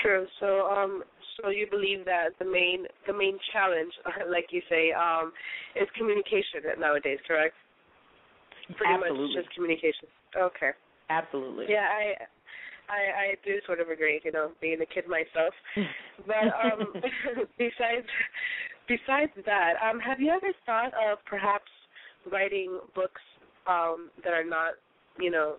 True. 0.02 0.26
So, 0.40 0.66
um, 0.66 1.02
so 1.40 1.50
you 1.50 1.66
believe 1.70 2.04
that 2.04 2.30
the 2.38 2.44
main 2.44 2.86
the 3.06 3.12
main 3.12 3.38
challenge, 3.52 3.92
like 4.30 4.46
you 4.50 4.62
say, 4.68 4.92
um, 4.92 5.32
is 5.74 5.88
communication 5.96 6.64
nowadays, 6.78 7.18
correct? 7.26 7.54
Pretty 8.76 8.94
Absolutely. 8.94 9.36
much 9.36 9.44
just 9.44 9.54
communication. 9.54 10.08
Okay. 10.36 10.70
Absolutely. 11.10 11.66
Yeah, 11.68 11.86
I 11.86 12.14
I 12.88 13.00
I 13.14 13.26
do 13.44 13.58
sort 13.66 13.80
of 13.80 13.88
agree, 13.88 14.20
you 14.24 14.32
know, 14.32 14.50
being 14.60 14.80
a 14.80 14.86
kid 14.86 15.04
myself. 15.08 15.54
but 16.26 16.50
um 16.50 16.92
besides 17.58 18.06
besides 18.88 19.32
that, 19.44 19.74
um 19.82 20.00
have 20.00 20.20
you 20.20 20.30
ever 20.30 20.52
thought 20.64 20.92
of 20.94 21.18
perhaps 21.26 21.70
writing 22.30 22.80
books 22.94 23.22
um 23.66 24.10
that 24.24 24.32
are 24.32 24.44
not, 24.44 24.74
you 25.18 25.30
know, 25.30 25.56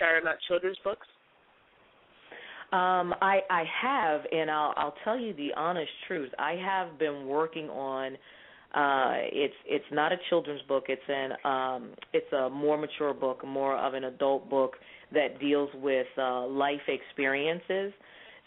that 0.00 0.08
are 0.08 0.22
not 0.22 0.36
children's 0.48 0.78
books? 0.84 1.06
Um, 2.72 3.14
I 3.20 3.40
I 3.50 3.64
have, 3.82 4.22
and 4.32 4.50
I'll 4.50 4.72
I'll 4.78 4.94
tell 5.04 5.18
you 5.18 5.34
the 5.34 5.50
honest 5.56 5.90
truth. 6.08 6.30
I 6.38 6.52
have 6.52 6.98
been 6.98 7.26
working 7.26 7.68
on. 7.68 8.14
Uh, 8.74 9.28
it's 9.30 9.54
it's 9.66 9.84
not 9.92 10.10
a 10.12 10.16
children's 10.30 10.62
book. 10.62 10.84
It's 10.88 11.02
an 11.06 11.32
um, 11.44 11.90
it's 12.14 12.32
a 12.32 12.48
more 12.48 12.78
mature 12.78 13.12
book, 13.12 13.46
more 13.46 13.76
of 13.76 13.92
an 13.92 14.04
adult 14.04 14.48
book 14.48 14.76
that 15.12 15.38
deals 15.38 15.68
with 15.82 16.06
uh, 16.16 16.46
life 16.46 16.80
experiences. 16.88 17.92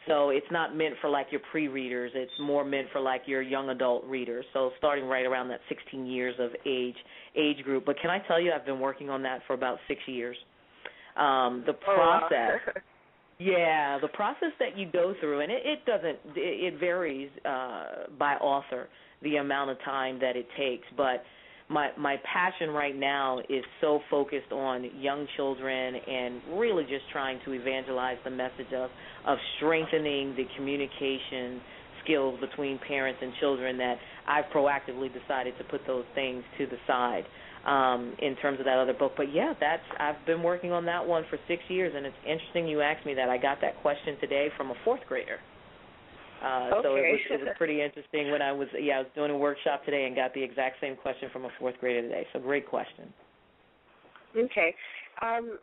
So 0.08 0.30
it's 0.30 0.46
not 0.52 0.76
meant 0.76 0.96
for 1.02 1.10
like 1.10 1.28
your 1.32 1.42
pre-readers. 1.52 2.12
It's 2.16 2.32
more 2.40 2.64
meant 2.64 2.88
for 2.92 3.02
like 3.02 3.24
your 3.28 3.44
young 3.44 3.70
adult 3.70 4.06
readers. 4.06 4.46
So 4.54 4.72
starting 4.80 5.06
right 5.06 5.26
around 5.26 5.50
that 5.50 5.60
16 5.70 6.06
years 6.08 6.36
of 6.40 6.50
age 6.66 6.96
age 7.36 7.64
group. 7.64 7.86
But 7.86 8.00
can 8.02 8.10
I 8.10 8.20
tell 8.28 8.40
you, 8.40 8.52
I've 8.52 8.66
been 8.66 8.80
working 8.80 9.12
on 9.12 9.22
that 9.22 9.42
for 9.46 9.54
about 9.54 9.78
six 9.88 10.02
years. 10.08 10.38
Um, 11.16 11.64
the 11.68 11.74
process. 11.74 12.60
Yeah, 13.38 14.00
the 14.02 14.08
process 14.10 14.52
that 14.60 14.78
you 14.78 14.90
go 14.92 15.14
through, 15.20 15.42
and 15.42 15.52
it, 15.52 15.62
it 15.66 15.86
doesn't, 15.86 16.38
it, 16.38 16.74
it 16.74 16.80
varies 16.80 17.30
uh, 17.46 18.08
by 18.18 18.36
author 18.36 18.88
the 19.24 19.38
amount 19.38 19.72
of 19.72 19.78
time 19.84 20.20
that 20.22 20.38
it 20.38 20.48
takes. 20.58 20.86
But 20.96 21.24
my 21.70 21.90
my 21.98 22.16
passion 22.32 22.70
right 22.70 22.96
now 22.96 23.40
is 23.50 23.64
so 23.82 24.00
focused 24.10 24.52
on 24.52 24.90
young 25.00 25.28
children 25.36 25.96
and 25.96 26.42
really 26.54 26.84
just 26.84 27.10
trying 27.12 27.40
to 27.46 27.54
evangelize 27.54 28.18
the 28.24 28.30
message 28.30 28.72
of 28.74 28.90
of 29.26 29.38
strengthening 29.58 30.36
the 30.36 30.46
communication 30.56 31.60
skills 32.04 32.40
between 32.40 32.80
parents 32.88 33.20
and 33.22 33.34
children 33.40 33.78
that 33.78 33.96
I've 34.28 34.46
proactively 34.54 35.10
decided 35.12 35.58
to 35.58 35.64
put 35.66 35.82
those 35.88 36.06
things 36.14 36.44
to 36.60 36.68
the 36.68 36.78
side. 36.88 37.24
Um, 37.66 38.14
in 38.20 38.36
terms 38.38 38.60
of 38.60 38.66
that 38.66 38.78
other 38.78 38.94
book. 38.94 39.14
But 39.18 39.34
yeah, 39.34 39.54
that's 39.60 39.84
I've 40.00 40.24
been 40.26 40.44
working 40.44 40.72
on 40.72 40.86
that 40.86 41.06
one 41.06 41.24
for 41.30 41.38
six 41.48 41.64
years, 41.68 41.94
and 41.96 42.06
it's 42.06 42.16
interesting 42.26 42.68
you 42.68 42.82
asked 42.82 43.06
me 43.06 43.14
that. 43.16 43.30
I 43.30 43.38
got 43.38 43.60
that 43.62 43.82
question 43.82 44.18
today 44.20 44.50
from 44.56 44.72
a 44.72 44.76
fourth 44.84 45.02
grader. 45.08 45.40
Uh, 46.44 46.70
okay. 46.76 46.82
So 46.84 46.96
it 46.96 47.02
was 47.02 47.20
it 47.32 47.40
was 47.42 47.50
pretty 47.58 47.82
interesting 47.82 48.30
when 48.30 48.42
I 48.42 48.52
was 48.52 48.68
yeah 48.80 48.98
I 48.98 49.00
was 49.00 49.08
doing 49.16 49.32
a 49.32 49.38
workshop 49.38 49.84
today 49.86 50.06
and 50.06 50.16
got 50.16 50.34
the 50.34 50.44
exact 50.44 50.78
same 50.80 50.96
question 50.96 51.30
from 51.32 51.46
a 51.46 51.50
fourth 51.60 51.76
grader 51.80 52.02
today. 52.04 52.28
So 52.34 52.40
great 52.40 52.68
question. 52.68 53.12
Okay. 54.38 54.76
Um, 55.22 55.58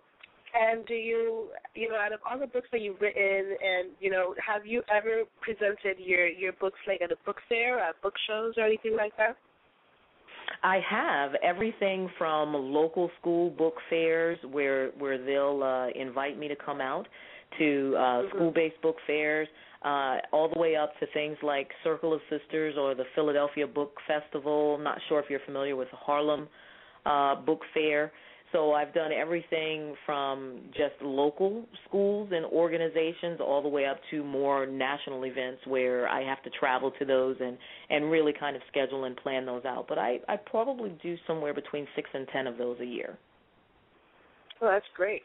and 0.54 0.84
do 0.86 0.94
you, 0.94 1.48
you 1.74 1.88
know, 1.88 1.96
out 1.96 2.12
of 2.12 2.20
all 2.28 2.38
the 2.38 2.46
books 2.46 2.68
that 2.72 2.80
you've 2.80 3.00
written, 3.00 3.56
and 3.62 3.90
you 4.00 4.10
know, 4.10 4.34
have 4.44 4.66
you 4.66 4.82
ever 4.94 5.22
presented 5.40 5.98
your 5.98 6.26
your 6.26 6.52
books 6.54 6.78
like 6.86 7.00
at 7.00 7.12
a 7.12 7.16
book 7.24 7.36
fair, 7.48 7.78
at 7.78 8.00
book 8.02 8.14
shows, 8.26 8.54
or 8.56 8.64
anything 8.64 8.96
like 8.96 9.16
that? 9.16 9.36
I 10.62 10.80
have 10.88 11.32
everything 11.42 12.08
from 12.18 12.54
local 12.54 13.10
school 13.20 13.50
book 13.50 13.74
fairs 13.90 14.38
where 14.50 14.90
where 14.98 15.18
they'll 15.18 15.62
uh, 15.62 15.88
invite 16.00 16.38
me 16.38 16.48
to 16.48 16.56
come 16.56 16.80
out 16.80 17.08
to 17.58 17.94
uh, 17.96 18.00
mm-hmm. 18.00 18.36
school-based 18.36 18.80
book 18.80 18.96
fairs, 19.06 19.48
uh, 19.84 20.16
all 20.32 20.48
the 20.52 20.58
way 20.58 20.76
up 20.76 20.98
to 21.00 21.06
things 21.12 21.36
like 21.42 21.68
Circle 21.84 22.14
of 22.14 22.20
Sisters 22.30 22.76
or 22.78 22.94
the 22.94 23.04
Philadelphia 23.14 23.66
Book 23.66 23.94
Festival. 24.06 24.76
I'm 24.76 24.84
not 24.84 24.98
sure 25.08 25.20
if 25.20 25.26
you're 25.28 25.40
familiar 25.44 25.76
with 25.76 25.90
the 25.90 25.96
Harlem 25.96 26.48
uh, 27.04 27.34
Book 27.36 27.60
Fair. 27.74 28.12
So 28.52 28.72
I've 28.72 28.92
done 28.92 29.12
everything 29.12 29.94
from 30.04 30.60
just 30.72 31.00
local 31.00 31.64
schools 31.88 32.30
and 32.32 32.44
organizations 32.44 33.40
all 33.40 33.62
the 33.62 33.68
way 33.68 33.86
up 33.86 33.98
to 34.10 34.22
more 34.22 34.66
national 34.66 35.24
events 35.24 35.62
where 35.66 36.06
I 36.06 36.22
have 36.22 36.42
to 36.42 36.50
travel 36.50 36.92
to 36.98 37.04
those 37.04 37.36
and 37.40 37.56
and 37.88 38.10
really 38.10 38.32
kind 38.38 38.54
of 38.54 38.62
schedule 38.68 39.04
and 39.04 39.16
plan 39.16 39.46
those 39.46 39.64
out. 39.64 39.86
But 39.88 39.98
I 39.98 40.20
I 40.28 40.36
probably 40.36 40.92
do 41.02 41.16
somewhere 41.26 41.54
between 41.54 41.86
6 41.96 42.10
and 42.12 42.28
10 42.28 42.46
of 42.46 42.58
those 42.58 42.78
a 42.80 42.86
year. 42.86 43.18
Well, 44.60 44.70
that's 44.70 44.86
great. 44.94 45.22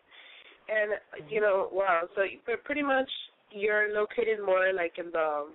And 0.69 0.91
you 1.30 1.41
know, 1.41 1.69
wow. 1.71 2.03
So 2.15 2.21
pretty 2.63 2.84
much 2.84 3.09
you're 3.51 3.93
located 3.93 4.39
more 4.45 4.71
like 4.73 4.93
in 4.97 5.11
the 5.11 5.47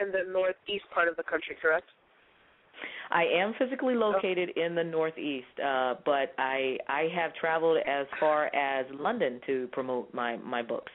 in 0.00 0.12
the 0.12 0.30
northeast 0.30 0.84
part 0.92 1.08
of 1.08 1.16
the 1.16 1.22
country, 1.22 1.56
correct? 1.60 1.86
I 3.14 3.26
am 3.26 3.54
physically 3.58 3.94
located 3.94 4.50
in 4.56 4.74
the 4.74 4.82
Northeast, 4.82 5.46
uh, 5.64 5.94
but 6.04 6.34
I 6.36 6.76
I 6.88 7.08
have 7.14 7.32
traveled 7.36 7.78
as 7.86 8.06
far 8.18 8.46
as 8.54 8.86
London 8.92 9.40
to 9.46 9.68
promote 9.70 10.12
my 10.12 10.36
my 10.38 10.62
books. 10.62 10.90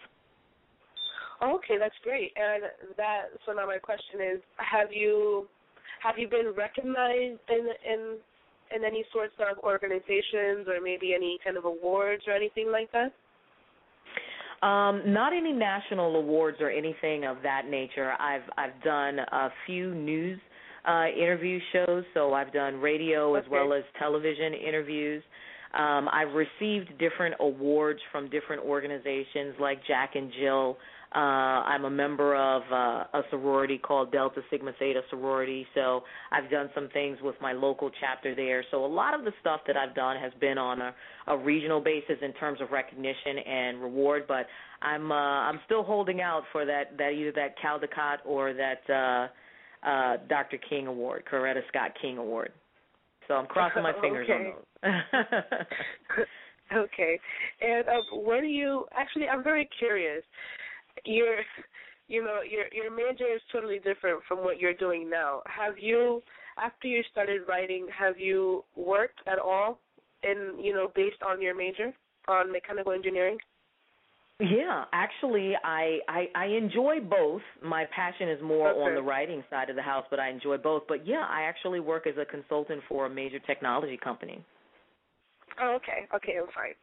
Okay, 1.42 1.78
that's 1.80 1.96
great. 2.04 2.34
And 2.36 2.64
that 2.98 3.28
so 3.46 3.54
now 3.54 3.66
my 3.66 3.78
question 3.78 4.20
is, 4.36 4.42
have 4.58 4.92
you 4.92 5.48
have 6.04 6.18
you 6.18 6.28
been 6.28 6.54
recognized 6.58 7.40
in 7.50 7.70
in 7.90 8.18
in 8.76 8.84
any 8.84 9.06
sorts 9.14 9.34
of 9.40 9.58
organizations 9.64 10.68
or 10.68 10.82
maybe 10.84 11.14
any 11.16 11.40
kind 11.42 11.56
of 11.56 11.64
awards 11.64 12.24
or 12.28 12.34
anything 12.34 12.70
like 12.70 12.92
that? 12.92 13.14
Um, 14.62 15.14
not 15.14 15.32
any 15.32 15.54
national 15.54 16.18
awards 16.18 16.58
or 16.60 16.70
anything 16.70 17.24
of 17.24 17.38
that 17.44 17.70
nature. 17.70 18.12
I've 18.20 18.44
I've 18.58 18.84
done 18.84 19.20
a 19.20 19.50
few 19.66 19.96
news 19.96 20.38
uh, 20.86 21.06
interview 21.16 21.60
shows. 21.74 22.04
So 22.14 22.34
I've 22.34 22.54
done 22.54 22.76
radio 22.76 23.36
okay. 23.36 23.46
as 23.46 23.52
well 23.52 23.74
as 23.74 23.84
television 23.98 24.54
interviews. 24.54 25.24
Um, 25.78 26.10
I've 26.12 26.34
received 26.34 26.98
different 26.98 27.36
awards 27.40 28.00
from 28.12 28.30
different 28.30 28.64
organizations 28.64 29.56
like 29.60 29.80
Jack 29.86 30.16
and 30.16 30.32
Jill. 30.40 30.78
Uh, 31.16 31.18
I'm 31.66 31.86
a 31.86 31.90
member 31.90 32.36
of 32.36 32.62
uh, 32.72 33.18
a 33.18 33.22
sorority 33.32 33.80
called 33.80 34.12
Delta 34.12 34.42
Sigma 34.52 34.72
Theta 34.78 35.02
Sorority, 35.10 35.66
so 35.74 36.04
I've 36.32 36.52
done 36.52 36.70
some 36.76 36.88
things 36.94 37.18
with 37.24 37.34
my 37.42 37.52
local 37.52 37.90
chapter 38.00 38.36
there. 38.36 38.64
So 38.70 38.86
a 38.86 38.88
lot 38.88 39.16
of 39.18 39.26
the 39.26 39.32
stuff 39.42 39.62
that 39.66 39.76
I've 39.76 39.96
done 39.96 40.18
has 40.18 40.32
been 40.40 40.60
on 40.60 40.82
a, 40.82 40.94
a 41.28 41.36
regional 41.38 41.82
basis 41.82 42.18
in 42.22 42.32
terms 42.34 42.62
of 42.62 42.70
recognition 42.70 43.40
and 43.44 43.82
reward. 43.82 44.26
But 44.28 44.46
I'm 44.84 45.12
uh, 45.12 45.16
I'm 45.16 45.60
still 45.66 45.84
holding 45.84 46.22
out 46.22 46.44
for 46.52 46.64
that 46.66 46.96
that 47.00 47.10
either 47.10 47.32
that 47.32 47.56
Caldecott 47.58 48.18
or 48.24 48.54
that 48.54 48.94
uh, 48.94 49.30
uh, 49.84 50.18
Dr. 50.28 50.58
King 50.70 50.88
Award, 50.88 51.24
Coretta 51.32 51.62
Scott 51.70 51.92
King 52.02 52.18
Award. 52.18 52.52
So 53.28 53.36
I'm 53.36 53.46
crossing 53.46 53.84
my 53.84 53.94
fingers 54.02 54.28
okay. 54.30 54.54
on 54.84 55.04
those. 56.12 56.26
okay. 56.78 57.20
And 57.62 57.88
um, 57.88 58.04
what 58.12 58.42
do 58.42 58.48
you? 58.48 58.86
Actually, 58.96 59.28
I'm 59.28 59.44
very 59.44 59.70
curious. 59.78 60.24
Your, 61.06 61.38
you 62.08 62.24
know, 62.24 62.40
your 62.50 62.66
your 62.74 62.94
major 62.94 63.34
is 63.34 63.42
totally 63.52 63.78
different 63.78 64.22
from 64.28 64.40
what 64.40 64.60
you're 64.60 64.74
doing 64.74 65.10
now. 65.10 65.42
Have 65.46 65.76
you, 65.80 66.22
after 66.62 66.88
you 66.88 67.04
started 67.12 67.42
writing, 67.48 67.88
have 67.98 68.20
you 68.20 68.66
worked 68.76 69.20
at 69.28 69.40
all 69.40 69.80
in, 70.24 70.56
you 70.60 70.74
know, 70.74 70.92
based 70.96 71.22
on 71.26 71.42
your 71.42 71.56
major 71.56 71.94
on 72.28 72.52
mechanical 72.52 72.92
engineering? 72.92 73.38
Yeah, 74.40 74.86
actually, 74.94 75.54
I, 75.66 76.00
I 76.08 76.28
I 76.34 76.46
enjoy 76.46 77.02
both. 77.02 77.42
My 77.62 77.86
passion 77.94 78.30
is 78.30 78.42
more 78.42 78.70
okay. 78.70 78.80
on 78.80 78.96
the 78.96 79.02
writing 79.02 79.44
side 79.50 79.70
of 79.70 79.76
the 79.76 79.82
house, 79.82 80.06
but 80.10 80.18
I 80.18 80.30
enjoy 80.30 80.56
both. 80.58 80.84
But 80.88 81.06
yeah, 81.06 81.26
I 81.30 81.42
actually 81.42 81.82
work 81.82 82.08
as 82.08 82.14
a 82.18 82.24
consultant 82.24 82.82
for 82.88 83.06
a 83.06 83.10
major 83.10 83.40
technology 83.40 84.00
company. 84.02 84.44
Oh, 85.62 85.76
okay, 85.76 86.08
okay, 86.16 86.38
I'm 86.40 86.48
fine. 86.56 86.74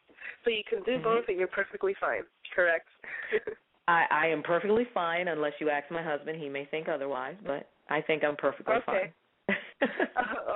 So 0.44 0.50
you 0.50 0.62
can 0.68 0.82
do 0.82 0.92
mm-hmm. 0.92 1.04
both, 1.04 1.24
and 1.28 1.38
you're 1.38 1.48
perfectly 1.48 1.94
fine. 1.98 2.24
Correct. 2.54 2.88
I 3.88 4.04
I 4.11 4.26
am 4.26 4.42
perfectly 4.42 4.86
fine, 4.92 5.28
unless 5.28 5.52
you 5.59 5.70
ask 5.70 5.90
my 5.90 6.02
husband. 6.02 6.38
He 6.38 6.50
may 6.50 6.66
think 6.66 6.88
otherwise, 6.88 7.36
but 7.46 7.70
I 7.88 8.02
think 8.02 8.22
I'm 8.22 8.36
perfectly 8.36 8.74
okay. 8.74 8.84
fine. 8.84 9.12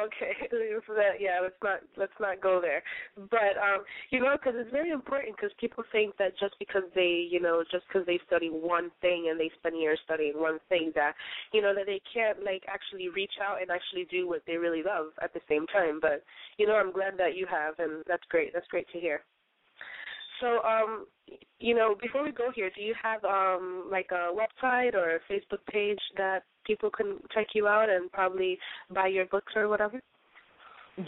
okay, 0.04 0.34
yeah, 1.20 1.38
let's 1.42 1.54
not 1.62 1.80
let's 1.96 2.18
not 2.18 2.40
go 2.40 2.60
there. 2.60 2.82
But 3.16 3.54
um, 3.60 3.84
you 4.10 4.20
know, 4.20 4.34
because 4.36 4.54
it's 4.56 4.70
very 4.72 4.90
important 4.90 5.36
because 5.36 5.50
people 5.60 5.84
think 5.92 6.16
that 6.16 6.38
just 6.38 6.54
because 6.58 6.82
they 6.94 7.28
you 7.30 7.40
know 7.40 7.62
just 7.70 7.84
because 7.86 8.06
they 8.06 8.18
study 8.26 8.48
one 8.48 8.90
thing 9.00 9.28
and 9.30 9.38
they 9.38 9.50
spend 9.58 9.78
years 9.78 10.00
studying 10.04 10.34
one 10.34 10.58
thing 10.68 10.92
that 10.94 11.14
you 11.52 11.62
know 11.62 11.74
that 11.74 11.86
they 11.86 12.00
can't 12.12 12.42
like 12.44 12.64
actually 12.66 13.08
reach 13.08 13.34
out 13.42 13.62
and 13.62 13.70
actually 13.70 14.06
do 14.10 14.26
what 14.26 14.42
they 14.46 14.56
really 14.56 14.82
love 14.82 15.12
at 15.22 15.32
the 15.34 15.40
same 15.48 15.66
time. 15.68 16.00
But 16.00 16.24
you 16.58 16.66
know, 16.66 16.74
I'm 16.74 16.92
glad 16.92 17.14
that 17.18 17.36
you 17.36 17.46
have, 17.46 17.78
and 17.78 18.02
that's 18.08 18.24
great. 18.28 18.52
That's 18.52 18.68
great 18.68 18.88
to 18.92 18.98
hear. 18.98 19.22
So, 20.40 20.62
um, 20.62 21.06
you 21.58 21.74
know, 21.74 21.94
before 22.00 22.24
we 22.24 22.32
go 22.32 22.50
here, 22.54 22.70
do 22.74 22.82
you 22.82 22.94
have 23.02 23.24
um 23.24 23.88
like 23.90 24.10
a 24.10 24.32
website 24.34 24.94
or 24.94 25.16
a 25.16 25.32
Facebook 25.32 25.64
page 25.70 26.00
that 26.16 26.44
people 26.66 26.90
can 26.90 27.18
check 27.34 27.48
you 27.54 27.68
out 27.68 27.88
and 27.88 28.10
probably 28.12 28.58
buy 28.94 29.08
your 29.08 29.26
books 29.26 29.52
or 29.56 29.68
whatever? 29.68 30.00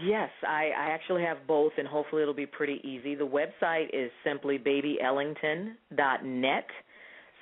Yes, 0.02 0.30
I, 0.46 0.70
I 0.78 0.90
actually 0.90 1.22
have 1.22 1.38
both, 1.46 1.72
and 1.76 1.86
hopefully 1.86 2.22
it'll 2.22 2.32
be 2.32 2.46
pretty 2.46 2.80
easy. 2.84 3.14
The 3.14 3.26
website 3.26 3.88
is 3.92 4.10
simply 4.24 4.58
babyellington.net. 4.58 6.66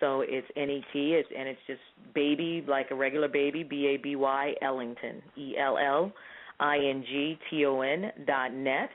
So 0.01 0.23
it's 0.27 0.49
N 0.57 0.71
E 0.71 0.85
T, 0.93 1.15
it's 1.15 1.29
and 1.37 1.47
it's 1.47 1.61
just 1.67 1.81
baby 2.15 2.65
like 2.67 2.91
a 2.91 2.95
regular 2.95 3.29
baby, 3.29 3.63
B 3.63 3.95
A 3.95 3.99
B 3.99 4.17
Y 4.17 4.55
Ellington, 4.63 5.23
E 5.37 5.57
L 5.59 5.77
L 5.77 6.11
I 6.59 6.79
N 6.79 7.05
G 7.07 7.39
T 7.51 7.67
O 7.67 7.83
N 7.83 8.11
dot 8.27 8.55
net. 8.55 8.89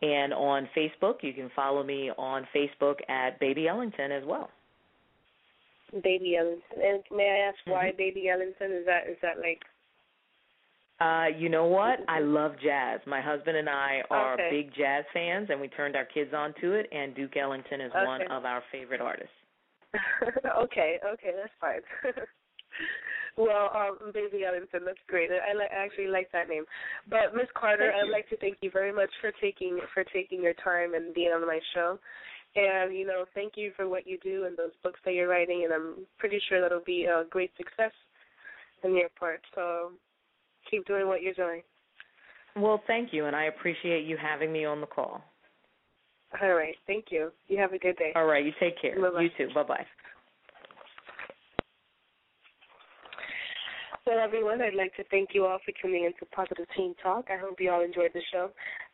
And 0.00 0.32
on 0.32 0.68
Facebook, 0.76 1.16
you 1.22 1.32
can 1.32 1.50
follow 1.56 1.82
me 1.82 2.10
on 2.16 2.46
Facebook 2.54 2.96
at 3.08 3.38
Baby 3.40 3.66
Ellington 3.66 4.12
as 4.12 4.22
well. 4.24 4.50
Baby 6.02 6.36
Ellington. 6.36 6.82
And 6.82 7.02
may 7.10 7.24
I 7.24 7.48
ask 7.48 7.58
why 7.64 7.88
mm-hmm. 7.88 7.96
Baby 7.96 8.28
Ellington? 8.28 8.72
Is 8.72 8.86
that 8.86 9.08
is 9.10 9.16
that 9.22 9.38
like 9.40 9.62
uh, 11.00 11.26
you 11.38 11.48
know 11.48 11.66
what? 11.66 12.00
I 12.08 12.18
love 12.18 12.52
jazz. 12.62 13.00
My 13.06 13.20
husband 13.20 13.56
and 13.56 13.68
I 13.68 14.02
are 14.10 14.34
okay. 14.34 14.48
big 14.50 14.74
jazz 14.74 15.04
fans, 15.14 15.48
and 15.48 15.60
we 15.60 15.68
turned 15.68 15.94
our 15.94 16.04
kids 16.04 16.32
onto 16.34 16.72
it. 16.72 16.88
And 16.90 17.14
Duke 17.14 17.36
Ellington 17.36 17.80
is 17.80 17.92
okay. 17.94 18.04
one 18.04 18.22
of 18.32 18.44
our 18.44 18.62
favorite 18.72 19.00
artists. 19.00 19.30
okay, 20.64 20.98
okay, 21.06 21.30
that's 21.36 21.52
fine. 21.60 21.80
well, 23.38 23.70
um, 23.72 24.12
Baby 24.12 24.44
Ellington, 24.44 24.80
that's 24.84 24.98
great. 25.06 25.30
I, 25.30 25.54
li- 25.54 25.70
I 25.70 25.84
actually 25.84 26.08
like 26.08 26.30
that 26.32 26.48
name. 26.48 26.64
But 27.08 27.34
Miss 27.34 27.46
Carter, 27.54 27.92
I'd 27.94 28.10
like 28.10 28.28
to 28.30 28.36
thank 28.36 28.58
you 28.60 28.70
very 28.70 28.92
much 28.92 29.10
for 29.20 29.30
taking 29.40 29.78
for 29.94 30.04
taking 30.04 30.42
your 30.42 30.54
time 30.54 30.94
and 30.94 31.14
being 31.14 31.30
on 31.30 31.46
my 31.46 31.60
show. 31.74 31.98
And 32.56 32.94
you 32.96 33.06
know, 33.06 33.24
thank 33.34 33.52
you 33.56 33.72
for 33.76 33.88
what 33.88 34.06
you 34.06 34.18
do 34.22 34.44
and 34.44 34.56
those 34.56 34.72
books 34.82 34.98
that 35.04 35.14
you're 35.14 35.28
writing. 35.28 35.62
And 35.64 35.72
I'm 35.72 36.06
pretty 36.18 36.40
sure 36.48 36.60
that'll 36.60 36.84
be 36.84 37.04
a 37.04 37.24
great 37.30 37.52
success 37.56 37.92
on 38.84 38.96
your 38.96 39.08
part. 39.18 39.40
So 39.54 39.92
keep 40.70 40.86
doing 40.86 41.06
what 41.06 41.22
you're 41.22 41.34
doing. 41.34 41.62
Well, 42.56 42.82
thank 42.86 43.12
you, 43.12 43.26
and 43.26 43.36
I 43.36 43.44
appreciate 43.44 44.04
you 44.04 44.16
having 44.16 44.52
me 44.52 44.64
on 44.64 44.80
the 44.80 44.86
call. 44.86 45.22
All 46.42 46.54
right, 46.54 46.74
thank 46.86 47.06
you. 47.10 47.30
You 47.46 47.58
have 47.58 47.72
a 47.72 47.78
good 47.78 47.96
day. 47.96 48.12
All 48.16 48.26
right, 48.26 48.44
you 48.44 48.52
take 48.58 48.80
care. 48.80 49.00
Bye-bye. 49.00 49.22
You 49.22 49.30
too. 49.36 49.54
Bye 49.54 49.62
bye. 49.62 49.86
So 54.08 54.16
everyone, 54.16 54.62
I'd 54.62 54.72
like 54.72 54.96
to 54.96 55.04
thank 55.10 55.34
you 55.34 55.44
all 55.44 55.58
for 55.66 55.72
tuning 55.82 56.04
into 56.06 56.24
Positive 56.32 56.64
Teen 56.74 56.94
Talk. 57.02 57.26
I 57.28 57.36
hope 57.36 57.60
you 57.60 57.70
all 57.70 57.84
enjoyed 57.84 58.12
the 58.14 58.22
show. 58.32 58.48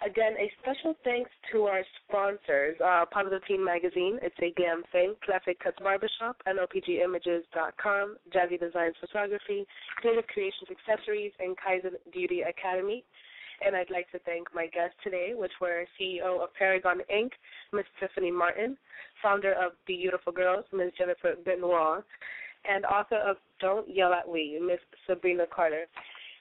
Again, 0.05 0.35
a 0.41 0.51
special 0.59 0.97
thanks 1.05 1.31
to 1.53 1.71
our 1.71 1.83
sponsors, 2.03 2.75
uh, 2.85 3.05
Positive 3.13 3.39
Teen 3.47 3.65
Magazine, 3.65 4.19
It's 4.23 4.35
a 4.43 4.51
Glam 4.59 4.83
Thing, 4.91 5.15
Classic 5.25 5.57
Cuts 5.61 5.79
Barbershop, 5.79 6.43
NLPGimages.com, 6.49 8.17
JazziDesigns 8.35 8.99
Photography, 8.99 9.65
Kreative 10.03 10.27
Kreations 10.35 10.67
Accessories, 10.67 11.31
and 11.39 11.55
Kaizen 11.63 11.95
Beauty 12.13 12.41
Academy. 12.43 13.05
And 13.65 13.77
I'd 13.77 13.91
like 13.91 14.11
to 14.11 14.19
thank 14.27 14.53
my 14.53 14.67
guests 14.67 14.97
today, 15.05 15.35
which 15.37 15.53
were 15.61 15.87
CEO 15.95 16.43
of 16.43 16.49
Paragonn 16.61 17.07
Inc., 17.07 17.31
Ms. 17.73 17.85
Tiffany 18.01 18.33
Martin, 18.33 18.77
founder 19.23 19.53
of 19.53 19.75
BeYOUtiful 19.89 20.35
Girls, 20.35 20.65
Ms. 20.73 20.91
Jennifer 20.99 21.35
Benoit, 21.45 22.03
and 22.69 22.85
author 22.87 23.17
of 23.17 23.37
Don't 23.61 23.89
Yell 23.89 24.13
at 24.13 24.29
We, 24.29 24.59
Ms. 24.61 24.79
Sabrina 25.07 25.45
Carter. 25.55 25.87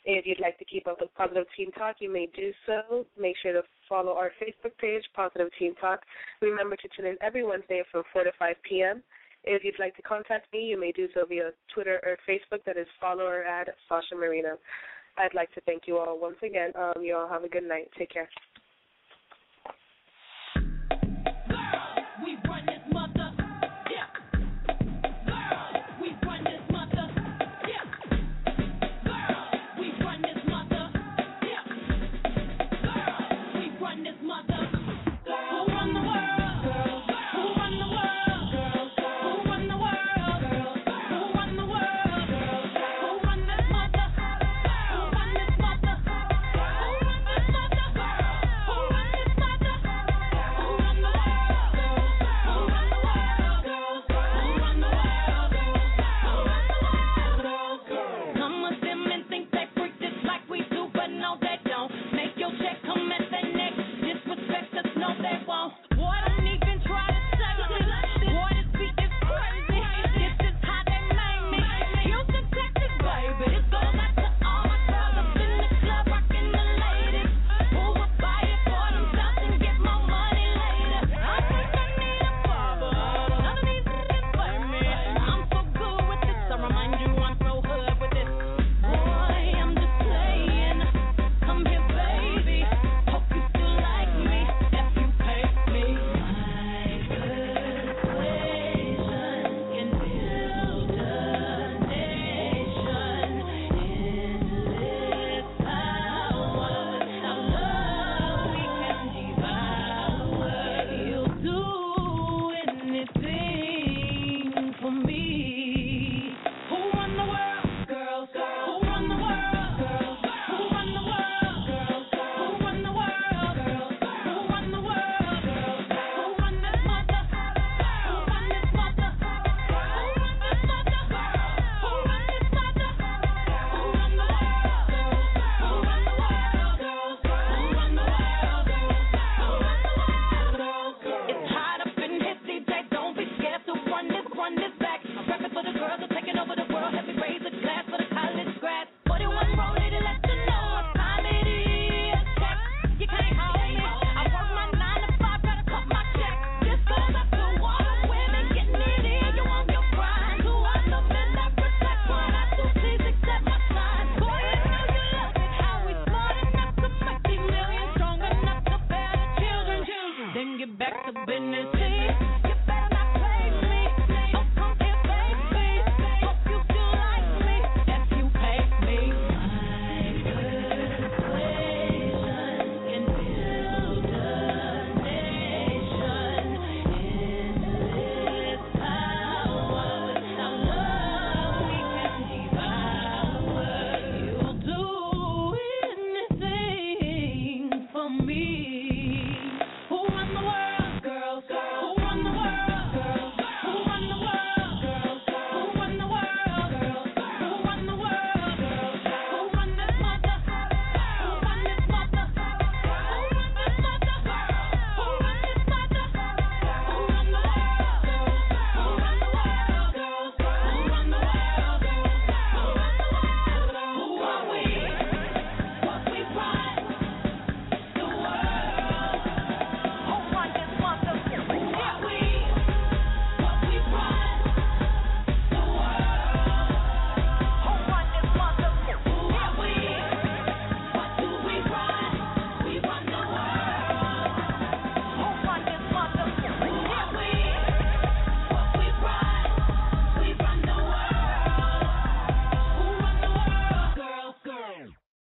If 0.05 0.25
you'd 0.25 0.41
like 0.41 0.59
to 0.59 0.65
keep 0.65 0.85
up 0.87 0.99
with 0.99 1.13
Positive 1.15 1.45
Teen 1.55 1.71
Talk, 1.71 1.97
you 1.99 2.11
may 2.11 2.27
do 2.35 2.51
so. 2.65 3.05
Make 3.19 3.35
sure 3.41 3.53
to 3.53 3.63
follow 3.87 4.13
our 4.13 4.31
Facebook 4.41 4.77
page, 4.77 5.03
Positive 5.15 5.47
Teen 5.57 5.75
Talk. 5.75 6.01
Remember 6.41 6.75
to 6.75 6.89
tune 6.95 7.05
in 7.05 7.17
every 7.21 7.45
Wednesday 7.45 7.83
from 7.89 8.03
4 8.11 8.25
to 8.25 8.31
5 8.37 8.55
p.m. 8.67 9.01
If 9.45 9.63
you'd 9.63 9.79
like 9.79 9.95
to 9.95 10.01
contact 10.01 10.51
me, 10.53 10.65
you 10.65 10.79
may 10.79 10.91
do 10.91 11.07
so 11.13 11.25
via 11.25 11.51
Twitter 11.73 12.01
or 12.03 12.17
Facebook. 12.27 12.63
That 12.65 12.77
is 12.77 12.87
follower 12.99 13.43
at 13.43 13.69
Sasha 13.87 14.15
Marina. 14.15 14.55
I'd 15.17 15.33
like 15.33 15.53
to 15.53 15.61
thank 15.61 15.83
you 15.85 15.97
all 15.97 16.19
once 16.19 16.37
again. 16.43 16.71
Um, 16.75 17.01
you 17.01 17.15
all 17.15 17.27
have 17.27 17.43
a 17.43 17.49
good 17.49 17.63
night. 17.63 17.89
Take 17.97 18.11
care. 18.11 18.29